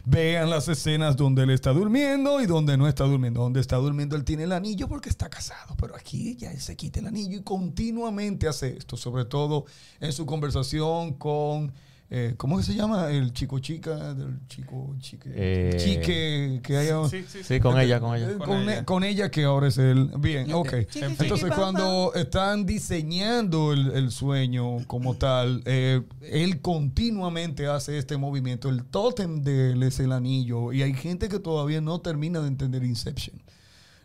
Vean 0.05 0.49
las 0.49 0.67
escenas 0.69 1.15
donde 1.15 1.43
él 1.43 1.51
está 1.51 1.71
durmiendo 1.71 2.41
y 2.41 2.47
donde 2.47 2.77
no 2.77 2.87
está 2.87 3.03
durmiendo. 3.03 3.41
Donde 3.41 3.59
está 3.59 3.75
durmiendo 3.75 4.15
él 4.15 4.23
tiene 4.23 4.45
el 4.45 4.51
anillo 4.51 4.87
porque 4.87 5.07
está 5.07 5.29
casado. 5.29 5.75
Pero 5.79 5.95
aquí 5.95 6.35
ya 6.35 6.51
él 6.51 6.59
se 6.59 6.75
quita 6.75 6.99
el 6.99 7.05
anillo 7.05 7.37
y 7.37 7.43
continuamente 7.43 8.47
hace 8.47 8.75
esto. 8.75 8.97
Sobre 8.97 9.25
todo 9.25 9.65
en 9.99 10.11
su 10.11 10.25
conversación 10.25 11.13
con... 11.13 11.71
eh, 12.11 12.33
¿Cómo 12.37 12.57
que 12.57 12.63
se 12.63 12.73
llama? 12.73 13.11
El 13.11 13.33
chico 13.33 13.59
chica, 13.59 14.13
del 14.15 14.39
chico 14.47 14.95
chique, 14.99 15.29
Eh, 15.33 15.77
chique 15.77 16.59
que 16.63 16.77
haya... 16.77 17.07
sí, 17.07 17.23
sí, 17.27 17.39
Sí, 17.43 17.59
con 17.59 17.79
ella, 17.79 17.99
con 17.99 18.15
Eh, 18.15 18.19
ella. 18.25 18.37
Con, 18.37 18.47
Con 18.47 18.57
e- 18.69 18.73
ella. 18.73 18.85
con 18.85 19.03
ella 19.03 19.29
que 19.31 19.43
ahora 19.43 19.67
es 19.67 19.77
él. 19.77 20.09
Bien, 20.19 20.51
ok. 20.51 20.73
Entonces, 21.19 21.51
cuando 21.55 22.11
están 22.15 22.65
diseñando 22.65 23.73
el, 23.73 23.91
el 23.91 24.11
sueño 24.11 24.85
como 24.87 25.15
tal, 25.17 25.61
eh, 25.65 26.01
él 26.21 26.61
continuamente 26.61 27.67
hace 27.67 27.97
este 27.97 28.17
movimiento. 28.17 28.69
El 28.69 28.83
tótem 28.85 29.41
de 29.43 29.71
él 29.73 29.83
es 29.83 29.99
el 29.99 30.11
anillo. 30.11 30.73
Y 30.73 30.81
hay 30.81 30.93
gente 30.93 31.29
que 31.29 31.39
todavía 31.39 31.79
no 31.81 31.99
termina 32.01 32.39
de 32.41 32.47
entender 32.47 32.83
Inception. 32.83 33.39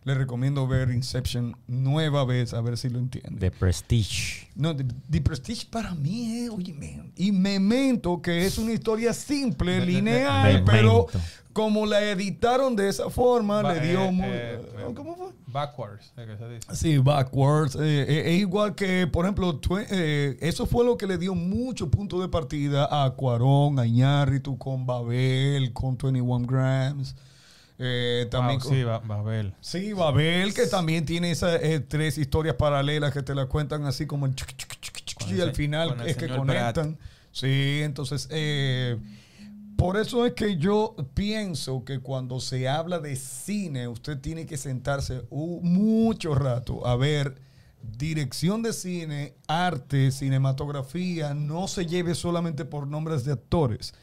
Le 0.04 0.12
recomiendo 0.14 0.66
ver 0.68 0.90
Inception 0.90 1.56
nueva 1.66 2.24
vez, 2.26 2.52
a 2.52 2.60
ver 2.60 2.76
si 2.76 2.90
lo 2.90 2.98
entiende. 2.98 3.38
The 3.40 3.50
Prestige. 3.50 4.48
No, 4.54 4.76
The, 4.76 4.84
The 5.10 5.20
Prestige 5.22 5.66
para 5.70 5.94
mí 5.94 6.40
es, 6.44 6.50
oye, 6.50 6.74
man, 6.74 7.10
y 7.16 7.32
Memento, 7.32 8.20
que 8.20 8.44
es 8.44 8.58
una 8.58 8.72
historia 8.72 9.14
simple, 9.14 9.84
lineal, 9.84 10.42
Memento. 10.44 10.70
pero 10.70 11.06
como 11.54 11.86
la 11.86 12.02
editaron 12.02 12.76
de 12.76 12.88
esa 12.90 13.08
forma, 13.08 13.62
Ba- 13.62 13.72
le 13.74 13.80
dio 13.88 14.04
eh, 14.04 14.10
muy... 14.12 14.26
eh, 14.28 14.60
¿Cómo 14.94 15.16
fue? 15.16 15.28
Backwards, 15.46 16.12
es 16.16 16.26
que 16.26 16.36
se 16.36 16.48
dice. 16.48 16.74
Sí, 16.74 16.98
backwards. 16.98 17.76
eh, 17.76 17.80
eh, 18.06 18.34
es 18.34 18.40
igual 18.40 18.74
que, 18.74 19.06
por 19.06 19.24
ejemplo, 19.24 19.58
eh, 19.88 20.36
eso 20.40 20.66
fue 20.66 20.84
lo 20.84 20.98
que 20.98 21.06
le 21.06 21.16
dio 21.16 21.34
mucho 21.34 21.90
punto 21.90 22.20
de 22.20 22.28
partida 22.28 22.88
a 23.04 23.08
Cuarón, 23.12 23.78
a 23.78 23.86
Iñárritu, 23.86 24.58
con 24.58 24.84
Babel, 24.84 25.72
con 25.72 25.96
21 25.96 26.44
Grams. 26.46 27.14
Eh, 27.78 28.26
también 28.30 28.60
Wow, 28.60 28.72
sí, 28.72 28.84
Babel. 28.84 29.54
Sí, 29.60 29.92
Babel, 29.92 30.54
que 30.54 30.66
también 30.66 31.04
tiene 31.04 31.30
esas 31.30 31.60
eh, 31.62 31.80
tres 31.80 32.18
historias 32.18 32.54
paralelas 32.54 33.12
que 33.12 33.22
te 33.22 33.34
las 33.34 33.46
cuentan 33.46 33.84
así 33.84 34.06
como 34.06 34.26
el 34.26 34.34
chuc, 34.34 34.48
chuc, 34.56 34.80
chuc, 34.80 35.04
chuc, 35.04 35.18
Con 35.18 35.30
y 35.30 35.40
el 35.40 35.48
al 35.48 35.54
final 35.54 36.06
es 36.06 36.16
que 36.16 36.28
conectan. 36.28 36.98
Sí, 37.32 37.80
entonces, 37.82 38.28
eh, 38.30 38.96
por 39.76 39.96
eso 39.96 40.24
es 40.24 40.34
que 40.34 40.56
yo 40.56 40.94
pienso 41.14 41.84
que 41.84 41.98
cuando 41.98 42.38
se 42.38 42.68
habla 42.68 43.00
de 43.00 43.16
cine, 43.16 43.88
usted 43.88 44.20
tiene 44.20 44.46
que 44.46 44.56
sentarse 44.56 45.22
mucho 45.30 46.34
rato 46.36 46.86
a 46.86 46.94
ver 46.94 47.34
dirección 47.82 48.62
de 48.62 48.72
cine, 48.72 49.34
arte, 49.46 50.10
cinematografía, 50.10 51.34
no 51.34 51.68
se 51.68 51.86
lleve 51.86 52.14
solamente 52.14 52.64
por 52.64 52.86
nombres 52.86 53.24
de 53.24 53.32
actores. 53.32 53.94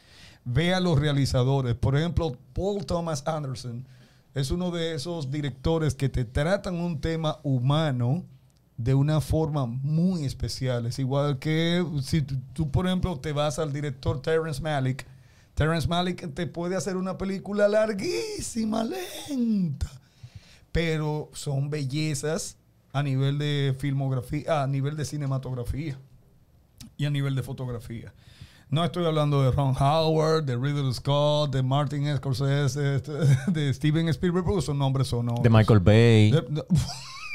Vea 0.44 0.80
los 0.80 0.98
realizadores. 0.98 1.74
Por 1.74 1.96
ejemplo, 1.96 2.36
Paul 2.52 2.84
Thomas 2.84 3.22
Anderson 3.26 3.86
es 4.34 4.50
uno 4.50 4.70
de 4.70 4.94
esos 4.94 5.30
directores 5.30 5.94
que 5.94 6.08
te 6.08 6.24
tratan 6.24 6.76
un 6.76 7.00
tema 7.00 7.38
humano 7.42 8.24
de 8.76 8.94
una 8.94 9.20
forma 9.20 9.66
muy 9.66 10.24
especial. 10.24 10.86
Es 10.86 10.98
igual 10.98 11.38
que 11.38 11.84
si 12.02 12.22
tú, 12.22 12.36
tú, 12.52 12.70
por 12.70 12.86
ejemplo, 12.86 13.18
te 13.20 13.32
vas 13.32 13.58
al 13.58 13.72
director 13.72 14.20
Terrence 14.20 14.60
Malick. 14.60 15.06
Terrence 15.54 15.86
Malick 15.86 16.32
te 16.34 16.46
puede 16.46 16.76
hacer 16.76 16.96
una 16.96 17.18
película 17.18 17.68
larguísima, 17.68 18.84
lenta, 18.84 19.90
pero 20.72 21.30
son 21.34 21.68
bellezas 21.68 22.56
a 22.92 23.02
nivel 23.02 23.38
de 23.38 23.76
filmografía, 23.78 24.62
a 24.62 24.66
nivel 24.66 24.96
de 24.96 25.04
cinematografía 25.04 25.98
y 26.96 27.04
a 27.04 27.10
nivel 27.10 27.34
de 27.34 27.42
fotografía. 27.42 28.12
No 28.72 28.82
estoy 28.82 29.04
hablando 29.04 29.42
de 29.42 29.50
Ron 29.50 29.76
Howard, 29.78 30.44
de 30.44 30.56
Ridley 30.56 30.94
Scott, 30.94 31.52
de 31.52 31.62
Martin 31.62 32.16
Scorsese, 32.16 32.96
este, 32.96 33.12
de 33.52 33.72
Steven 33.74 34.08
Spielberg, 34.08 34.46
porque 34.46 34.62
son 34.62 34.78
nombres 34.78 35.08
sonoros. 35.08 35.42
De 35.42 35.50
Michael 35.50 35.80
Bay. 35.80 36.30
De- 36.30 36.40
de- 36.40 36.64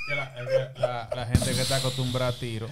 Que 0.10 0.16
la, 0.16 0.24
es 0.36 0.48
que 0.74 0.80
la- 0.80 1.10
la 1.16 1.26
gente 1.28 1.46
que 1.54 1.62
está 1.62 1.76
acostumbrada 1.76 2.32
a 2.32 2.34
tiro 2.34 2.66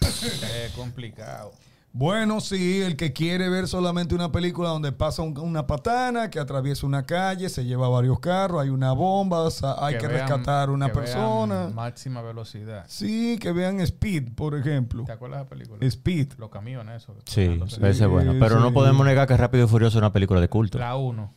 es 0.00 0.72
complicado. 0.74 1.52
Bueno, 1.92 2.40
sí, 2.40 2.80
el 2.82 2.96
que 2.96 3.12
quiere 3.12 3.48
ver 3.48 3.66
solamente 3.66 4.14
una 4.14 4.30
película 4.30 4.68
donde 4.68 4.92
pasa 4.92 5.22
un- 5.22 5.36
una 5.38 5.66
patana 5.66 6.30
que 6.30 6.38
atraviesa 6.38 6.86
una 6.86 7.04
calle, 7.04 7.48
se 7.48 7.64
lleva 7.64 7.88
varios 7.88 8.20
carros, 8.20 8.62
hay 8.62 8.68
una 8.68 8.92
bomba, 8.92 9.40
o 9.40 9.50
sea, 9.50 9.74
hay 9.78 9.96
que, 9.98 10.06
vean- 10.06 10.28
rescatar 10.28 10.68
a 10.68 10.72
una 10.72 10.86
que 10.86 10.92
vean 10.92 11.04
persona. 11.04 11.70
Máxima 11.74 12.22
velocidad. 12.22 12.84
Sí, 12.86 13.38
que 13.40 13.50
vean 13.50 13.80
Speed, 13.80 14.34
por 14.36 14.54
ejemplo. 14.54 15.02
¿Te 15.04 15.10
acuerdas 15.12 15.40
de 15.40 15.44
la 15.44 15.48
película? 15.50 15.84
Speed. 15.84 16.34
Los 16.38 16.50
camiones, 16.50 17.02
eso. 17.02 17.16
Sí, 17.24 17.56
Los- 17.56 17.72
ese 17.78 18.04
es 18.04 18.08
bueno. 18.08 18.34
Pero 18.38 18.60
no 18.60 18.72
podemos 18.72 19.04
negar 19.04 19.26
que 19.26 19.36
Rápido 19.36 19.64
y 19.64 19.68
Furioso 19.68 19.98
es 19.98 20.00
una 20.02 20.12
película 20.12 20.40
de 20.40 20.48
culto. 20.48 20.78
La 20.78 20.94
1. 20.94 21.32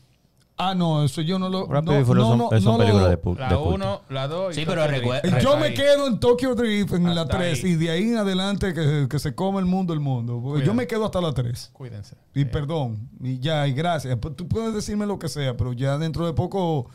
Ah, 0.56 0.76
no, 0.76 1.04
eso 1.04 1.22
yo 1.22 1.40
no 1.40 1.50
lo. 1.50 1.66
Rápido 1.66 1.94
no, 1.94 2.00
y 2.02 2.06
Furioso 2.06 2.38
no, 2.38 2.50
no, 2.52 2.56
es 2.58 2.64
una 2.64 2.72
no 2.74 2.78
película 2.78 3.04
lo- 3.04 3.10
de, 3.10 3.20
pu- 3.22 3.34
de 3.36 3.40
La 3.42 3.50
culto. 3.50 3.70
1, 3.70 4.02
la 4.10 4.28
2 4.28 4.56
Sí, 4.56 4.64
pero 4.68 4.86
recuerda- 4.88 5.40
Yo 5.40 5.58
me 5.58 5.74
quedo 5.74 6.06
en 6.08 6.20
Tokyo 6.20 6.54
Drift 6.54 6.94
en 6.94 7.16
la 7.16 7.22
Hasta 7.24 7.38
3 7.40 7.64
ahí. 7.64 7.72
y 7.72 7.76
de 7.76 7.90
ahí 7.90 8.04
en 8.10 8.18
adelante 8.18 8.72
que, 8.74 9.08
que 9.10 9.20
se 9.20 9.34
come 9.34 9.60
el 9.60 9.66
mundo 9.66 9.94
el 9.94 10.00
mundo. 10.00 10.60
Yo 10.60 10.74
me 10.76 10.86
quedo 10.86 11.06
hasta 11.06 11.20
la 11.22 11.34
3. 11.34 11.72
Cuídense. 11.74 12.16
Y 12.36 12.42
Sí. 12.42 12.46
perdón, 12.46 13.10
y 13.20 13.40
ya, 13.40 13.68
y 13.68 13.74
gracias. 13.74 14.16
Pues 14.22 14.36
Tú 14.36 14.48
puedes 14.48 14.74
decirme 14.76 15.06
lo 15.08 15.18
que 15.18 15.28
sea, 15.28 15.58
pero 15.58 15.74
ya 15.74 15.98
dentro 15.98 16.26
de 16.28 16.34
poco 16.34 16.88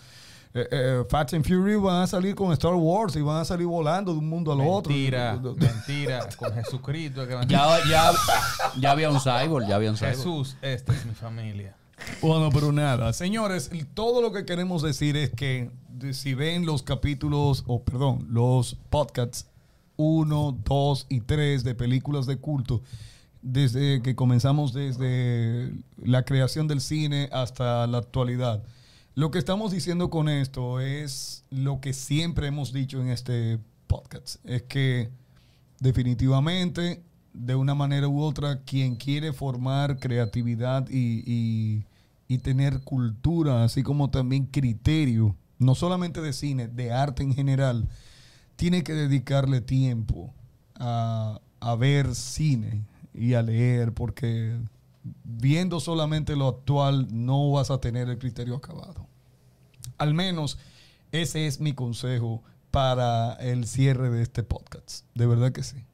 eh, 0.54 0.66
eh, 0.70 1.04
Fast 1.11 1.34
and 1.34 1.44
Fury 1.46 1.76
van 1.76 2.02
a 2.02 2.06
salir 2.06 2.34
con 2.34 2.52
Star 2.52 2.72
Wars 2.74 3.14
y 3.16 3.20
van 3.22 3.38
a 3.40 3.44
salir 3.44 3.66
volando 3.66 4.12
de 4.12 4.18
un 4.18 4.28
mundo 4.28 4.50
al 4.52 4.61
otro. 4.61 4.90
Mentira, 4.92 5.38
mentira. 5.56 6.26
Con 6.38 6.52
Jesucristo. 6.54 7.26
que 7.26 7.34
van- 7.34 7.46
Ya, 7.48 7.66
ya, 7.90 8.12
ya 8.80 8.90
había 8.92 9.11
un 9.11 9.18
cyborg, 9.20 9.66
ya 9.68 9.74
había 9.76 9.90
un 9.90 9.96
cyborg. 9.96 10.16
Jesús, 10.16 10.56
esta 10.62 10.92
es 10.94 11.04
mi 11.04 11.12
familia. 11.14 11.74
Bueno, 12.20 12.50
pero 12.52 12.72
nada. 12.72 13.12
Señores, 13.12 13.70
todo 13.94 14.20
lo 14.22 14.32
que 14.32 14.44
queremos 14.44 14.82
decir 14.82 15.16
es 15.16 15.30
que 15.30 15.70
si 16.12 16.34
ven 16.34 16.66
los 16.66 16.82
capítulos, 16.82 17.64
o 17.66 17.82
perdón, 17.82 18.26
los 18.30 18.76
podcasts 18.90 19.46
1, 19.96 20.59
2 20.64 21.06
y 21.09 21.20
3 21.20 21.64
de 21.64 21.74
películas 21.74 22.26
de 22.26 22.38
culto, 22.38 22.82
desde 23.42 24.02
que 24.02 24.14
comenzamos 24.16 24.72
desde 24.72 25.72
la 26.02 26.24
creación 26.24 26.66
del 26.68 26.80
cine 26.80 27.28
hasta 27.32 27.86
la 27.86 27.98
actualidad. 27.98 28.62
Lo 29.14 29.30
que 29.30 29.38
estamos 29.38 29.72
diciendo 29.72 30.11
con 30.11 30.28
esto 30.28 30.80
es 30.80 31.44
lo 31.50 31.80
que 31.80 31.92
siempre 31.92 32.48
hemos 32.48 32.72
dicho 32.72 33.00
en 33.00 33.09
este 33.09 33.59
podcast, 33.86 34.36
es 34.44 34.62
que 34.62 35.11
definitivamente, 35.80 37.02
de 37.32 37.54
una 37.54 37.74
manera 37.74 38.09
u 38.09 38.20
otra, 38.22 38.61
quien 38.62 38.96
quiere 38.96 39.32
formar 39.32 39.98
creatividad 39.98 40.88
y- 40.90 41.84
y 42.29 42.39
tener 42.39 42.83
cultura, 42.83 43.64
así 43.64 43.83
como 43.83 44.11
también 44.11 44.47
criterio, 44.47 45.35
no 45.59 45.74
solamente 45.74 46.20
de 46.20 46.33
cine, 46.33 46.68
de 46.68 46.93
arte 46.93 47.22
en 47.22 47.35
general, 47.35 47.89
tiene 48.57 48.85
que 48.85 48.93
dedicarle 48.93 49.61
tiempo 49.61 50.33
a, 50.76 51.41
a 51.61 51.74
ver 51.74 52.14
cine 52.14 52.85
y 53.14 53.35
a 53.35 53.43
leer, 53.43 53.93
porque 53.95 54.57
viendo 55.24 55.81
solamente 55.81 56.37
lo 56.37 56.49
actual 56.49 57.09
no 57.11 57.51
vas 57.53 57.70
a 57.70 57.81
tener 57.81 58.09
el 58.09 58.18
criterio 58.18 58.57
acabado. 58.57 59.07
Al 59.97 60.14
menos 60.14 60.59
ese 61.12 61.47
es 61.47 61.61
mi 61.61 61.72
consejo 61.72 62.43
para 62.70 63.33
el 63.35 63.66
cierre 63.66 64.11
de 64.11 64.22
este 64.22 64.43
podcast. 64.43 65.07
De 65.14 65.26
verdad 65.26 65.53
que 65.53 65.62
sí. 65.62 65.85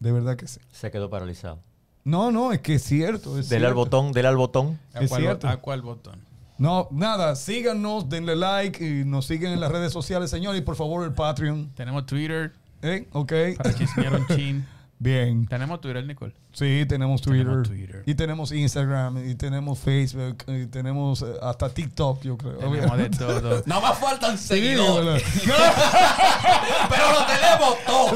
De 0.00 0.12
verdad 0.12 0.36
que 0.36 0.48
sí. 0.48 0.60
Se 0.72 0.90
quedó 0.90 1.08
paralizado. 1.08 1.60
No, 2.08 2.30
no, 2.30 2.52
es 2.52 2.60
que 2.60 2.74
es 2.76 2.82
cierto. 2.82 3.38
Es 3.38 3.48
Dele 3.48 3.66
al 3.66 3.74
cierto. 3.74 3.90
botón, 3.90 4.12
dele 4.12 4.28
al 4.28 4.36
botón. 4.36 4.78
¿A 4.94 5.00
Es 5.00 5.10
cuál, 5.10 5.20
cierto. 5.22 5.48
¿A 5.48 5.56
cuál 5.58 5.82
botón? 5.82 6.20
No, 6.56 6.88
nada, 6.90 7.36
síganos, 7.36 8.08
denle 8.08 8.34
like 8.34 8.84
y 8.84 9.04
nos 9.04 9.26
siguen 9.26 9.52
en 9.52 9.60
las 9.60 9.70
redes 9.70 9.92
sociales, 9.92 10.30
señores, 10.30 10.60
y 10.60 10.64
por 10.64 10.74
favor 10.74 11.04
el 11.04 11.12
Patreon. 11.12 11.70
Tenemos 11.76 12.06
Twitter 12.06 12.52
¿Eh? 12.82 13.06
¿Ok? 13.12 13.32
para 13.58 13.74
chismear 13.74 14.14
un 14.14 14.26
chin. 14.28 14.66
Bien. 15.00 15.46
Tenemos 15.46 15.80
Twitter, 15.80 16.04
Nicole. 16.04 16.34
Sí, 16.52 16.84
tenemos 16.88 17.20
Twitter, 17.22 17.44
Tenemos 17.46 17.68
Twitter. 17.68 18.02
Y 18.04 18.14
tenemos 18.14 18.50
Instagram. 18.50 19.30
Y 19.30 19.34
tenemos 19.36 19.78
Facebook. 19.78 20.38
Y 20.48 20.66
tenemos 20.66 21.22
eh, 21.22 21.34
hasta 21.40 21.68
TikTok, 21.68 22.22
yo 22.22 22.36
creo. 22.36 22.58
Tenemos 22.58 22.98
de 22.98 23.10
todo. 23.10 23.62
Nada 23.66 23.80
más 23.80 23.98
faltan 23.98 24.36
Sí, 24.36 24.48
seguidores. 24.48 25.22
pero 26.90 27.12
lo 27.12 27.26
tenemos 27.26 27.84
todo. 27.86 28.14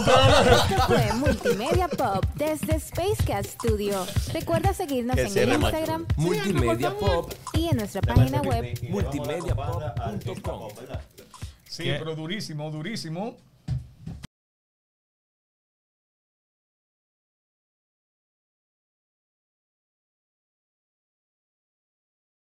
Esto 0.57 0.83
fue 0.89 1.12
Multimedia 1.14 1.89
Pop 1.89 2.24
desde 2.35 2.80
Spacecast 2.80 3.51
Studio. 3.61 4.05
Recuerda 4.33 4.74
seguirnos 4.74 5.16
en. 5.18 5.26
Instagram 5.26 6.07
Multimedia 6.16 6.97
Pop. 6.99 7.33
y 7.55 7.68
en 7.68 7.76
nuestra 7.76 8.03
página 8.03 8.41
web 8.43 8.76
Multimediapop.com. 8.89 10.68
Sí, 11.68 11.85
pero 11.85 12.16
durísimo, 12.16 12.70
durísimo. 12.70 13.37